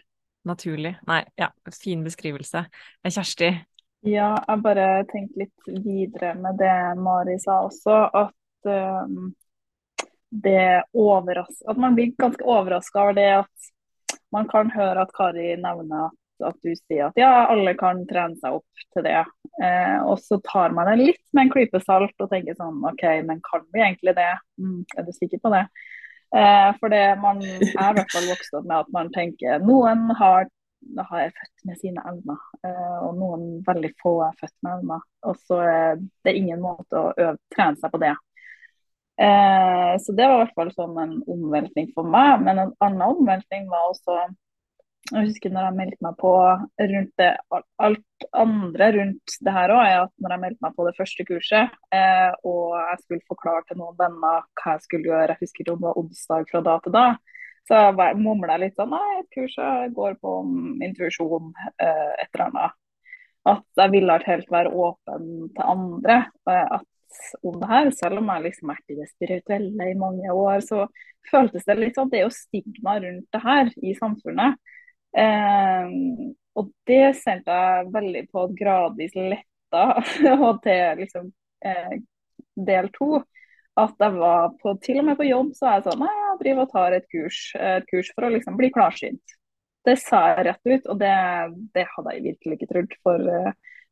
naturlig. 0.49 0.97
Nei, 1.09 1.23
ja, 1.41 1.49
fin 1.73 2.03
beskrivelse. 2.05 2.67
Kjersti? 3.07 3.49
Ja, 4.03 4.33
jeg 4.49 4.63
bare 4.65 4.87
tenkte 5.11 5.45
litt 5.45 5.69
videre 5.85 6.33
med 6.35 6.59
det 6.59 6.75
Mari 6.99 7.37
sa 7.41 7.61
også, 7.69 7.99
at 8.19 8.69
um, 8.69 9.31
det 10.33 10.83
overrasker 10.97 11.71
At 11.71 11.79
man 11.79 11.95
blir 11.95 12.15
ganske 12.19 12.45
overraska 12.45 13.03
over 13.03 13.15
det 13.15 13.29
at 13.45 13.71
man 14.33 14.49
kan 14.49 14.73
høre 14.73 15.05
at 15.05 15.13
Kari 15.15 15.53
nevner 15.61 16.09
at, 16.09 16.17
at, 16.47 16.59
du 16.63 16.73
sier 16.77 17.09
at 17.09 17.19
ja, 17.21 17.31
alle 17.53 17.75
kan 17.79 18.03
trene 18.11 18.39
seg 18.41 18.59
opp 18.59 18.85
til 18.95 19.07
det. 19.07 19.21
Eh, 19.63 19.99
og 20.03 20.21
så 20.23 20.39
tar 20.47 20.75
man 20.77 20.91
det 20.91 20.99
litt 21.01 21.23
med 21.33 21.47
en 21.47 21.53
klype 21.55 21.83
salt 21.85 22.15
og 22.25 22.31
tenker 22.33 22.59
sånn 22.59 22.83
OK, 22.89 23.05
men 23.29 23.43
kan 23.47 23.67
vi 23.75 23.85
egentlig 23.85 24.17
det? 24.19 24.31
Mm, 24.61 24.81
er 24.97 25.07
du 25.07 25.13
sikker 25.17 25.43
på 25.43 25.53
det? 25.55 25.67
Eh, 26.33 26.71
for 26.81 26.93
det 26.93 27.05
man 27.21 27.43
er 27.45 27.63
i 27.63 27.97
hvert 27.99 28.13
fall 28.15 28.29
vokst 28.31 28.57
opp 28.57 28.67
med 28.67 28.79
at 28.79 28.93
man 28.95 29.13
tenker 29.13 29.65
noen 29.65 30.11
har 30.17 30.49
har 30.99 31.21
jeg 31.21 31.33
født 31.37 31.65
med 31.69 31.79
sine 31.81 32.03
evner, 32.11 32.41
eh, 32.67 32.99
og 33.07 33.17
noen 33.19 33.45
veldig 33.67 33.93
få 34.03 34.17
er 34.27 34.37
født 34.41 34.55
med 34.65 34.81
evner. 34.81 35.05
Og 35.29 35.39
så 35.47 35.61
er 35.63 36.03
det 36.27 36.37
ingen 36.37 36.63
måte 36.63 36.99
å 36.99 37.13
øve, 37.13 37.37
trene 37.55 37.79
seg 37.81 37.93
på 37.93 38.01
det. 38.03 38.15
Eh, 39.23 39.95
så 40.03 40.15
det 40.17 40.27
var 40.27 40.35
i 40.35 40.43
hvert 40.43 40.57
fall 40.57 40.73
sånn 40.75 40.99
en 41.03 41.17
omveltning 41.31 41.93
for 41.95 42.09
meg. 42.09 42.43
Men 42.47 42.65
en 42.65 42.75
annen 42.85 43.05
omveltning 43.07 43.69
var 43.71 43.91
også 43.91 44.19
Jeg 45.11 45.27
husker 45.27 45.51
når 45.51 45.67
jeg 45.67 45.77
meldte 45.81 46.05
meg 46.07 46.15
på 46.21 46.31
rundt 46.93 47.13
det 47.19 47.31
Alt 47.83 48.27
andre 48.39 48.89
rundt 48.95 49.35
det 49.43 49.55
her 49.57 49.73
òg 49.75 49.83
er 49.83 49.97
at 50.05 50.13
når 50.23 50.35
jeg 50.35 50.43
meldte 50.45 50.65
meg 50.65 50.77
på 50.77 50.87
det 50.87 50.95
første 50.99 51.27
kurset, 51.27 51.75
eh, 51.91 52.31
og 52.47 52.77
jeg 52.79 53.01
skulle 53.03 53.31
forklare 53.33 53.65
til 53.67 53.81
noen 53.81 53.99
venner 53.99 54.47
hva 54.61 54.77
jeg 54.77 54.85
skulle 54.87 55.11
gjøre, 55.11 55.35
jeg 55.35 55.43
husker 55.43 55.73
om 55.73 55.83
det 55.83 55.89
var 55.89 56.01
onsdag 56.05 56.47
fra 56.53 56.63
da 56.69 56.77
til 56.85 56.95
da, 56.95 57.07
så 57.69 57.81
jeg 57.81 58.61
litt 58.63 58.79
sånn 58.79 58.95
Nei, 58.95 59.19
et 59.21 59.35
kurs 59.35 59.59
går 59.99 60.17
på 60.23 60.37
intuisjon, 60.87 61.53
eh, 61.83 62.15
et 62.23 62.31
eller 62.31 62.47
annet. 62.49 62.79
At 63.53 63.83
jeg 63.83 63.93
ville 63.95 64.19
helt 64.27 64.51
være 64.55 64.71
åpen 64.71 65.29
til 65.55 65.65
andre. 65.67 66.19
At 66.47 66.87
om 67.43 67.59
det 67.61 67.71
her, 67.71 67.91
selv 67.95 68.21
om 68.23 68.31
jeg 68.33 68.45
liksom 68.47 68.71
har 68.71 68.79
vært 68.79 68.95
i 68.95 68.99
det 68.99 69.09
spirituelle 69.11 69.89
i 69.91 69.99
mange 69.99 70.35
år, 70.35 70.63
så 70.65 70.87
føltes 71.31 71.67
det 71.67 71.79
litt 71.79 71.99
sånn 71.99 72.11
det 72.11 72.21
er 72.23 72.27
jo 72.27 72.35
stigma 72.35 72.99
rundt 73.03 73.29
det 73.35 73.43
her 73.43 73.73
i 73.83 73.95
samfunnet. 73.99 74.59
Eh, 75.19 75.93
og 76.59 76.73
det 76.89 77.05
sendte 77.21 77.57
jeg 77.57 77.93
veldig 77.93 78.25
på 78.33 78.47
at 78.47 78.57
gradvis 78.57 79.15
letta 79.17 79.85
og 80.47 80.63
til 80.65 80.99
liksom 81.01 81.31
eh, 81.65 82.01
del 82.57 82.91
to. 82.97 83.23
At 83.81 83.97
jeg 84.05 84.13
var 84.19 84.51
på, 84.61 84.75
til 84.85 85.01
og 85.01 85.07
med 85.09 85.17
på 85.17 85.25
jobb 85.25 85.55
så 85.57 85.69
er 85.69 85.79
jeg 85.79 85.87
sånn 85.87 86.03
Nei, 86.05 86.13
jeg 86.13 86.41
driver 86.43 86.67
og 86.67 86.73
tar 86.75 86.97
et 86.97 87.07
kurs, 87.09 87.39
et 87.57 87.87
kurs 87.89 88.11
for 88.13 88.29
å 88.29 88.33
liksom 88.35 88.59
bli 88.59 88.69
klarsynt. 88.75 89.37
Det 89.83 89.95
sa 89.99 90.27
jeg 90.35 90.45
rett 90.47 90.69
ut, 90.69 90.91
og 90.93 90.99
det, 91.01 91.15
det 91.75 91.87
hadde 91.95 92.13
jeg 92.15 92.25
virkelig 92.27 92.59
ikke 92.59 92.69
trodd. 92.71 92.93
For 93.03 93.33
uh, 93.33 93.49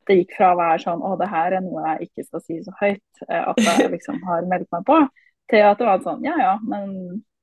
det 0.07 0.19
gikk 0.19 0.37
fra 0.37 0.51
å 0.53 0.59
være 0.59 0.83
sånn 0.83 1.01
Å, 1.03 1.15
det 1.19 1.31
her 1.31 1.57
er 1.57 1.65
noe 1.65 1.81
jeg 1.87 2.07
ikke 2.07 2.27
skal 2.27 2.43
si 2.45 2.59
så 2.61 2.75
høyt, 2.77 3.23
uh, 3.25 3.41
at 3.51 3.63
jeg 3.65 3.89
liksom 3.95 4.21
har 4.27 4.47
meldt 4.53 4.69
meg 4.75 4.85
på, 4.87 4.99
til 5.51 5.65
at 5.65 5.81
det 5.81 5.89
var 5.89 6.05
sånn 6.05 6.29
Ja 6.29 6.37
ja, 6.39 6.53
men 6.61 6.93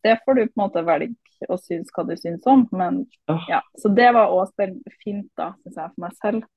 det 0.07 0.19
får 0.25 0.39
du 0.39 0.45
på 0.47 0.55
en 0.57 0.63
måte 0.63 0.85
velge 0.87 1.51
å 1.51 1.59
synes 1.61 1.91
hva 1.95 2.05
du 2.07 2.15
syns 2.19 2.47
om. 2.51 2.65
Men 2.77 3.03
ja. 3.49 3.61
Så 3.79 3.91
det 3.95 4.09
var 4.17 4.35
òg 4.35 4.53
fint, 5.03 5.29
da, 5.39 5.53
syns 5.63 5.77
jeg, 5.77 5.93
for 5.95 6.05
meg 6.05 6.17
selv. 6.23 6.49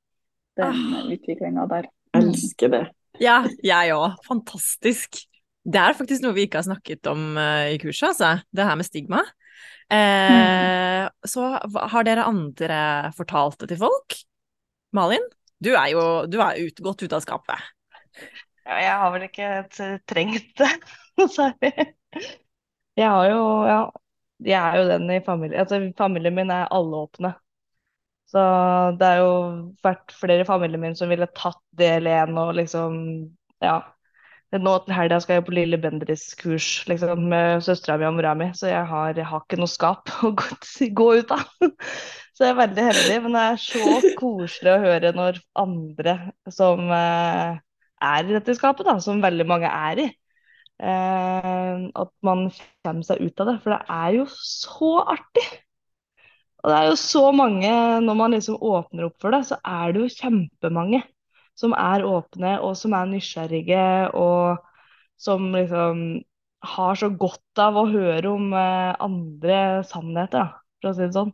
Den 0.60 0.80
ah. 0.96 1.12
utviklinga 1.16 1.68
der. 1.72 1.90
Elsker 2.18 2.74
det. 2.74 2.86
Ja, 3.22 3.42
jeg 3.66 3.94
òg. 3.96 4.18
Fantastisk. 4.28 5.24
Det 5.62 5.78
er 5.78 5.98
faktisk 5.98 6.24
noe 6.26 6.36
vi 6.36 6.48
ikke 6.48 6.62
har 6.62 6.70
snakket 6.70 7.08
om 7.12 7.36
uh, 7.38 7.70
i 7.70 7.78
kurset, 7.82 8.12
altså. 8.14 8.34
Det 8.50 8.66
her 8.66 8.80
med 8.80 8.88
stigma. 8.88 9.22
Eh, 9.92 10.32
mm. 10.32 11.10
Så 11.28 11.44
har 11.92 12.08
dere 12.08 12.26
andre 12.26 13.12
fortalt 13.18 13.60
det 13.62 13.74
til 13.74 13.82
folk? 13.82 14.16
Malin, 14.96 15.24
du 15.64 15.74
er 15.76 15.92
jo 15.94 16.06
du 16.32 16.40
er 16.44 16.62
ut, 16.64 16.80
godt 16.84 17.04
ute 17.04 17.18
av 17.18 17.26
skapet. 17.26 17.68
Ja, 18.66 18.78
jeg 18.80 18.96
har 19.02 19.12
vel 19.14 19.26
ikke 19.28 19.50
trengt 20.10 20.62
det 20.62 20.72
særlig. 21.38 21.90
Jeg 23.00 23.10
har 23.10 23.30
jo 23.32 23.44
Ja, 23.68 23.80
jeg 24.42 24.60
er 24.60 24.78
jo 24.82 24.90
den 24.90 25.10
i 25.12 25.22
familien 25.26 25.60
Altså, 25.60 25.80
familien 25.98 26.36
min 26.36 26.52
er 26.52 26.68
alle 26.72 27.06
åpne. 27.06 27.34
Så 28.32 28.42
det 29.00 29.08
har 29.08 29.18
jo 29.20 29.34
vært 29.84 30.14
flere 30.16 30.46
i 30.46 30.48
familien 30.48 30.82
min 30.82 30.96
som 30.96 31.10
ville 31.12 31.28
tatt 31.36 31.62
del 31.78 32.08
én 32.08 32.38
og 32.40 32.56
liksom 32.60 33.02
Ja 33.64 33.82
nå 34.60 34.74
til 34.84 34.96
helga 34.96 35.20
skal 35.24 35.38
jeg 35.38 35.46
på 35.48 35.54
Lille 35.56 35.78
Bendriss-kurs 35.80 36.84
liksom, 36.90 37.24
med 37.32 37.62
søstera 37.64 37.96
mi 38.00 38.08
og 38.10 38.18
mora 38.18 38.34
mi, 38.36 38.50
så 38.58 38.68
jeg 38.68 38.84
har, 38.90 39.14
jeg 39.16 39.28
har, 39.28 39.44
ikke 39.46 39.60
noe 39.62 39.72
skap 39.72 40.12
å 40.28 40.34
gå 40.36 41.08
ut 41.22 41.32
av. 41.36 41.46
Så 42.32 42.48
jeg 42.48 42.54
er 42.56 42.62
veldig 42.62 42.84
heldig, 42.88 43.16
men 43.22 43.36
det 43.36 43.42
er 43.44 43.58
så 43.62 43.98
koselig 44.18 44.72
å 44.72 44.82
høre 44.82 45.10
når 45.14 45.36
andre 45.62 46.14
som 46.50 46.88
eh, 46.96 47.60
er 48.08 48.24
i 48.24 48.34
dette 48.34 48.56
skapet, 48.58 48.88
da, 48.88 48.96
som 49.04 49.20
veldig 49.22 49.46
mange 49.46 49.70
er 49.70 50.02
i, 50.02 50.06
eh, 50.82 51.84
at 52.04 52.12
man 52.26 52.48
kommer 52.86 53.08
seg 53.08 53.22
ut 53.22 53.44
av 53.44 53.52
det. 53.52 53.58
For 53.64 53.76
det 53.76 53.82
er 53.98 54.18
jo 54.20 54.26
så 54.34 54.94
artig. 55.16 55.46
Og 56.62 56.70
det 56.70 56.78
er 56.78 56.90
jo 56.92 56.98
så 57.02 57.24
mange, 57.34 57.72
når 58.06 58.18
man 58.18 58.36
liksom 58.36 58.60
åpner 58.62 59.08
opp 59.08 59.18
for 59.22 59.34
det, 59.34 59.44
så 59.50 59.58
er 59.66 59.94
det 59.94 60.04
jo 60.04 60.14
kjempemange 60.14 61.02
som 61.58 61.74
er 61.78 62.06
åpne 62.08 62.56
og 62.66 62.76
som 62.80 62.94
er 62.98 63.10
nysgjerrige, 63.10 63.86
og 64.18 64.62
som 65.22 65.50
liksom 65.56 66.04
har 66.74 66.98
så 66.98 67.10
godt 67.10 67.62
av 67.62 67.78
å 67.82 67.88
høre 67.90 68.30
om 68.30 68.52
eh, 68.54 68.94
andre 69.02 69.58
sannheter, 69.90 70.54
for 70.82 70.92
å 70.92 70.96
si 70.98 71.06
det 71.08 71.16
sånn. 71.18 71.34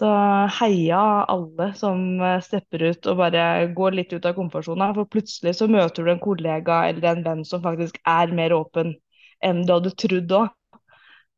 Så 0.00 0.08
heia 0.56 1.00
alle 1.28 1.66
som 1.76 2.22
eh, 2.24 2.38
stepper 2.44 2.86
ut 2.88 3.08
og 3.10 3.18
bare 3.20 3.42
går 3.76 3.98
litt 3.98 4.14
ut 4.14 4.24
av 4.24 4.36
komfortsona. 4.38 4.94
For 4.96 5.08
plutselig 5.12 5.58
så 5.58 5.68
møter 5.68 6.06
du 6.06 6.14
en 6.14 6.22
kollega 6.22 6.86
eller 6.88 7.10
en 7.10 7.26
venn 7.26 7.42
som 7.48 7.60
faktisk 7.64 8.00
er 8.08 8.32
mer 8.36 8.54
åpen 8.56 8.94
enn 9.44 9.60
du 9.66 9.74
hadde 9.74 9.92
trodd 10.00 10.32
òg. 10.38 10.48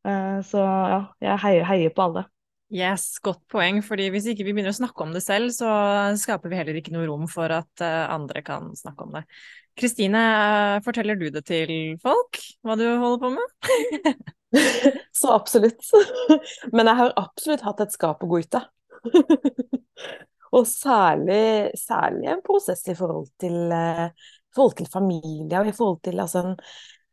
Eh, 0.06 0.38
så 0.46 0.62
ja, 0.62 1.00
jeg 1.24 1.42
heier, 1.42 1.66
heier 1.72 1.96
på 1.96 2.06
alle. 2.06 2.28
Yes, 2.72 3.18
godt 3.20 3.42
poeng. 3.52 3.82
fordi 3.84 4.06
hvis 4.08 4.30
ikke 4.30 4.46
vi 4.46 4.54
begynner 4.54 4.72
å 4.72 4.78
snakke 4.78 5.04
om 5.04 5.10
det 5.12 5.20
selv, 5.20 5.50
så 5.52 5.68
skaper 6.16 6.48
vi 6.48 6.56
heller 6.56 6.78
ikke 6.78 6.94
noe 6.94 7.04
rom 7.10 7.26
for 7.28 7.52
at 7.52 7.82
uh, 7.84 8.06
andre 8.14 8.40
kan 8.46 8.70
snakke 8.78 9.04
om 9.04 9.18
det. 9.18 9.26
Kristine, 9.78 10.20
uh, 10.20 10.82
forteller 10.84 11.18
du 11.18 11.28
det 11.32 11.44
til 11.48 11.72
folk, 12.02 12.38
hva 12.62 12.76
du 12.78 12.84
holder 12.86 13.20
på 13.22 13.32
med? 13.34 14.22
så 15.20 15.32
absolutt. 15.36 15.80
Men 16.76 16.90
jeg 16.90 17.00
har 17.00 17.16
absolutt 17.20 17.64
hatt 17.66 17.82
et 17.86 17.96
skap 17.96 18.24
å 18.24 18.30
gå 18.30 18.42
ut 18.44 18.60
av. 18.60 18.68
og 20.56 20.66
særlig, 20.68 21.72
særlig, 21.80 22.28
en 22.30 22.42
prosess 22.44 22.84
i 22.92 22.96
forhold 22.98 23.30
til, 23.40 23.56
uh, 23.72 24.10
forhold 24.54 24.82
til 24.82 24.90
familie 24.92 25.62
og 25.62 25.70
i 25.70 25.76
forhold 25.76 26.02
til 26.04 26.20
altså, 26.22 26.44
en 26.44 26.58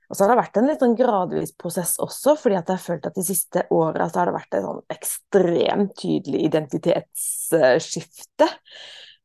og 0.10 0.18
så 0.18 0.26
har 0.26 0.32
det 0.32 0.40
vært 0.40 0.56
en 0.58 0.66
litt 0.66 0.82
sånn 0.82 0.96
gradvis 0.98 1.52
prosess 1.54 1.92
også, 2.02 2.34
fordi 2.42 2.56
at 2.58 2.66
jeg 2.66 2.80
har 2.80 2.82
følt 2.82 3.04
at 3.06 3.18
de 3.18 3.24
siste 3.28 3.62
åra 3.76 4.08
så 4.10 4.22
har 4.22 4.30
det 4.30 4.40
vært 4.40 4.56
et 4.58 4.64
sånn 4.66 4.80
ekstremt 4.96 5.92
tydelig 6.02 6.40
identitetsskifte. 6.48 8.48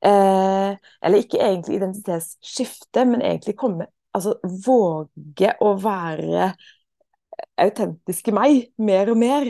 Eh, 0.04 0.70
eller 1.00 1.22
ikke 1.22 1.40
egentlig 1.40 1.78
identitetsskifte, 1.78 3.04
men 3.08 3.22
egentlig 3.24 3.56
komme 3.58 3.88
Altså 4.14 4.36
våge 4.62 5.48
å 5.58 5.72
være 5.82 6.52
autentiske 7.58 8.30
meg 8.30 8.68
mer 8.78 9.10
og 9.10 9.18
mer. 9.18 9.48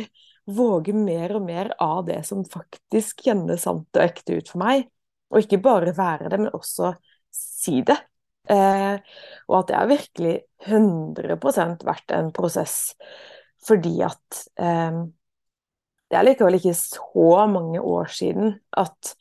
Våge 0.48 0.94
mer 0.96 1.34
og 1.36 1.44
mer 1.44 1.68
av 1.84 2.06
det 2.08 2.22
som 2.24 2.46
faktisk 2.48 3.26
kjennes 3.26 3.60
sant 3.66 3.84
og 3.92 4.00
ekte 4.00 4.38
ut 4.38 4.48
for 4.48 4.62
meg. 4.62 4.86
Og 5.28 5.42
ikke 5.42 5.60
bare 5.60 5.92
være 5.92 6.32
det, 6.32 6.38
men 6.40 6.56
også 6.56 6.94
si 7.28 7.82
det. 7.84 7.98
Eh, 8.48 8.96
og 9.50 9.58
at 9.58 9.68
det 9.68 9.76
har 9.76 9.92
virkelig 9.92 10.34
100% 10.64 11.84
vært 11.84 12.12
en 12.16 12.32
prosess 12.36 12.94
fordi 13.64 13.94
at 14.04 14.40
eh, 14.60 14.98
det 16.12 16.18
er 16.18 16.26
likevel 16.28 16.58
ikke 16.58 16.74
så 16.76 17.46
mange 17.48 17.80
år 17.80 18.10
siden 18.12 18.58
at 18.76 19.14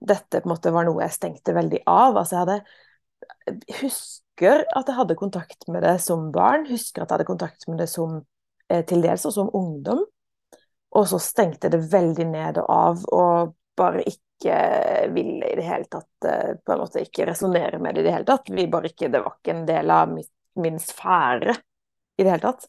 dette 0.00 0.40
på 0.40 0.48
en 0.48 0.52
måte 0.54 0.72
var 0.74 0.86
noe 0.88 1.04
jeg 1.04 1.16
stengte 1.16 1.54
veldig 1.56 1.82
av. 1.88 2.16
Altså 2.16 2.36
jeg 2.36 2.44
hadde 2.44 2.60
husker 3.80 4.64
at 4.76 4.88
jeg 4.88 4.98
hadde 4.98 5.18
kontakt 5.18 5.68
med 5.72 5.84
det 5.86 5.96
som 6.04 6.28
barn, 6.34 6.66
husker 6.68 7.02
at 7.02 7.10
jeg 7.10 7.18
hadde 7.18 7.28
kontakt 7.28 7.66
med 7.70 7.80
det 7.80 7.88
som 7.90 8.20
eh, 8.68 8.84
til 8.86 9.02
dels 9.04 9.24
også 9.24 9.46
som 9.46 9.54
ungdom. 9.56 10.04
Og 10.96 11.08
så 11.10 11.20
stengte 11.20 11.66
jeg 11.66 11.76
det 11.76 11.88
veldig 11.92 12.26
ned 12.30 12.60
og 12.62 12.70
av, 12.72 13.02
og 13.12 13.56
bare 13.76 14.04
ikke 14.08 14.60
ville 15.12 15.48
i 15.48 15.56
det 15.58 15.66
hele 15.66 15.88
tatt 15.90 16.28
eh, 16.28 16.54
på 16.60 16.74
en 16.74 16.82
måte 16.84 17.02
ikke 17.04 17.26
resonnere 17.30 17.80
med 17.82 17.96
det 17.96 18.04
i 18.04 18.08
det 18.08 18.14
hele 18.14 18.28
tatt. 18.28 18.52
Vi 18.52 18.68
bare 18.72 18.92
ikke, 18.92 19.10
Det 19.12 19.22
var 19.24 19.38
ikke 19.38 19.56
en 19.56 19.66
del 19.68 19.92
av 19.92 20.16
min 20.56 20.80
sfære 20.80 21.56
i 22.16 22.24
det 22.24 22.30
hele 22.30 22.44
tatt. 22.44 22.68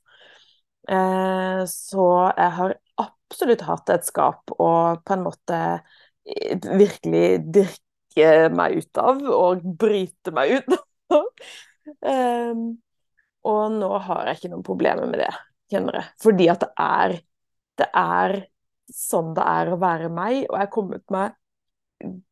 Eh, 0.89 1.63
så 1.67 2.07
jeg 2.37 2.51
har 2.59 2.75
absolutt 3.03 3.63
hatt 3.67 3.95
et 3.95 4.07
skap 4.07 4.55
å 4.55 4.71
på 5.03 5.15
en 5.15 5.25
måte 5.25 5.61
virkelig 6.27 7.25
dirke 7.55 8.49
meg 8.53 8.81
ut 8.81 9.01
av, 9.01 9.23
og 9.31 9.63
bryte 9.79 10.33
meg 10.35 10.57
ut 10.57 10.75
av 10.75 11.27
og 13.47 13.71
nå 13.77 13.89
har 14.09 14.27
jeg 14.27 14.39
ikke 14.39 14.51
noen 14.51 14.65
problemer 14.67 15.09
med 15.09 15.21
det, 15.23 15.31
kjenner 15.71 16.01
jeg. 16.01 16.11
Fordi 16.23 16.47
at 16.51 16.63
det 16.65 16.71
er, 16.83 17.17
det 17.79 17.89
er 18.01 18.37
sånn 18.91 19.33
det 19.37 19.45
er 19.47 19.71
å 19.71 19.79
være 19.81 20.09
meg, 20.11 20.45
og 20.47 20.57
jeg 20.57 20.65
har 20.65 20.73
kommet 20.73 21.05
meg 21.13 21.35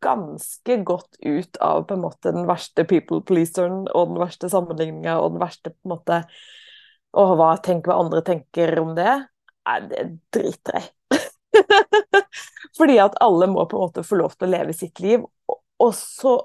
ganske 0.03 0.75
godt 0.85 1.17
ut 1.25 1.57
av 1.63 1.87
på 1.89 1.95
en 1.95 2.03
måte 2.03 2.33
den 2.35 2.45
verste 2.45 2.85
people 2.85 3.23
pleaseren 3.25 3.87
og 3.87 4.11
den 4.11 4.19
verste 4.21 4.49
sammenligninga 4.51 5.15
og 5.17 5.33
den 5.33 5.41
verste 5.41 5.71
på 5.73 5.87
en 5.87 5.93
måte 5.95 6.19
Og 7.17 7.31
hva 7.39 7.55
tenker 7.63 7.89
hva 7.89 8.03
andre 8.03 8.21
tenker 8.27 8.75
om 8.81 8.91
det? 8.93 9.15
Nei, 9.65 9.79
det 9.89 10.03
driter 10.35 10.77
jeg 10.77 10.85
Fordi 12.75 12.97
at 12.99 13.15
alle 13.23 13.47
må 13.51 13.63
på 13.69 13.77
en 13.77 13.87
måte 13.87 14.03
få 14.05 14.19
lov 14.19 14.35
til 14.35 14.49
å 14.49 14.51
leve 14.51 14.75
sitt 14.75 14.99
liv. 15.03 15.23
Og 15.83 15.91
så, 15.95 16.35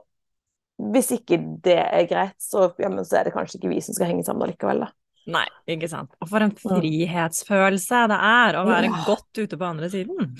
hvis 0.94 1.10
ikke 1.18 1.40
det 1.64 1.78
er 1.82 2.06
greit, 2.10 2.36
så, 2.42 2.70
ja, 2.78 2.90
så 3.02 3.20
er 3.20 3.28
det 3.28 3.34
kanskje 3.34 3.58
ikke 3.58 3.72
vi 3.72 3.82
som 3.84 3.96
skal 3.96 4.12
henge 4.12 4.26
sammen 4.26 4.46
allikevel, 4.46 4.84
da. 4.86 4.92
Nei, 5.30 5.46
ikke 5.68 5.90
sant. 5.90 6.14
Og 6.22 6.30
for 6.30 6.42
en 6.42 6.54
frihetsfølelse 6.56 8.06
det 8.10 8.20
er 8.30 8.56
å 8.58 8.64
være 8.66 8.88
ja. 8.88 9.02
godt 9.06 9.42
ute 9.42 9.58
på 9.60 9.66
andre 9.68 9.90
siden. 9.92 10.32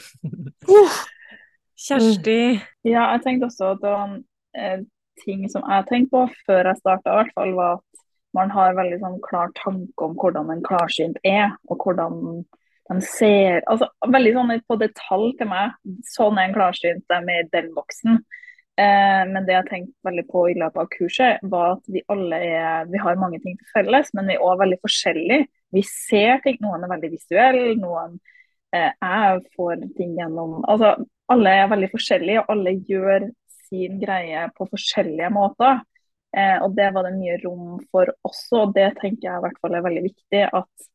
Kjersti? 1.80 2.40
Ja, 2.88 3.10
jeg 3.14 3.22
tenkte 3.24 3.50
også 3.50 3.74
at 3.74 3.84
det 3.84 3.92
var 3.92 4.06
en 4.08 4.16
eh, 4.56 4.80
ting 5.24 5.44
som 5.52 5.64
jeg 5.68 5.86
tenkte 5.90 6.14
på 6.16 6.24
før 6.48 6.70
jeg 6.70 6.80
starta, 6.80 7.12
i 7.12 7.20
hvert 7.20 7.36
fall, 7.36 7.54
var 7.58 7.78
at 7.78 8.04
man 8.36 8.52
har 8.54 8.76
veldig 8.78 9.00
sånn 9.02 9.20
klar 9.26 9.52
tanke 9.58 10.06
om 10.06 10.16
hvordan 10.18 10.52
en 10.54 10.64
klarsynt 10.66 11.18
er, 11.26 11.54
og 11.68 11.84
hvordan 11.84 12.42
de 12.90 12.98
ser 13.06 13.62
altså 13.70 13.86
Veldig 14.10 14.32
sånn 14.34 14.52
på 14.66 14.76
detalj 14.80 15.34
til 15.38 15.50
meg. 15.50 15.76
Sånn 16.10 16.38
er 16.40 16.48
en 16.48 16.56
klarsynt, 16.56 17.04
de 17.10 17.36
i 17.36 17.48
den 17.52 17.70
boksen. 17.76 18.18
Eh, 18.80 19.22
men 19.30 19.46
det 19.46 19.54
jeg 19.56 19.68
tenkte 19.68 20.08
veldig 20.08 20.24
på 20.30 20.44
i 20.50 20.56
løpet 20.58 20.82
av 20.82 20.90
kurset, 20.94 21.44
var 21.52 21.76
at 21.76 21.90
vi 21.92 22.02
alle 22.10 22.40
er, 22.46 22.90
vi 22.90 23.02
har 23.02 23.20
mange 23.20 23.40
ting 23.44 23.58
til 23.58 23.70
felles, 23.74 24.10
men 24.16 24.30
vi 24.30 24.38
er 24.38 24.44
òg 24.46 24.58
veldig 24.62 24.80
forskjellige. 24.86 25.48
Vi 25.76 25.84
ser 25.86 26.42
ting. 26.44 26.58
Noen 26.64 26.86
er 26.86 26.92
veldig 26.94 27.12
visuelle, 27.12 27.76
noen 27.78 28.18
eh, 28.74 28.90
jeg 28.90 29.44
får 29.56 29.86
ting 29.98 30.16
gjennom 30.18 30.60
altså 30.64 30.96
alle 31.30 31.52
er 31.60 31.70
veldig 31.70 31.90
forskjellige, 31.92 32.42
og 32.42 32.52
alle 32.56 32.72
gjør 32.88 33.28
sin 33.68 34.00
greie 34.02 34.48
på 34.56 34.66
forskjellige 34.72 35.30
måter. 35.34 35.84
Eh, 36.34 36.56
og 36.64 36.74
det 36.78 36.88
var 36.94 37.06
det 37.06 37.16
mye 37.18 37.36
rom 37.44 37.76
for 37.90 38.10
også, 38.26 38.64
og 38.64 38.74
det 38.74 38.88
tenker 38.98 39.28
jeg 39.28 39.38
i 39.38 39.44
hvert 39.44 39.60
fall 39.62 39.76
er 39.78 39.86
veldig 39.86 40.02
viktig. 40.08 40.42
At 40.50 40.89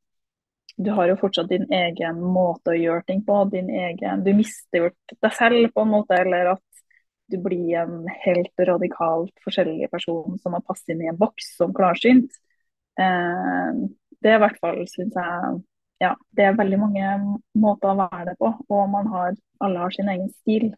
du 0.78 0.92
har 0.92 1.08
jo 1.08 1.18
fortsatt 1.20 1.50
din 1.50 1.66
egen 1.72 2.20
måte 2.22 2.74
å 2.74 2.78
gjøre 2.78 3.04
ting 3.08 3.22
på. 3.26 3.44
din 3.52 3.70
egen, 3.70 4.24
Du 4.24 4.34
mister 4.34 4.78
jo 4.78 4.90
deg 5.22 5.34
selv 5.34 5.74
på 5.74 5.82
en 5.82 5.94
måte, 5.94 6.18
eller 6.20 6.56
at 6.56 6.64
du 7.32 7.38
blir 7.42 7.78
en 7.80 8.08
helt 8.26 8.60
radikalt 8.60 9.34
forskjellig 9.44 9.90
person 9.92 10.38
som 10.42 10.54
har 10.54 10.62
passet 10.68 10.94
inn 10.94 11.06
i 11.06 11.10
en 11.10 11.18
boks 11.18 11.56
som 11.58 11.74
klarsynt. 11.74 12.30
Eh, 13.00 13.72
det 14.22 14.32
er 14.32 14.38
i 14.38 14.44
hvert 14.44 14.60
fall, 14.62 14.84
syns 14.88 15.16
jeg 15.16 15.64
Ja, 16.04 16.12
det 16.36 16.44
er 16.44 16.58
veldig 16.60 16.78
mange 16.80 17.12
måter 17.56 17.94
å 17.94 17.98
være 18.02 18.26
det 18.34 18.36
på, 18.38 18.50
og 18.52 18.96
har, 19.14 19.36
alle 19.64 19.80
har 19.80 19.94
sin 19.96 20.10
egen 20.12 20.28
stil. 20.42 20.74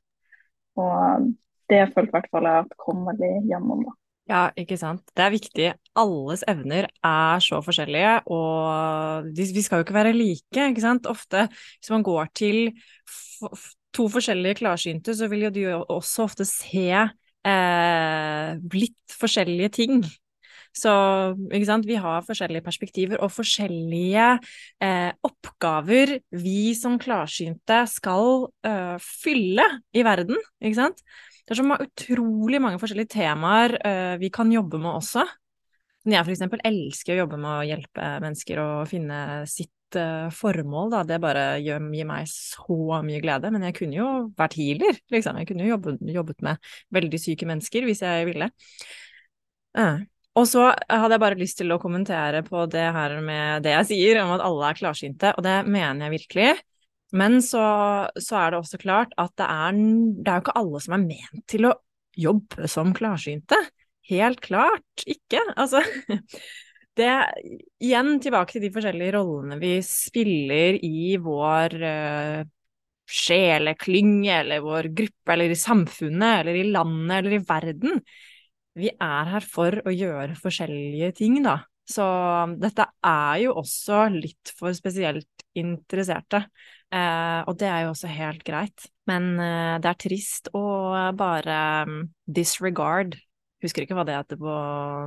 Og 0.77 1.31
det 1.69 1.87
følte 1.95 2.11
i 2.11 2.15
hvert 2.19 2.29
fall 2.31 2.45
jeg 2.45 2.65
at 2.67 2.75
kom 2.77 3.01
veldig 3.07 3.31
gjennom, 3.49 3.81
da. 3.87 3.95
Ja, 4.28 4.49
ikke 4.59 4.75
sant. 4.75 5.05
Det 5.15 5.23
er 5.23 5.32
viktig. 5.32 5.67
Alles 5.97 6.43
evner 6.51 6.89
er 7.05 7.39
så 7.43 7.61
forskjellige, 7.63 8.17
og 8.28 9.30
vi 9.38 9.63
skal 9.63 9.80
jo 9.80 9.86
ikke 9.88 9.95
være 9.95 10.13
like, 10.15 10.67
ikke 10.67 10.84
sant. 10.84 11.07
Ofte 11.07 11.45
hvis 11.47 11.91
man 11.93 12.03
går 12.03 12.28
til 12.36 12.73
to 13.95 14.07
forskjellige 14.11 14.59
klarsynte, 14.61 15.15
så 15.15 15.30
vil 15.32 15.47
jo 15.47 15.53
du 15.55 15.61
også 15.95 16.28
ofte 16.28 16.45
se 16.47 16.89
eh, 16.91 18.49
litt 18.75 19.15
forskjellige 19.15 19.71
ting. 19.80 20.01
Så 20.78 20.91
ikke 21.47 21.69
sant, 21.69 21.88
vi 21.89 21.97
har 21.97 22.25
forskjellige 22.28 22.65
perspektiver 22.65 23.23
og 23.23 23.32
forskjellige 23.34 24.28
eh, 24.84 25.09
oppgaver 25.25 26.17
vi 26.36 26.75
som 26.78 26.99
klarsynte 27.01 27.80
skal 27.89 28.49
eh, 28.67 28.99
fylle 29.01 29.65
i 29.95 30.03
verden, 30.05 30.38
ikke 30.61 30.82
sant. 30.84 31.01
Det 31.47 31.55
er 31.55 31.61
så 31.61 31.77
utrolig 31.79 32.59
mange 32.59 32.79
forskjellige 32.81 33.13
temaer 33.15 33.77
uh, 33.79 34.15
vi 34.19 34.27
kan 34.35 34.51
jobbe 34.51 34.81
med 34.83 34.97
også. 34.99 35.23
Jeg 36.07 36.23
for 36.23 36.33
eksempel 36.33 36.61
elsker 36.67 37.15
å 37.15 37.21
jobbe 37.21 37.39
med 37.39 37.51
å 37.51 37.67
hjelpe 37.67 38.09
mennesker 38.23 38.59
å 38.63 38.67
finne 38.87 39.21
sitt 39.47 39.95
uh, 39.99 40.27
formål, 40.35 40.91
da. 40.91 41.01
Det 41.07 41.21
bare 41.23 41.45
gir 41.63 41.79
meg 41.83 42.27
så 42.31 42.99
mye 43.03 43.23
glede. 43.23 43.51
Men 43.55 43.63
jeg 43.67 43.77
kunne 43.79 43.99
jo 43.99 44.09
vært 44.39 44.59
healer, 44.59 44.99
liksom. 45.13 45.39
Jeg 45.39 45.49
kunne 45.49 45.63
jo 45.63 45.73
jobbet, 45.77 46.03
jobbet 46.19 46.45
med 46.47 46.71
veldig 46.99 47.23
syke 47.23 47.47
mennesker 47.47 47.87
hvis 47.87 48.03
jeg 48.03 48.27
ville. 48.27 48.51
Uh. 49.77 50.03
Og 50.37 50.45
så 50.45 50.67
hadde 50.69 51.15
jeg 51.15 51.23
bare 51.23 51.39
lyst 51.39 51.57
til 51.63 51.73
å 51.73 51.79
kommentere 51.81 52.43
på 52.45 52.67
det 52.69 52.89
her 52.93 53.15
med 53.25 53.63
det 53.65 53.71
jeg 53.73 53.87
sier 53.89 54.19
om 54.21 54.35
at 54.35 54.43
alle 54.45 54.67
er 54.69 54.77
klarsynte, 54.77 55.31
og 55.33 55.41
det 55.47 55.55
mener 55.65 56.05
jeg 56.05 56.19
virkelig. 56.19 56.51
Men 57.16 57.39
så, 57.43 57.64
så, 58.20 58.36
er 58.36 58.51
det 58.51 58.60
også 58.60 58.80
klart 58.82 59.14
at 59.20 59.32
det 59.39 59.47
er, 59.47 59.78
det 60.20 60.32
er 60.32 60.39
jo 60.39 60.45
ikke 60.45 60.60
alle 60.60 60.82
som 60.84 60.97
er 60.97 61.05
ment 61.05 61.43
til 61.47 61.70
å 61.70 61.76
jobbe 62.18 62.68
som 62.72 62.93
klarsynte. 62.97 63.60
Helt 64.10 64.41
klart 64.43 65.05
ikke. 65.08 65.41
Altså 65.55 65.84
det 66.97 67.14
Igjen 67.84 68.18
tilbake 68.24 68.55
til 68.55 68.66
de 68.66 68.74
forskjellige 68.74 69.16
rollene 69.20 69.60
vi 69.62 69.78
spiller 69.86 70.80
i 70.84 71.16
vår 71.22 71.76
uh, 71.84 72.47
sjeleklynge, 73.08 74.34
eller 74.41 74.64
vår 74.66 74.89
gruppe, 74.95 75.32
eller 75.32 75.53
i 75.53 75.60
samfunnet, 75.60 76.41
eller 76.41 76.58
i 76.60 76.66
landet, 76.74 77.14
eller 77.20 77.38
i 77.38 77.43
verden. 77.47 78.01
Vi 78.78 78.91
er 78.91 79.32
her 79.32 79.45
for 79.47 79.80
å 79.88 79.93
gjøre 79.93 80.36
forskjellige 80.38 81.14
ting, 81.22 81.39
da. 81.45 81.62
Så 81.88 82.05
dette 82.59 82.83
er 83.07 83.43
jo 83.45 83.53
også 83.61 84.07
litt 84.11 84.51
for 84.57 84.75
spesielt 84.75 85.45
interesserte. 85.57 86.43
Eh, 86.91 87.39
og 87.47 87.55
det 87.59 87.67
er 87.71 87.85
jo 87.85 87.93
også 87.93 88.11
helt 88.11 88.43
greit. 88.47 88.88
Men 89.07 89.33
eh, 89.39 89.75
det 89.83 89.91
er 89.91 90.01
trist 90.01 90.51
å 90.55 90.65
bare 91.17 91.61
um, 91.88 92.03
disregard 92.25 93.17
Husker 93.63 93.88
ikke 93.88 93.95
hva 93.97 94.03
det 94.05 94.13
heter 94.13 94.38
på 94.38 94.55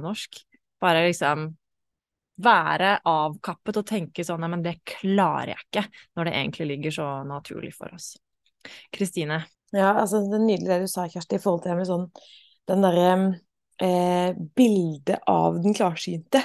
norsk. 0.02 0.40
Bare 0.82 1.04
liksom 1.04 1.44
være 2.42 2.96
avkappet 3.06 3.78
og 3.78 3.86
tenke 3.86 4.24
sånn 4.26 4.40
Nei, 4.42 4.48
men 4.50 4.64
det 4.64 4.80
klarer 4.88 5.52
jeg 5.52 5.66
ikke, 5.68 5.84
når 6.18 6.26
det 6.26 6.32
egentlig 6.34 6.66
ligger 6.72 6.96
så 6.96 7.08
naturlig 7.28 7.70
for 7.76 7.94
oss. 7.94 8.14
Kristine? 8.90 9.42
Ja, 9.70 9.92
altså 9.92 10.24
det 10.24 10.40
er 10.40 10.46
nydelig 10.48 10.72
det 10.72 10.80
du 10.82 10.90
sa, 10.90 11.06
Kjersti, 11.06 11.38
i 11.38 11.42
forhold 11.42 11.62
til 11.62 11.72
det 11.72 11.78
med 11.78 11.90
sånn 11.92 12.08
den 12.70 12.84
derre 12.84 13.12
eh, 13.82 14.30
bilde 14.56 15.18
av 15.30 15.58
den 15.62 15.74
klarsynte. 15.76 16.42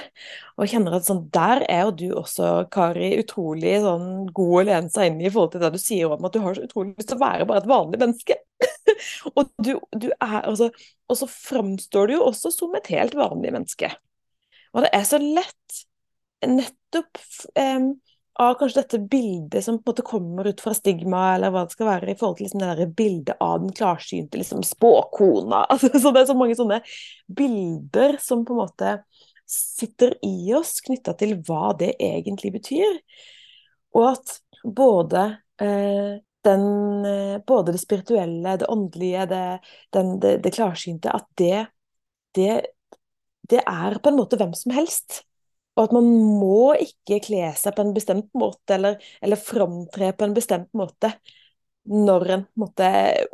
Og 0.56 0.70
kjenner 0.70 0.96
at 0.98 1.06
sånn, 1.08 1.26
der 1.34 1.64
er 1.68 1.84
jo 1.86 1.94
du 2.00 2.06
også, 2.22 2.50
Kari, 2.72 3.12
utrolig 3.20 3.76
sånn, 3.84 4.26
god 4.36 4.54
å 4.60 4.64
lene 4.70 4.92
seg 4.92 5.10
inn 5.10 5.20
i 5.22 5.30
forhold 5.30 5.54
til 5.54 5.64
det 5.64 5.72
du 5.74 5.80
sier 5.82 6.12
om 6.12 6.28
at 6.28 6.36
du 6.36 6.40
har 6.44 6.56
så 6.56 6.66
utrolig 6.66 6.94
lyst 6.96 7.12
til 7.12 7.18
å 7.18 7.24
være 7.24 7.48
bare 7.48 7.62
et 7.64 7.70
vanlig 7.70 8.02
menneske. 8.02 8.38
og, 9.34 9.42
du, 9.60 9.74
du 9.92 10.08
er, 10.10 10.40
altså, 10.42 10.70
og 11.06 11.20
så 11.20 11.30
framstår 11.30 12.10
du 12.10 12.16
jo 12.16 12.26
også 12.30 12.52
som 12.54 12.76
et 12.78 12.92
helt 12.94 13.16
vanlig 13.18 13.52
menneske. 13.54 13.92
Og 14.74 14.84
det 14.84 14.92
er 14.96 15.06
så 15.08 15.20
lett 15.22 15.82
nettopp 16.46 17.20
eh, 17.56 17.90
av 18.38 18.54
kanskje 18.60 18.82
dette 18.82 18.98
bildet 18.98 19.64
som 19.64 19.78
på 19.78 19.90
en 19.90 19.92
måte 19.92 20.04
kommer 20.04 20.48
ut 20.50 20.60
fra 20.60 20.74
stigma, 20.76 21.22
eller 21.34 21.52
hva 21.52 21.64
det 21.64 21.76
skal 21.76 21.88
være, 21.88 22.10
i 22.12 22.18
forhold 22.18 22.36
til 22.38 22.46
liksom 22.46 22.62
det 22.62 22.72
der 22.72 22.92
bildet 22.98 23.40
av 23.40 23.62
den 23.62 23.72
klarsynte 23.76 24.40
liksom 24.40 24.64
spåkona. 24.66 25.64
Altså, 25.72 25.90
så 26.00 26.12
det 26.12 26.22
er 26.22 26.28
så 26.30 26.36
mange 26.36 26.56
sånne 26.58 26.80
bilder 27.38 28.18
som 28.22 28.44
på 28.44 28.54
en 28.54 28.60
måte 28.60 28.92
sitter 29.46 30.16
i 30.26 30.52
oss, 30.58 30.80
knytta 30.84 31.14
til 31.18 31.36
hva 31.46 31.72
det 31.78 31.94
egentlig 32.02 32.52
betyr. 32.58 33.00
Og 33.96 34.08
at 34.10 34.36
både, 34.66 35.24
eh, 35.62 36.18
den, 36.44 36.66
eh, 37.06 37.38
både 37.46 37.72
det 37.72 37.80
spirituelle, 37.80 38.56
det 38.60 38.68
åndelige, 38.68 39.26
det, 39.30 39.44
den, 39.96 40.18
det, 40.20 40.36
det 40.44 40.52
klarsynte, 40.54 41.14
at 41.14 41.28
det, 41.40 41.66
det, 42.36 42.66
det 43.48 43.62
er 43.64 43.98
på 44.02 44.12
en 44.12 44.20
måte 44.20 44.36
hvem 44.36 44.52
som 44.58 44.76
helst. 44.76 45.22
Og 45.76 45.82
at 45.84 45.92
man 45.92 46.06
må 46.40 46.74
ikke 46.80 47.20
kle 47.24 47.50
seg 47.58 47.74
på 47.76 47.84
en 47.84 47.96
bestemt 47.96 48.30
måte, 48.38 48.78
eller, 48.78 48.96
eller 49.20 49.40
framtre 49.40 50.14
på 50.16 50.24
en 50.24 50.36
bestemt 50.36 50.72
måte 50.76 51.12
når 51.86 52.30
en 52.34 52.44
måte, 52.58 52.86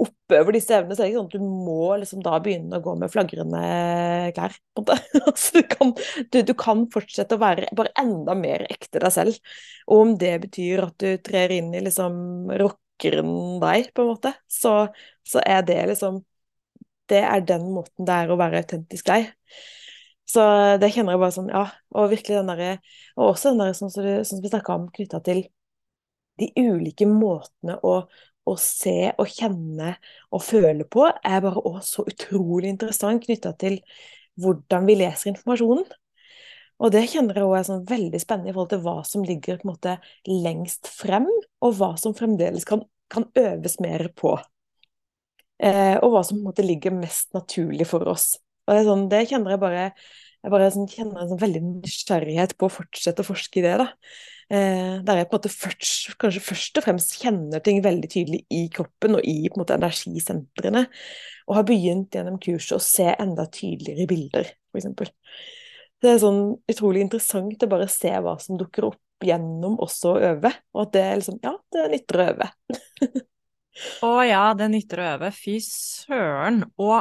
oppøver 0.03 0.57
disse 0.57 0.74
evnene. 0.76 0.97
Så 0.97 1.03
er 1.03 1.09
det 1.09 1.12
ikke 1.12 1.20
sånn 1.22 1.30
at 1.30 1.36
du 1.36 1.45
må 1.68 1.95
liksom 2.01 2.22
da 2.24 2.36
begynne 2.43 2.78
å 2.78 2.84
gå 2.84 2.95
med 3.01 3.12
flagrende 3.12 3.62
klær. 4.36 4.57
på 4.74 4.82
en 4.82 4.84
måte. 4.84 4.97
altså, 5.30 5.55
du, 5.57 5.62
kan, 5.70 5.95
du, 6.28 6.38
du, 6.51 6.55
kan, 6.59 6.84
fortsette 6.93 7.38
å 7.38 7.43
være 7.43 7.70
bare 7.78 7.95
enda 8.03 8.36
mer 8.38 8.66
ekte 8.72 9.03
deg 9.03 9.14
selv. 9.14 9.55
Og 9.88 10.05
om 10.05 10.16
det 10.20 10.34
betyr 10.47 10.86
at 10.88 10.99
du 11.01 11.16
trer 11.24 11.57
inn 11.57 11.72
i 11.74 11.84
liksom 11.84 12.53
rockeren 12.61 13.32
deg, 13.62 13.88
på 13.95 14.05
en 14.05 14.12
måte, 14.12 14.34
så, 14.51 14.76
så 15.26 15.45
er 15.47 15.64
det 15.68 15.80
liksom 15.95 16.20
Det 17.11 17.22
er 17.28 17.40
den 17.45 17.64
måten 17.74 18.07
det 18.07 18.14
er 18.14 18.30
å 18.30 18.38
være 18.40 18.62
autentisk 18.62 19.09
deg. 19.09 19.32
Så 20.33 20.43
det 20.80 20.93
kjenner 20.95 21.16
jeg 21.16 21.22
bare 21.22 21.35
sånn, 21.35 21.51
ja. 21.53 21.66
Og 21.99 22.12
virkelig 22.12 22.39
den 22.39 22.51
derre 22.53 22.68
Og 23.18 23.33
også 23.33 23.53
den 23.53 23.61
derre 23.61 23.76
sånn 23.76 23.93
som, 23.93 24.07
som 24.24 24.43
vi 24.43 24.53
snakka 24.53 24.76
om, 24.78 24.87
knytta 24.95 25.20
til 25.26 25.43
de 26.41 26.49
ulike 26.57 27.07
måtene 27.07 27.76
å, 27.85 27.97
å, 28.49 28.55
se 28.57 29.12
og 29.12 29.28
kjenne 29.28 29.97
og 30.33 30.45
føle 30.45 30.87
på, 30.89 31.05
er 31.05 31.43
bare 31.45 31.61
også 31.61 32.03
så 32.03 32.05
utrolig 32.09 32.70
interessant 32.72 33.26
knytta 33.26 33.53
til 33.61 33.76
hvordan 34.41 34.89
vi 34.89 34.97
leser 35.03 35.35
informasjonen. 35.35 35.85
Og 36.83 36.91
det 36.95 37.05
kjenner 37.12 37.37
jeg 37.37 37.47
også 37.47 37.59
er 37.59 37.68
sånn 37.68 37.85
veldig 37.91 38.20
spennende 38.22 38.51
i 38.51 38.55
forhold 38.55 38.72
til 38.72 38.83
hva 38.87 38.97
som 39.07 39.26
ligger 39.26 39.61
på 39.61 39.68
en 39.68 39.72
måte 39.74 39.97
lengst 40.26 40.89
frem, 40.91 41.28
og 41.62 41.76
hva 41.78 41.93
som 42.01 42.16
fremdeles 42.16 42.66
kan, 42.66 42.83
kan 43.12 43.28
øves 43.39 43.76
mer 43.85 44.09
på. 44.18 44.35
Eh, 45.62 45.95
og 46.01 46.16
hva 46.16 46.24
som 46.26 46.39
på 46.39 46.41
en 46.41 46.49
måte 46.49 46.66
ligger 46.66 46.97
mest 46.97 47.30
naturlig 47.37 47.87
for 47.93 48.09
oss. 48.11 48.33
Og 48.66 48.76
det, 48.76 48.84
sånn, 48.86 49.08
det 49.10 49.24
kjenner 49.30 49.56
jeg 49.56 49.62
bare 49.62 49.86
jeg 50.42 50.50
bare 50.50 50.70
sånn, 50.74 50.88
kjenner 50.90 51.22
en 51.22 51.30
sånn 51.30 51.38
veldig 51.38 51.60
nysgjerrighet 51.62 52.56
på 52.58 52.66
å 52.66 52.72
fortsette 52.72 53.22
å 53.22 53.26
forske 53.26 53.60
i 53.60 53.62
det. 53.62 53.76
da. 53.78 53.86
Eh, 54.52 54.96
der 55.06 55.20
jeg 55.20 55.28
på 55.30 55.36
en 55.36 55.38
måte 55.38 55.52
først, 55.52 56.16
kanskje 56.20 56.42
først 56.44 56.80
og 56.80 56.84
fremst 56.84 57.14
kjenner 57.22 57.62
ting 57.64 57.78
veldig 57.84 58.10
tydelig 58.10 58.42
i 58.52 58.66
kroppen 58.74 59.16
og 59.16 59.22
i 59.24 59.46
på 59.46 59.56
en 59.56 59.62
måte 59.62 59.76
energisentrene. 59.78 60.82
Og 61.46 61.56
har 61.56 61.68
begynt 61.68 62.18
gjennom 62.18 62.40
kurset 62.42 62.74
å 62.76 62.82
se 62.82 63.06
enda 63.14 63.46
tydeligere 63.54 64.08
bilder, 64.10 64.50
f.eks. 64.74 65.22
Det 66.02 66.10
er 66.10 66.18
sånn 66.18 66.42
utrolig 66.74 67.04
interessant 67.06 67.62
å 67.62 67.70
bare 67.70 67.86
se 67.90 68.10
hva 68.10 68.34
som 68.42 68.58
dukker 68.58 68.90
opp 68.90 69.22
gjennom 69.22 69.78
også 69.80 70.16
å 70.16 70.22
øve. 70.32 70.50
Og 70.74 70.88
at 70.88 70.94
det 70.96 71.06
er 71.06 71.20
liksom 71.20 71.38
Ja, 71.44 71.54
det 71.70 71.88
nytter 71.94 72.18
å 72.18 72.30
øve. 72.32 72.50
Å 74.04 74.08
ja, 74.28 74.42
det 74.52 74.66
nytter 74.68 75.00
å 75.00 75.04
øve. 75.14 75.30
Fy 75.32 75.54
søren. 75.64 76.64
Og 76.82 76.98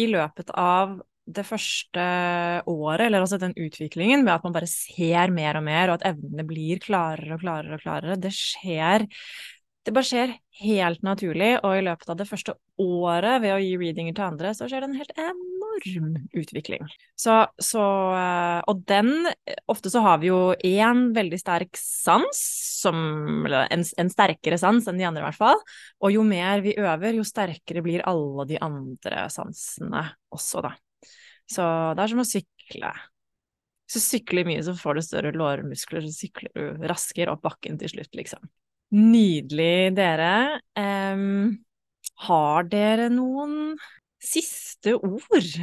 i 0.00 0.08
løpet 0.10 0.52
av 0.56 0.98
det 1.30 1.44
første 1.46 2.02
året, 2.66 3.04
eller 3.06 3.22
altså 3.22 3.38
den 3.38 3.54
utviklingen 3.54 4.24
ved 4.26 4.34
at 4.34 4.46
man 4.46 4.56
bare 4.56 4.68
ser 4.70 5.30
mer 5.34 5.60
og 5.60 5.66
mer, 5.66 5.92
og 5.92 6.00
at 6.00 6.08
evnene 6.14 6.46
blir 6.48 6.80
klarere 6.82 7.36
og 7.36 7.44
klarere 7.44 7.78
og 7.78 7.84
klarere, 7.84 8.18
det 8.18 8.32
skjer 8.34 9.06
det 9.86 9.94
bare 9.96 10.04
skjer 10.04 10.32
helt 10.60 11.00
naturlig, 11.06 11.54
og 11.64 11.78
i 11.78 11.84
løpet 11.86 12.10
av 12.12 12.18
det 12.20 12.26
første 12.28 12.52
året 12.80 13.40
ved 13.40 13.54
å 13.54 13.60
gi 13.62 13.70
readinger 13.80 14.16
til 14.16 14.26
andre, 14.26 14.52
så 14.56 14.68
skjer 14.68 14.84
det 14.84 14.90
en 14.90 14.98
helt 15.00 15.14
enorm 15.16 15.59
utvikling. 16.36 16.84
Så, 17.18 17.34
så 17.62 17.84
eh, 18.16 18.58
Og 18.70 18.82
den 18.88 19.12
Ofte 19.70 19.92
så 19.92 20.02
har 20.04 20.20
vi 20.22 20.30
jo 20.30 20.40
én 20.66 21.10
veldig 21.16 21.38
sterk 21.40 21.78
sans, 21.80 22.42
som 22.80 22.96
Eller 23.46 23.70
en, 23.74 23.84
en, 23.84 24.12
sterkere 24.12 24.58
sans 24.60 24.86
enn 24.88 25.00
de 25.00 25.06
andre, 25.08 25.22
i 25.24 25.28
hvert 25.28 25.40
fall. 25.40 25.62
Og 26.00 26.14
jo 26.14 26.24
mer 26.26 26.64
vi 26.64 26.76
øver, 26.78 27.18
jo 27.18 27.26
sterkere 27.26 27.84
blir 27.84 28.04
alle 28.08 28.46
de 28.50 28.60
andre 28.62 29.26
sansene 29.32 30.06
også, 30.34 30.64
da. 30.66 30.74
Så 31.50 31.64
det 31.96 32.04
er 32.04 32.12
som 32.12 32.22
å 32.22 32.28
sykle. 32.28 32.92
Hvis 33.90 33.98
du 33.98 34.06
sykler 34.06 34.46
mye, 34.46 34.62
så 34.62 34.76
får 34.78 34.96
du 34.96 35.02
større 35.02 35.32
lårmuskler, 35.34 36.04
så 36.06 36.14
sykler 36.14 36.52
du 36.54 36.84
raskere 36.86 37.32
opp 37.34 37.42
bakken 37.42 37.78
til 37.80 37.90
slutt, 37.90 38.12
liksom. 38.14 38.44
Nydelig, 38.94 39.90
dere. 39.98 40.60
Um, 40.78 41.58
har 42.26 42.66
dere 42.70 43.08
noen 43.12 43.74
siste 44.22 44.96
ord? 44.96 45.54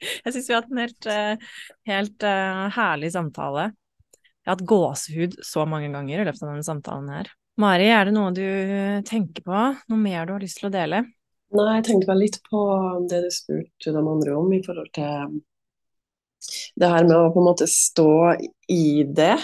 Jeg 0.00 0.32
syns 0.32 0.48
vi 0.48 0.54
har 0.54 0.62
hatt 0.62 0.72
en 0.72 0.80
helt, 0.80 1.06
eh, 1.12 1.50
helt 1.90 2.24
uh, 2.24 2.66
herlig 2.72 3.12
samtale. 3.12 3.68
Jeg 4.40 4.48
har 4.48 4.56
hatt 4.56 4.68
gåsehud 4.70 5.36
så 5.44 5.66
mange 5.68 5.90
ganger 5.92 6.22
i 6.22 6.24
løpet 6.24 6.42
av 6.42 6.52
denne 6.54 6.64
samtalen 6.66 7.10
her. 7.12 7.28
Mari, 7.60 7.90
er 7.92 8.08
det 8.08 8.14
noe 8.16 8.32
du 8.32 8.46
tenker 9.04 9.44
på? 9.44 9.64
Noe 9.92 10.00
mer 10.00 10.24
du 10.24 10.32
har 10.32 10.42
lyst 10.42 10.62
til 10.62 10.70
å 10.70 10.72
dele? 10.72 11.02
Nei, 11.50 11.70
jeg 11.76 11.86
tenkte 11.90 12.08
vel 12.08 12.22
litt 12.22 12.38
på 12.46 12.64
det 13.10 13.24
du 13.24 13.30
spurte 13.34 13.92
de 13.92 14.00
andre 14.00 14.36
om 14.38 14.52
i 14.54 14.62
forhold 14.64 14.92
til 14.96 15.40
det 16.80 16.88
her 16.88 17.06
med 17.08 17.16
å 17.16 17.32
på 17.34 17.42
en 17.42 17.48
måte 17.50 17.66
stå 17.68 18.12
i 18.72 19.02
det, 19.04 19.34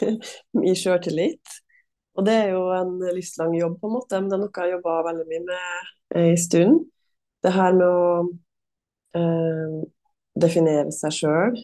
i 0.70 0.76
sjøltillit. 0.78 1.58
Og 2.18 2.26
det 2.26 2.36
er 2.44 2.54
jo 2.54 2.62
en 2.74 2.94
livslang 3.14 3.52
jobb, 3.58 3.76
på 3.80 3.90
en 3.90 3.96
måte, 3.98 4.20
men 4.20 4.30
det 4.30 4.38
er 4.38 4.42
noe 4.42 4.54
jeg 4.54 4.64
har 4.64 4.76
jobba 4.78 5.02
veldig 5.10 5.26
mye 5.28 5.42
med 5.50 6.22
en 6.22 6.40
stund. 6.40 6.86
Det 7.44 7.52
her 7.54 7.74
med 7.76 7.86
å 7.86 8.06
eh, 9.18 9.74
definere 10.38 10.92
seg 10.94 11.14
sjøl, 11.14 11.58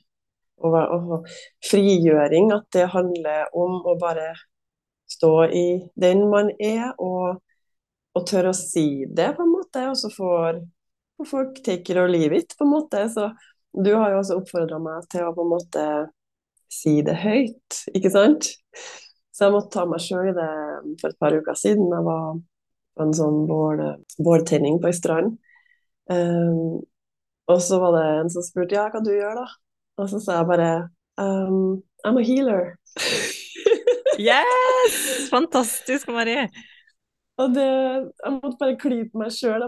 og, 0.64 0.76
og, 0.76 1.28
frigjøring, 1.66 2.52
at 2.54 2.68
det 2.74 2.86
handler 2.92 3.50
om 3.58 3.80
å 3.84 3.96
bare 4.00 4.32
stå 5.10 5.32
i 5.50 5.66
den 6.00 6.24
man 6.30 6.50
er, 6.62 6.92
og, 7.02 7.42
og 8.14 8.26
tørre 8.28 8.54
å 8.54 8.56
si 8.58 9.04
det, 9.10 9.32
på 9.36 9.44
en 9.44 9.52
måte. 9.52 9.84
Og 9.90 9.98
så 9.98 10.10
får, 10.14 10.62
får 11.18 11.30
folk 11.30 11.62
take 11.66 11.92
it 11.92 12.00
or 12.00 12.10
leave 12.10 12.36
it, 12.38 12.56
på 12.58 12.66
en 12.66 12.74
måte. 12.74 13.04
Så 13.12 13.30
du 13.74 13.92
har 13.94 14.14
jo 14.14 14.20
også 14.22 14.38
oppfordra 14.40 14.80
meg 14.82 15.08
til 15.12 15.26
å 15.26 15.34
på 15.36 15.44
en 15.44 15.54
måte 15.56 15.86
si 16.72 17.00
det 17.06 17.16
høyt, 17.22 17.84
ikke 17.94 18.12
sant? 18.14 18.50
Så 19.34 19.46
jeg 19.46 19.54
måtte 19.54 19.74
ta 19.74 19.84
meg 19.90 20.02
sjøl 20.02 20.30
i 20.30 20.36
det 20.36 20.50
for 21.00 21.10
et 21.10 21.20
par 21.20 21.34
uker 21.34 21.58
siden. 21.58 21.90
Jeg 21.90 22.06
var 22.06 22.36
på 22.94 23.02
en 23.02 23.16
sånn 23.18 23.40
vårtenning 24.22 24.78
på 24.82 24.90
ei 24.90 24.96
strand. 24.96 25.34
Um, 26.10 26.82
og 27.50 27.60
så 27.64 27.78
var 27.80 27.94
det 27.96 28.04
en 28.18 28.30
som 28.32 28.44
spurte 28.44 28.76
ja, 28.76 28.86
hva 28.92 29.00
du 29.04 29.12
gjør 29.12 29.40
da? 29.40 29.46
Og 30.00 30.10
så 30.10 30.20
sa 30.22 30.40
jeg 30.40 30.48
bare 30.48 30.70
um, 31.20 31.82
I'm 32.04 32.18
a 32.20 32.24
healer. 32.24 32.74
yes! 34.18 35.28
Fantastisk, 35.32 36.08
Marie. 36.12 36.48
Og 37.40 37.54
det, 37.54 37.68
jeg 37.68 38.34
måtte 38.36 38.60
bare 38.60 38.78
klype 38.80 39.18
meg 39.18 39.32
sjøl. 39.34 39.64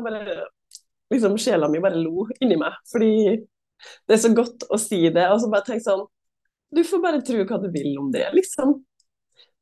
Liksom, 1.13 1.39
sjela 1.41 1.71
mi 1.71 1.83
bare 1.83 2.01
lo 2.01 2.27
inni 2.41 2.59
meg. 2.61 2.77
Fordi 2.91 3.13
det 3.37 4.17
er 4.17 4.23
så 4.23 4.33
godt 4.35 4.69
å 4.73 4.81
si 4.81 5.05
det. 5.09 5.29
Og 5.31 5.41
så 5.43 5.51
bare 5.53 5.67
tenk 5.67 5.85
sånn 5.85 6.05
Du 6.75 6.83
får 6.85 7.03
bare 7.03 7.25
tro 7.25 7.43
hva 7.47 7.59
du 7.63 7.71
vil 7.75 7.95
om 8.01 8.11
det, 8.15 8.27
liksom 8.35 8.79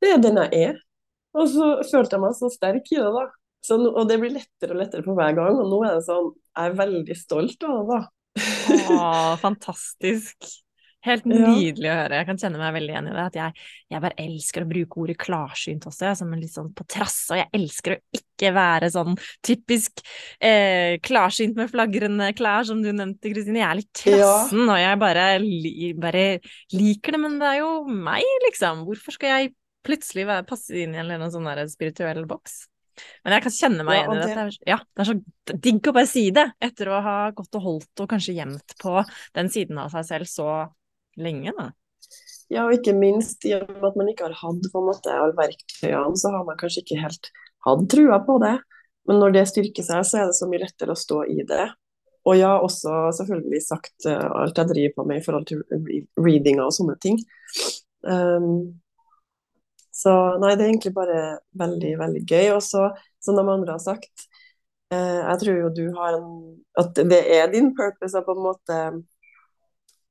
det 0.05 0.13
er 0.13 0.21
den 0.21 0.41
jeg 0.43 0.67
er. 0.69 0.81
Og 1.35 1.49
så 1.51 1.71
følte 1.89 2.17
jeg 2.17 2.23
meg 2.23 2.37
så 2.37 2.51
sterk 2.53 2.91
i 2.93 3.01
det, 3.01 3.11
da. 3.17 3.25
Så, 3.65 3.79
og 3.81 4.05
det 4.11 4.19
blir 4.21 4.35
lettere 4.35 4.75
og 4.75 4.83
lettere 4.83 5.07
for 5.07 5.17
hver 5.19 5.37
gang. 5.39 5.57
Og 5.63 5.71
nå 5.71 5.81
er 5.87 5.97
det 5.97 6.05
sånn 6.09 6.35
Jeg 6.35 6.69
er 6.69 6.77
veldig 6.83 7.17
stolt 7.17 7.65
av 7.69 7.81
det, 7.81 7.87
da. 7.95 8.03
Å, 8.75 8.99
fantastisk. 9.47 10.53
Helt 11.05 11.27
nydelig 11.29 11.89
å 11.93 11.97
høre. 11.99 12.17
Jeg 12.17 12.27
kan 12.31 12.39
kjenne 12.41 12.61
meg 12.61 12.77
veldig 12.79 12.93
igjen 12.95 13.09
i 13.11 13.13
det. 13.13 13.25
At 13.29 13.35
jeg, 13.37 13.65
jeg, 13.93 14.01
bare 14.01 14.17
elsker 14.25 14.65
å 14.65 14.69
bruke 14.71 15.01
ordet 15.03 15.17
klarsynt 15.21 15.85
også, 15.91 16.15
som 16.17 16.31
en 16.33 16.41
litt 16.41 16.55
sånn 16.55 16.71
på 16.77 16.87
trass. 16.89 17.19
Og 17.35 17.41
jeg 17.43 17.51
elsker 17.59 17.97
å 17.97 17.99
ikke 18.17 18.53
være 18.57 18.89
sånn 18.95 19.19
typisk 19.45 20.01
eh, 20.41 20.97
klarsynt 21.05 21.61
med 21.61 21.69
flagrende 21.73 22.31
klær, 22.37 22.65
som 22.69 22.81
du 22.81 22.89
nevnte, 22.89 23.33
Kristine. 23.35 23.61
Jeg 23.61 23.69
er 23.69 23.81
litt 23.83 23.93
trassen, 24.01 24.65
ja. 24.65 24.71
og 24.71 24.81
jeg 24.81 25.03
bare, 25.05 25.27
bare 26.07 26.25
liker 26.73 27.17
det. 27.17 27.23
Men 27.27 27.37
det 27.43 27.53
er 27.53 27.61
jo 27.61 27.75
meg, 27.85 28.25
liksom. 28.49 28.87
Hvorfor 28.89 29.19
skal 29.19 29.37
jeg 29.37 29.55
plutselig 29.85 30.25
passe 30.49 30.73
inn 30.73 30.95
i 30.95 30.99
en 30.99 31.05
eller 31.05 31.21
annen 31.21 31.35
sånn 31.35 31.69
spirituell 31.69 32.25
boks. 32.29 32.65
Men 33.25 33.37
jeg 33.37 33.45
kan 33.47 33.55
kjenne 33.59 33.87
meg 33.87 33.99
ja, 33.99 34.03
igjen 34.05 34.17
i 34.17 34.25
det. 34.25 34.35
Det, 34.35 34.69
ja, 34.71 34.79
det 34.85 35.05
er 35.05 35.11
så 35.11 35.59
digg 35.67 35.91
å 35.91 35.95
bare 35.97 36.11
si 36.11 36.25
det, 36.35 36.47
etter 36.63 36.91
å 36.91 37.01
ha 37.05 37.17
gått 37.37 37.59
og 37.59 37.69
holdt 37.69 38.05
og 38.05 38.11
kanskje 38.11 38.37
gjemt 38.39 38.77
på 38.81 38.99
den 39.37 39.51
siden 39.53 39.81
av 39.83 39.95
seg 39.95 40.07
selv 40.11 40.31
så 40.31 40.51
lenge, 41.21 41.55
da. 41.57 41.71
Ja, 42.53 42.67
og 42.67 42.75
ikke 42.77 42.93
minst 42.97 43.45
i 43.49 43.55
og 43.57 43.71
med 43.73 43.89
at 43.89 43.97
man 43.99 44.11
ikke 44.13 44.29
har 44.29 44.37
hatt 44.37 44.69
på 44.71 44.81
en 44.81 44.89
måte 44.91 45.13
alle 45.13 45.37
verktøyene, 45.39 46.19
så 46.21 46.35
har 46.35 46.45
man 46.47 46.59
kanskje 46.61 46.85
ikke 46.85 47.01
helt 47.01 47.31
hatt 47.67 47.87
trua 47.91 48.21
på 48.27 48.37
det. 48.43 48.59
Men 49.09 49.21
når 49.21 49.35
det 49.37 49.49
styrker 49.51 49.85
seg, 49.85 50.05
så 50.07 50.21
er 50.21 50.29
det 50.31 50.37
så 50.39 50.49
mye 50.49 50.63
lettere 50.63 50.95
å 50.95 51.01
stå 51.01 51.25
i 51.33 51.43
det. 51.49 51.65
Og 52.25 52.39
jeg 52.39 52.49
har 52.49 52.63
også 52.65 52.93
selvfølgelig 53.19 53.61
sagt 53.65 54.07
uh, 54.09 54.29
alt 54.41 54.61
jeg 54.61 54.71
driver 54.71 54.95
på 54.97 55.05
med 55.09 55.21
i 55.21 55.25
forhold 55.25 55.49
til 55.49 55.65
readinga 56.21 56.65
og 56.65 56.73
sånne 56.77 56.97
ting. 57.03 57.19
Um, 58.01 58.81
så 60.05 60.13
nei, 60.41 60.53
det 60.53 60.67
er 60.67 60.71
egentlig 60.71 60.93
bare 60.97 61.21
veldig, 61.61 61.93
veldig 62.01 62.23
gøy. 62.29 62.51
Og 62.57 62.63
så, 62.65 62.89
som 63.25 63.39
de 63.39 63.45
andre 63.49 63.77
har 63.77 63.81
sagt, 63.81 64.27
eh, 64.93 65.21
jeg 65.23 65.41
tror 65.41 65.61
jo 65.63 65.73
du 65.73 65.87
har 65.97 66.19
en 66.19 66.31
At 66.77 66.99
det 66.99 67.21
er 67.37 67.53
din 67.53 67.71
purpose 67.77 68.19
å 68.19 68.27
på 68.27 68.35
en 68.35 68.43
måte 68.43 68.79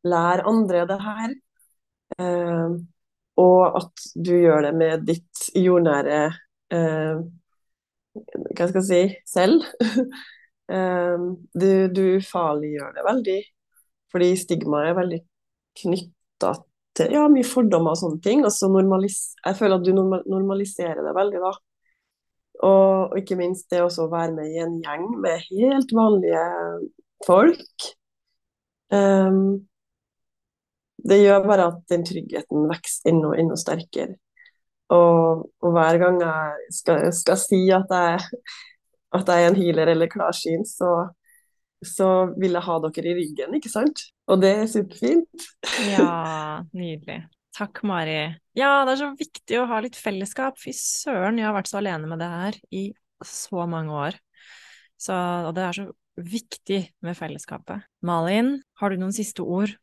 lære 0.08 0.48
andre 0.50 0.86
det 0.90 1.00
her. 1.04 1.36
Eh, 2.20 2.76
og 3.44 3.78
at 3.80 4.08
du 4.16 4.34
gjør 4.38 4.68
det 4.68 4.74
med 4.78 5.06
ditt 5.10 5.48
jordnære 5.58 6.20
eh, 6.74 7.22
Hva 8.14 8.68
skal 8.70 8.80
jeg 8.82 8.88
si 8.90 9.04
selv. 9.30 9.66
eh, 10.76 11.30
du, 11.54 11.70
du 11.94 12.04
ufarliggjør 12.18 12.98
det 12.98 13.08
veldig. 13.10 13.40
Fordi 14.14 14.34
stigmaet 14.38 14.92
er 14.92 15.00
veldig 15.02 15.22
knytta 15.82 16.54
til 16.98 17.14
ja, 17.16 17.26
mye 17.32 17.48
fordommer 17.48 17.96
og 17.96 18.00
sånne 18.00 18.22
ting. 18.24 18.44
Og 18.46 18.54
så 18.54 18.70
jeg 18.70 19.60
føler 19.60 19.78
at 19.78 19.86
du 19.86 19.94
normaliserer 19.96 21.02
det 21.04 21.16
veldig, 21.18 21.42
da. 21.44 21.54
Og, 22.64 23.12
og 23.12 23.20
ikke 23.20 23.38
minst 23.40 23.70
det 23.74 23.82
å 23.84 24.08
være 24.12 24.32
med 24.38 24.52
i 24.54 24.62
en 24.64 24.80
gjeng 24.84 25.08
med 25.24 25.46
helt 25.50 25.94
vanlige 25.96 26.44
folk. 27.26 27.88
Um, 28.94 29.64
det 31.04 31.20
gjør 31.20 31.48
bare 31.48 31.72
at 31.72 31.82
den 31.92 32.06
tryggheten 32.08 32.70
vokser 32.70 33.12
enda, 33.12 33.34
enda 33.42 33.58
sterkere. 33.60 34.16
Og, 34.94 35.48
og, 35.64 35.70
hver 35.74 35.98
gang 36.00 36.20
jeg 36.22 36.76
skal, 36.78 37.08
skal 37.16 37.40
si 37.42 37.60
at 37.74 37.90
jeg, 37.90 38.20
at 39.16 39.32
jeg, 39.32 39.44
er 39.44 39.50
en 39.50 39.58
healer 39.58 39.92
eller 39.94 40.12
klarsynt, 40.12 40.70
så, 40.70 40.92
så 41.84 42.10
vil 42.38 42.56
jeg 42.60 42.68
ha 42.68 42.78
dere 42.86 43.10
i 43.10 43.16
ryggen, 43.18 43.58
ikke 43.58 43.72
sant? 43.74 44.06
Og 44.32 44.40
det 44.40 44.52
er 44.56 44.68
superfint. 44.72 45.48
ja, 45.92 46.64
nydelig. 46.72 47.24
Takk, 47.54 47.84
Mari. 47.86 48.18
Ja, 48.58 48.82
det 48.88 48.96
er 48.96 49.02
så 49.04 49.10
viktig 49.18 49.60
å 49.60 49.68
ha 49.70 49.80
litt 49.84 49.98
fellesskap. 50.00 50.58
Fy 50.62 50.74
søren, 50.78 51.38
jeg 51.38 51.46
har 51.46 51.56
vært 51.58 51.70
så 51.70 51.80
alene 51.82 52.10
med 52.10 52.22
det 52.24 52.30
her 52.32 52.60
i 52.74 52.84
så 53.24 53.68
mange 53.70 53.94
år. 53.94 54.18
Så, 55.00 55.14
og 55.14 55.52
det 55.58 55.66
er 55.68 55.78
så 55.78 55.88
viktig 56.18 56.80
med 57.04 57.18
fellesskapet. 57.18 57.84
Malin, 58.06 58.56
har 58.80 58.94
du 58.94 59.02
noen 59.02 59.16
siste 59.16 59.46
ord? 59.46 59.74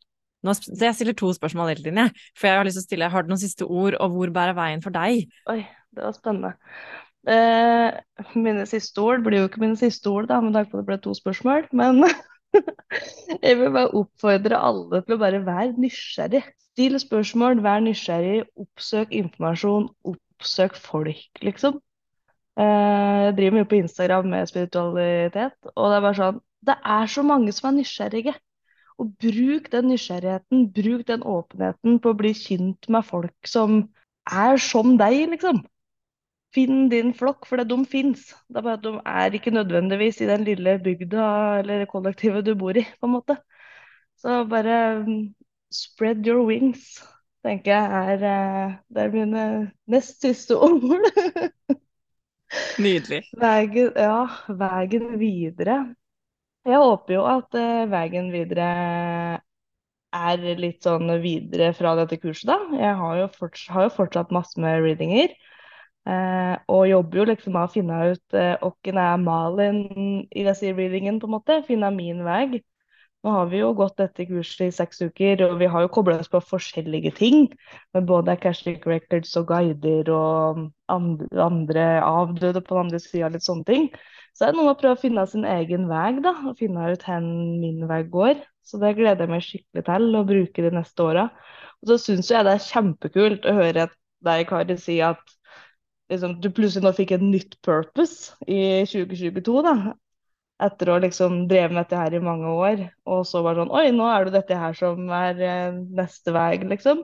Nå, 0.41 0.55
jeg 0.73 0.97
stiller 0.97 1.15
to 1.17 1.29
spørsmål 1.37 1.71
hele 1.71 1.83
tiden, 1.85 2.01
jeg. 2.01 2.25
For 2.39 2.49
jeg 2.49 2.57
har 2.57 2.65
lyst 2.65 2.79
til 2.79 2.85
å 2.85 2.89
stille, 2.89 3.11
har 3.13 3.23
du 3.23 3.31
noen 3.31 3.43
siste 3.43 3.67
ord, 3.67 3.97
og 4.01 4.15
hvor 4.15 4.33
bærer 4.33 4.57
veien 4.57 4.81
for 4.83 4.95
deg? 4.95 5.27
Oi, 5.53 5.59
det 5.93 6.05
var 6.07 6.15
spennende. 6.17 6.53
Eh, 7.29 7.99
mine 8.33 8.65
siste 8.65 9.03
ord 9.05 9.21
blir 9.25 9.43
jo 9.43 9.49
ikke 9.51 9.61
mine 9.61 9.77
siste 9.77 10.09
ord, 10.09 10.31
da, 10.31 10.39
med 10.41 10.57
tanke 10.57 10.71
på 10.71 10.79
at 10.79 10.81
det 10.81 10.89
ble 10.89 10.99
to 11.03 11.13
spørsmål. 11.17 11.69
Men 11.77 12.01
jeg 13.41 13.57
vil 13.59 13.71
bare 13.71 13.91
oppfordre 13.97 14.59
alle 14.59 15.01
til 15.05 15.15
å 15.15 15.21
bare 15.21 15.39
være 15.45 15.77
nysgjerrig. 15.79 16.43
Still 16.71 16.97
spørsmål, 17.03 17.61
vær 17.63 17.81
nysgjerrig, 17.83 18.43
oppsøk 18.59 19.15
informasjon, 19.15 19.89
oppsøk 20.11 20.77
folk, 20.79 21.41
liksom. 21.43 21.79
Eh, 22.59 23.17
jeg 23.25 23.35
driver 23.37 23.57
mye 23.57 23.69
på 23.71 23.79
Instagram 23.79 24.31
med 24.31 24.51
spiritualitet, 24.51 25.71
og 25.75 25.91
det 25.91 25.97
er 25.97 26.07
bare 26.07 26.19
sånn 26.19 26.39
Det 26.61 26.75
er 26.93 27.07
så 27.09 27.23
mange 27.25 27.51
som 27.57 27.71
er 27.71 27.77
nysgjerrige. 27.79 28.35
Og 29.01 29.15
bruk 29.23 29.71
den 29.73 29.87
nysgjerrigheten, 29.89 30.67
bruk 30.75 31.07
den 31.07 31.23
åpenheten 31.25 31.97
på 32.03 32.11
å 32.11 32.17
bli 32.19 32.35
kjent 32.37 32.85
med 32.93 33.07
folk 33.07 33.49
som 33.49 33.79
er 34.29 34.61
som 34.61 34.93
deg, 34.99 35.23
liksom. 35.31 35.63
Finn 36.51 36.89
din 36.91 37.13
flokk, 37.15 37.45
for 37.47 37.63
de 37.63 37.77
fins. 37.87 38.25
Det 38.51 38.59
er 38.59 38.65
bare 38.65 38.79
at 38.79 38.83
de 38.83 38.93
er 39.07 39.37
ikke 39.37 39.53
nødvendigvis 39.55 40.19
i 40.21 40.27
den 40.27 40.43
lille 40.47 40.75
bygda 40.83 41.27
eller 41.61 41.85
kollektivet 41.87 42.45
du 42.45 42.55
bor 42.59 42.75
i, 42.75 42.83
på 42.99 43.07
en 43.07 43.15
måte. 43.15 43.37
Så 44.19 44.43
bare 44.49 45.03
mm, 45.05 45.33
spread 45.71 46.27
your 46.27 46.43
wings, 46.45 46.99
tenker 47.45 47.71
jeg 47.71 48.15
er, 48.15 48.25
eh, 48.33 48.75
det 48.91 49.05
er 49.05 49.15
mine 49.15 49.45
nest 49.87 50.21
siste 50.21 50.57
ord. 50.67 51.07
Nydelig. 52.79 53.23
Vegen, 53.39 53.93
ja, 53.95 54.27
veien 54.59 55.07
videre. 55.19 55.77
Jeg 56.67 56.77
håper 56.77 57.15
jo 57.15 57.23
at 57.25 57.55
uh, 57.57 57.87
veien 57.89 58.27
videre 58.33 58.67
er 60.11 60.43
litt 60.59 60.83
sånn 60.85 61.07
videre 61.23 61.71
fra 61.73 61.95
dette 61.97 62.19
kurset, 62.21 62.51
da. 62.51 62.57
Jeg 62.75 62.97
har 62.99 63.15
jo, 63.21 63.29
forts 63.39 63.63
har 63.71 63.87
jo 63.87 63.93
fortsatt 63.95 64.33
masse 64.35 64.59
med 64.61 64.83
readinger. 64.83 65.33
Eh, 66.09 66.55
og 66.73 66.87
jobber 66.89 67.19
jo 67.21 67.27
liksom 67.29 67.53
med 67.53 67.67
å 67.67 67.71
finne 67.71 67.97
ut 68.09 68.35
eh, 68.37 68.63
hvem 68.81 68.99
er 69.03 69.19
Malin 69.21 69.81
i 70.33 70.45
disse 70.47 70.73
readingen, 70.73 71.19
på 71.21 71.29
en 71.29 71.35
måte. 71.37 71.61
Finne 71.67 71.91
min 71.93 72.23
vei. 72.25 72.61
Nå 73.21 73.33
har 73.35 73.49
vi 73.51 73.59
jo 73.59 73.67
gått 73.77 73.99
dette 74.01 74.25
kurset 74.25 74.63
i 74.65 74.73
seks 74.73 75.03
uker, 75.05 75.43
og 75.45 75.59
vi 75.59 75.67
har 75.69 75.83
jo 75.83 75.91
kobla 75.93 76.15
oss 76.23 76.31
på 76.31 76.41
forskjellige 76.41 77.11
ting. 77.19 77.43
Med 77.93 78.07
både 78.09 78.33
Cashlick 78.41 78.87
Records 78.89 79.35
og 79.37 79.51
guider 79.51 80.09
og 80.15 80.63
andre, 80.89 81.27
andre 81.45 81.83
avdøde 82.01 82.63
på 82.65 82.79
den 82.79 82.87
andre 82.87 83.01
sida, 83.03 83.29
litt 83.29 83.45
sånne 83.45 83.67
ting. 83.67 83.91
Så 84.33 84.47
er 84.47 84.53
det 84.53 84.57
noe 84.57 84.71
med 84.71 84.73
å 84.73 84.79
prøve 84.79 84.97
å 84.97 85.03
finne 85.03 85.27
sin 85.29 85.45
egen 85.45 85.85
vei, 85.91 86.15
da. 86.25 86.33
Og 86.49 86.57
finne 86.57 86.87
ut 86.89 87.05
hvor 87.05 87.21
min 87.21 87.85
vei 87.91 88.01
går. 88.09 88.41
Så 88.65 88.81
det 88.81 88.95
gleder 88.97 89.27
jeg 89.27 89.33
meg 89.35 89.45
skikkelig 89.45 89.85
til 89.85 90.17
å 90.17 90.25
bruke 90.25 90.65
de 90.65 90.73
neste 90.79 91.05
åra. 91.05 91.27
Og 91.83 91.91
så 91.91 91.99
syns 92.01 92.31
jeg 92.33 92.47
det 92.47 92.57
er 92.57 92.65
kjempekult 92.71 93.45
å 93.45 93.55
høre 93.57 93.85
deg, 94.25 94.43
Kari, 94.49 94.77
si 94.81 94.97
at 95.05 95.21
liksom, 96.11 96.37
du 96.43 96.49
plutselig 96.53 96.85
nå 96.85 96.93
fikk 96.97 97.15
et 97.17 97.25
nytt 97.25 97.57
purpose 97.65 98.35
i 98.47 98.61
2022. 98.89 99.61
da 99.65 99.75
etter 100.61 100.91
å 100.93 100.99
liksom 101.01 101.45
drevet 101.49 101.73
med 101.73 101.81
dette 101.83 101.97
her 101.99 102.15
i 102.15 102.21
mange 102.23 102.49
år, 102.53 102.81
og 103.09 103.23
så 103.25 103.41
bare 103.45 103.63
sånn 103.63 103.71
Oi, 103.73 103.87
nå 103.95 104.07
er 104.11 104.27
det 104.27 104.35
dette 104.35 104.57
her 104.61 104.75
som 104.77 105.07
er 105.17 105.39
eh, 105.41 105.77
neste 105.97 106.33
vei, 106.35 106.59
liksom. 106.73 107.01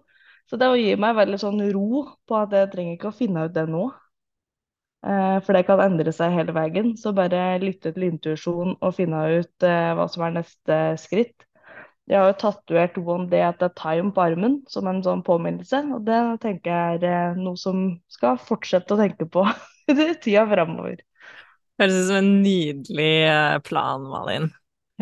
Så 0.48 0.60
det 0.62 0.70
gir 0.80 1.00
meg 1.02 1.18
veldig 1.18 1.40
sånn 1.42 1.64
ro 1.76 2.04
på 2.30 2.38
at 2.38 2.54
jeg 2.56 2.70
trenger 2.74 2.96
ikke 2.96 3.10
å 3.10 3.18
finne 3.18 3.48
ut 3.48 3.56
det 3.56 3.66
nå. 3.72 3.88
Eh, 5.08 5.38
for 5.46 5.58
det 5.58 5.64
kan 5.68 5.82
endre 5.84 6.14
seg 6.16 6.36
hele 6.36 6.54
veien. 6.56 6.94
Så 7.00 7.14
bare 7.18 7.58
lytte 7.64 7.94
til 7.96 8.08
intuisjon 8.12 8.78
og 8.78 8.96
finne 8.98 9.24
ut 9.40 9.68
eh, 9.68 9.92
hva 9.98 10.08
som 10.12 10.26
er 10.28 10.38
neste 10.40 10.80
skritt. 11.02 11.47
Jeg 12.08 12.20
har 12.22 12.30
jo 12.30 12.38
tatovert 12.40 12.98
'One 12.98 13.28
Day 13.30 13.44
at 13.44 13.64
a 13.64 13.68
Time' 13.68 14.14
på 14.16 14.24
armen 14.24 14.62
som 14.72 14.88
en 14.88 15.02
sånn 15.04 15.24
påminnelse. 15.28 15.82
Og 15.92 16.06
det 16.08 16.20
tenker 16.44 16.72
jeg 16.72 17.04
er 17.04 17.36
noe 17.36 17.60
som 17.60 18.00
skal 18.08 18.40
fortsette 18.40 18.96
å 18.96 19.00
tenke 19.02 19.28
på 19.28 19.44
i 19.92 20.14
tida 20.24 20.46
framover. 20.48 21.04
Høres 21.78 21.98
ut 22.00 22.08
som 22.08 22.22
en 22.22 22.32
nydelig 22.46 23.12
eh, 23.28 23.58
plan, 23.68 24.08
Malin. 24.08 24.48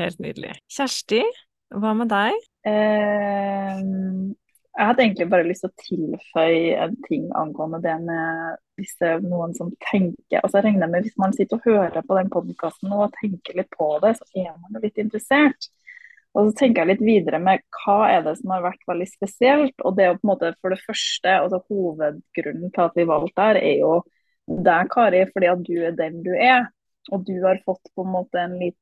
Helt 0.01 0.17
nydelig. 0.19 0.57
Kjersti, 0.67 1.21
hva 1.77 1.93
med 1.95 2.09
deg? 2.11 2.35
Eh, 2.67 3.85
jeg 4.75 4.89
hadde 4.89 5.05
egentlig 5.05 5.29
bare 5.31 5.47
lyst 5.47 5.63
til 5.63 5.71
å 5.71 5.85
tilføye 5.85 6.75
en 6.83 6.97
ting 7.05 7.29
angående 7.37 7.79
det 7.85 7.95
med 8.01 8.57
hvis 8.75 8.97
det 8.99 9.07
er 9.07 9.21
noen 9.23 9.53
som 9.55 9.69
tenker 9.87 10.41
altså 10.41 10.59
jeg 10.59 10.65
regner 10.65 10.89
med 10.91 11.05
Hvis 11.05 11.15
man 11.21 11.31
sitter 11.31 11.61
og 11.61 11.67
hører 11.69 12.03
på 12.03 12.17
den 12.17 12.31
podkasten 12.33 12.91
og 12.91 13.13
tenker 13.21 13.55
litt 13.55 13.71
på 13.71 13.87
det, 14.03 14.17
så 14.17 14.27
er 14.41 14.51
man 14.57 14.75
jo 14.75 14.83
litt 14.83 14.99
interessert. 14.99 15.69
Og 16.35 16.49
så 16.49 16.55
tenker 16.59 16.83
jeg 16.83 16.91
litt 16.91 17.05
videre 17.05 17.39
med 17.39 17.63
hva 17.77 18.09
er 18.11 18.23
det 18.25 18.35
som 18.41 18.51
har 18.51 18.63
vært 18.65 18.81
veldig 18.89 19.07
spesielt. 19.07 19.75
Og 19.87 19.95
det 19.95 20.03
er 20.05 20.09
jo 20.11 20.17
på 20.19 20.27
en 20.27 20.31
måte 20.33 20.51
for 20.59 20.75
det 20.75 20.81
første, 20.83 21.31
altså 21.31 21.61
hovedgrunnen 21.71 22.73
til 22.75 22.83
at 22.83 22.97
vi 22.99 23.05
valgte 23.07 23.45
her, 23.47 23.59
er 23.61 23.77
jo 23.79 23.93
deg, 24.45 24.89
Kari, 24.91 25.21
fordi 25.31 25.51
at 25.51 25.63
du 25.65 25.75
er 25.79 25.95
den 25.95 26.19
du 26.25 26.33
er. 26.35 26.67
Og 27.13 27.23
du 27.27 27.37
har 27.45 27.61
fått 27.65 27.87
på 27.95 28.03
en 28.03 28.11
måte 28.17 28.41
en 28.41 28.57
litt 28.61 28.79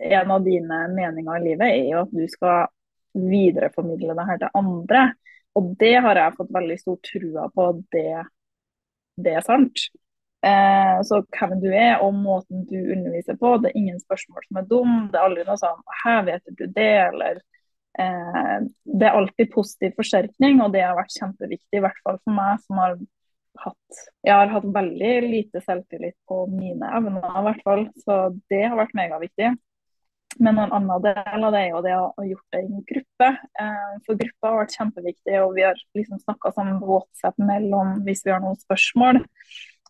En 0.00 0.30
av 0.32 0.40
dine 0.40 0.76
meninger 0.94 1.34
i 1.36 1.42
livet 1.44 1.66
er 1.66 1.88
jo 1.90 1.98
at 2.06 2.12
du 2.14 2.22
skal 2.30 2.70
videreformidle 3.12 4.14
det 4.16 4.24
her 4.28 4.38
til 4.40 4.54
andre. 4.56 5.00
Og 5.58 5.74
det 5.80 5.90
har 6.06 6.16
jeg 6.16 6.36
fått 6.38 6.54
veldig 6.54 6.76
stor 6.80 6.96
trua 7.04 7.48
på 7.52 7.66
det, 7.92 8.22
det 9.20 9.34
er 9.36 9.44
sant. 9.44 9.82
Eh, 10.40 11.02
så 11.04 11.20
hvem 11.36 11.58
du 11.60 11.68
er 11.68 12.00
og 12.00 12.14
måten 12.16 12.64
du 12.68 12.78
underviser 12.78 13.36
på, 13.40 13.58
det 13.60 13.70
er 13.70 13.80
ingen 13.80 14.00
spørsmål 14.00 14.46
som 14.46 14.60
er 14.60 14.68
dum. 14.72 14.92
Det 15.12 15.20
er 15.20 15.26
aldri 15.28 15.46
noe 15.46 15.60
sånn 15.60 15.80
'her 16.02 16.22
vet 16.24 16.52
du 16.56 16.66
det', 16.66 17.08
eller 17.12 17.40
eh, 17.98 18.58
Det 18.84 19.06
er 19.06 19.16
alltid 19.16 19.52
positiv 19.52 19.96
forsterkning, 19.96 20.62
og 20.62 20.72
det 20.72 20.82
har 20.82 20.96
vært 20.96 21.16
kjempeviktig, 21.20 21.76
i 21.76 21.84
hvert 21.84 22.00
fall 22.04 22.18
for 22.24 22.32
meg 22.32 22.60
som 22.66 22.76
har 22.78 22.96
hatt 23.58 23.98
Jeg 24.24 24.34
har 24.34 24.48
hatt 24.48 24.64
veldig 24.64 25.14
lite 25.28 25.60
selvtillit 25.60 26.16
på 26.28 26.46
mine 26.48 26.86
evner, 26.96 27.26
i 27.40 27.44
hvert 27.48 27.62
fall. 27.64 27.88
Så 28.04 28.38
det 28.48 28.68
har 28.68 28.76
vært 28.78 28.94
megaviktig. 28.94 29.56
Men 30.38 30.58
en 30.58 30.72
annen 30.72 31.02
del 31.02 31.44
av 31.44 31.52
det 31.52 31.60
er 31.60 31.70
jo 31.72 31.82
det 31.82 31.94
å 31.98 32.12
ha 32.16 32.24
gjort 32.24 32.54
det 32.54 32.60
i 32.62 32.68
en 32.68 32.84
gruppe. 32.92 33.28
Eh, 33.60 33.94
for 34.06 34.20
gruppa 34.20 34.52
har 34.52 34.60
vært 34.62 34.76
kjempeviktig, 34.78 35.36
og 35.42 35.54
vi 35.56 35.66
har 35.66 35.80
liksom 35.98 36.20
snakka 36.22 36.52
sammen 36.54 36.78
på 36.80 36.86
WhatsApp 36.86 37.36
mellom 37.42 37.98
hvis 38.06 38.22
vi 38.24 38.32
har 38.32 38.40
noen 38.40 38.56
spørsmål. 38.60 39.20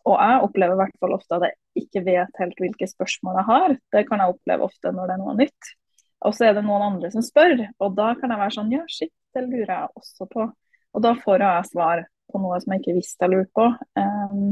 Og 0.07 0.15
jeg 0.17 0.45
opplever 0.45 0.75
i 0.75 0.81
hvert 0.81 0.97
fall 1.01 1.13
ofte 1.15 1.37
at 1.37 1.45
jeg 1.47 1.83
ikke 1.83 2.03
vet 2.07 2.41
helt 2.41 2.63
hvilke 2.63 2.87
spørsmål 2.89 3.37
jeg 3.39 3.49
har. 3.49 3.75
Det 3.93 4.03
kan 4.07 4.23
jeg 4.23 4.33
oppleve 4.33 4.67
ofte 4.67 4.93
når 4.95 5.09
det 5.09 5.15
er 5.15 5.21
noe 5.21 5.37
nytt. 5.37 5.71
Og 6.21 6.35
så 6.37 6.47
er 6.47 6.57
det 6.57 6.65
noen 6.65 6.85
andre 6.85 7.09
som 7.13 7.23
spør, 7.25 7.63
og 7.81 7.95
da 7.97 8.11
kan 8.19 8.29
jeg 8.29 8.41
være 8.43 8.53
sånn 8.53 8.73
ja, 8.73 8.81
shit, 8.89 9.13
det 9.33 9.41
lurer 9.47 9.71
jeg 9.73 9.93
også 9.97 10.27
på. 10.29 10.47
Og 10.91 11.03
da 11.03 11.15
får 11.17 11.45
jeg 11.45 11.69
svar 11.71 12.03
på 12.31 12.41
noe 12.43 12.59
som 12.61 12.73
jeg 12.73 12.83
ikke 12.83 12.97
visste 12.99 13.25
jeg 13.25 13.33
lurte 13.33 13.53
på. 13.57 13.67
Um, 13.97 14.51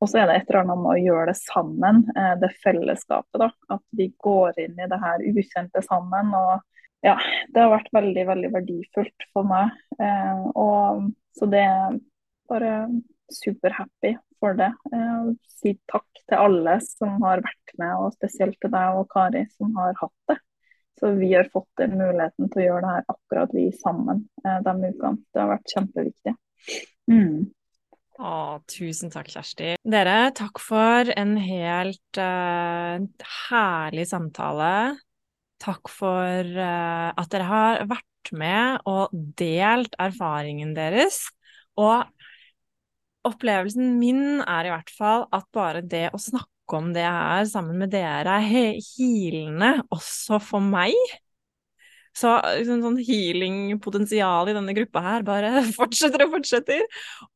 og 0.00 0.08
så 0.08 0.20
er 0.20 0.30
det 0.30 0.36
et 0.38 0.50
eller 0.50 0.62
annet 0.62 0.80
med 0.80 0.92
å 0.92 1.02
gjøre 1.02 1.26
det 1.32 1.36
sammen, 1.40 2.02
uh, 2.14 2.34
det 2.40 2.52
fellesskapet. 2.62 3.42
da, 3.42 3.50
At 3.76 3.84
vi 3.96 4.10
går 4.22 4.60
inn 4.64 4.78
i 4.78 4.88
det 4.92 5.00
her 5.02 5.26
ukjente 5.32 5.82
sammen. 5.84 6.34
og 6.36 6.62
ja, 7.06 7.16
Det 7.50 7.64
har 7.64 7.74
vært 7.74 7.92
veldig 7.96 8.26
veldig 8.30 8.52
verdifullt 8.54 9.28
for 9.34 9.50
meg. 9.50 9.74
Uh, 9.98 10.46
og 10.54 11.10
Så 11.36 11.50
det 11.50 11.64
er 11.64 11.98
bare 12.50 12.74
superhappy 13.30 14.16
for 14.40 14.56
det. 14.58 14.70
Uh, 14.92 15.32
si 15.60 15.76
takk 15.90 16.08
til 16.24 16.38
alle 16.38 16.78
som 16.84 17.20
har 17.24 17.42
vært 17.44 17.74
med, 17.80 17.92
og 18.00 18.16
spesielt 18.16 18.58
til 18.62 18.72
deg 18.72 19.00
og 19.00 19.08
Kari 19.12 19.44
som 19.56 19.74
har 19.78 19.96
hatt 20.00 20.32
det. 20.32 20.40
Så 21.00 21.14
vi 21.16 21.30
har 21.32 21.48
fått 21.52 21.70
den 21.80 21.96
muligheten 21.96 22.50
til 22.52 22.60
å 22.60 22.66
gjøre 22.66 22.82
det 22.84 22.90
her 22.92 23.06
akkurat 23.14 23.54
vi 23.56 23.70
sammen 23.72 24.26
de 24.44 24.74
ukene. 24.90 25.16
Det 25.32 25.40
har 25.40 25.48
vært 25.54 25.72
kjempeviktig. 25.72 26.34
Mm. 27.08 27.48
Å, 28.20 28.60
tusen 28.68 29.08
takk, 29.12 29.30
Kjersti. 29.32 29.74
Dere, 29.80 30.18
takk 30.36 30.60
for 30.60 31.08
en 31.14 31.38
helt 31.40 32.20
uh, 32.20 33.00
herlig 33.48 34.04
samtale. 34.10 34.72
Takk 35.60 35.88
for 35.92 36.52
uh, 36.60 37.08
at 37.16 37.32
dere 37.32 37.48
har 37.48 37.80
vært 37.88 38.32
med 38.36 38.84
og 38.88 39.14
delt 39.40 39.96
erfaringen 40.00 40.74
deres. 40.76 41.22
Og 41.80 42.04
opplevelsen 43.28 43.96
min 44.00 44.40
er 44.40 44.68
i 44.68 44.72
hvert 44.72 44.92
fall 44.94 45.26
at 45.34 45.46
bare 45.54 45.82
det 45.84 46.08
å 46.14 46.20
snakke 46.20 46.78
om 46.78 46.92
det 46.94 47.04
her 47.04 47.44
sammen 47.50 47.80
med 47.82 47.92
dere 47.92 48.38
er 48.40 48.78
healende 48.84 49.72
også 49.92 50.38
for 50.44 50.64
meg. 50.64 50.94
Så 52.16 52.32
liksom, 52.42 52.82
sånn 52.82 52.98
healing-potensial 53.06 54.50
i 54.50 54.54
denne 54.56 54.74
gruppa 54.76 55.02
her 55.04 55.24
bare 55.26 55.64
fortsetter 55.78 56.26
og 56.26 56.36
fortsetter. 56.36 56.84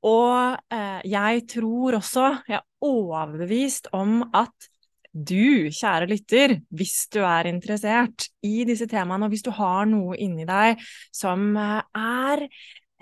Og 0.07 0.74
eh, 0.74 1.01
jeg 1.14 1.45
tror 1.55 2.01
også, 2.01 2.30
jeg 2.51 2.59
er 2.59 2.66
overbevist 2.85 3.91
om 3.95 4.22
at 4.35 4.70
du, 5.14 5.70
kjære 5.70 6.09
lytter, 6.11 6.57
hvis 6.74 7.05
du 7.14 7.20
er 7.22 7.47
interessert 7.47 8.26
i 8.43 8.64
disse 8.66 8.89
temaene, 8.91 9.28
og 9.28 9.35
hvis 9.35 9.45
du 9.47 9.53
har 9.55 9.87
noe 9.87 10.18
inni 10.18 10.47
deg 10.49 10.82
som 11.14 11.53
eh, 11.55 11.85
er 11.95 12.49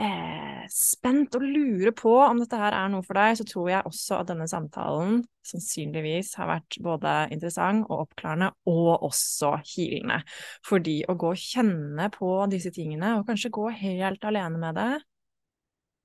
eh, 0.00 0.62
spent 0.72 1.34
og 1.36 1.44
lurer 1.44 1.92
på 1.96 2.12
om 2.24 2.40
dette 2.40 2.58
her 2.58 2.76
er 2.76 2.90
noe 2.92 3.04
for 3.06 3.18
deg, 3.18 3.36
så 3.38 3.46
tror 3.48 3.70
jeg 3.70 3.88
også 3.88 4.20
at 4.20 4.30
denne 4.30 4.48
samtalen 4.50 5.22
sannsynligvis 5.46 6.34
har 6.38 6.50
vært 6.52 6.78
både 6.84 7.14
interessant 7.34 7.86
og 7.88 8.06
oppklarende, 8.06 8.52
og 8.70 9.08
også 9.08 9.56
hilende. 9.74 10.20
Fordi 10.66 11.00
å 11.08 11.16
gå 11.18 11.32
og 11.34 11.42
kjenne 11.42 12.08
på 12.14 12.30
disse 12.52 12.72
tingene, 12.74 13.16
og 13.18 13.26
kanskje 13.28 13.52
gå 13.54 13.68
helt 13.82 14.24
alene 14.28 14.62
med 14.62 14.78
det, 14.78 14.92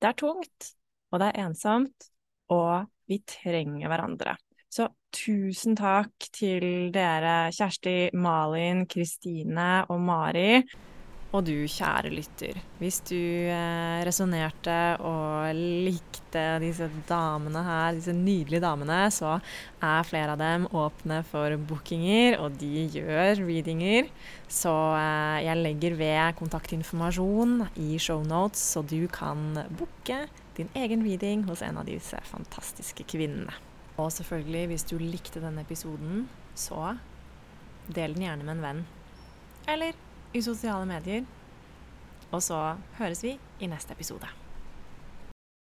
det 0.01 0.11
er 0.11 0.19
tungt, 0.19 0.73
og 1.11 1.21
det 1.21 1.31
er 1.31 1.47
ensomt, 1.47 2.11
og 2.53 2.89
vi 3.09 3.21
trenger 3.25 3.89
hverandre. 3.89 4.35
Så 4.69 4.89
tusen 5.15 5.77
takk 5.79 6.27
til 6.35 6.91
dere, 6.93 7.47
Kjersti, 7.55 8.11
Malin, 8.19 8.83
Kristine 8.91 9.85
og 9.87 10.03
Mari. 10.03 10.61
Og 11.35 11.43
du, 11.43 11.51
kjære 11.67 12.07
lytter, 12.13 12.55
hvis 12.79 13.01
du 13.09 13.17
eh, 13.19 13.99
resonnerte 14.07 14.77
og 15.03 15.57
likte 15.57 16.43
disse 16.63 16.87
damene 17.09 17.63
her, 17.65 17.97
disse 17.97 18.15
nydelige 18.15 18.63
damene, 18.63 19.01
så 19.11 19.33
er 19.83 20.07
flere 20.07 20.37
av 20.37 20.39
dem 20.39 20.69
åpne 20.71 21.19
for 21.27 21.57
bookinger, 21.67 22.37
og 22.39 22.55
de 22.61 22.85
gjør 22.95 23.43
readinger. 23.43 24.07
Så 24.47 24.71
eh, 24.71 25.43
jeg 25.49 25.63
legger 25.65 25.99
ved 25.99 26.39
kontaktinformasjon 26.39 27.59
i 27.75 27.99
shownotes, 27.99 28.63
så 28.71 28.85
du 28.87 29.01
kan 29.11 29.65
booke 29.75 30.23
din 30.55 30.71
egen 30.79 31.03
reading 31.03 31.43
hos 31.51 31.61
en 31.61 31.83
av 31.83 31.91
disse 31.91 32.23
fantastiske 32.31 33.03
kvinnene. 33.03 33.51
Og 33.99 34.13
selvfølgelig, 34.15 34.65
hvis 34.71 34.87
du 34.87 34.95
likte 35.01 35.43
denne 35.43 35.67
episoden, 35.67 36.29
så 36.55 36.95
del 37.91 38.15
den 38.15 38.29
gjerne 38.29 38.47
med 38.47 38.55
en 38.55 38.67
venn. 38.69 38.85
Eller 39.67 40.06
i 40.37 40.45
sosiale 40.45 40.85
medier. 40.89 41.25
Og 42.31 42.43
så 42.43 42.75
høres 42.99 43.23
vi 43.23 43.37
i 43.59 43.69
neste 43.71 43.95
episode. 43.95 44.27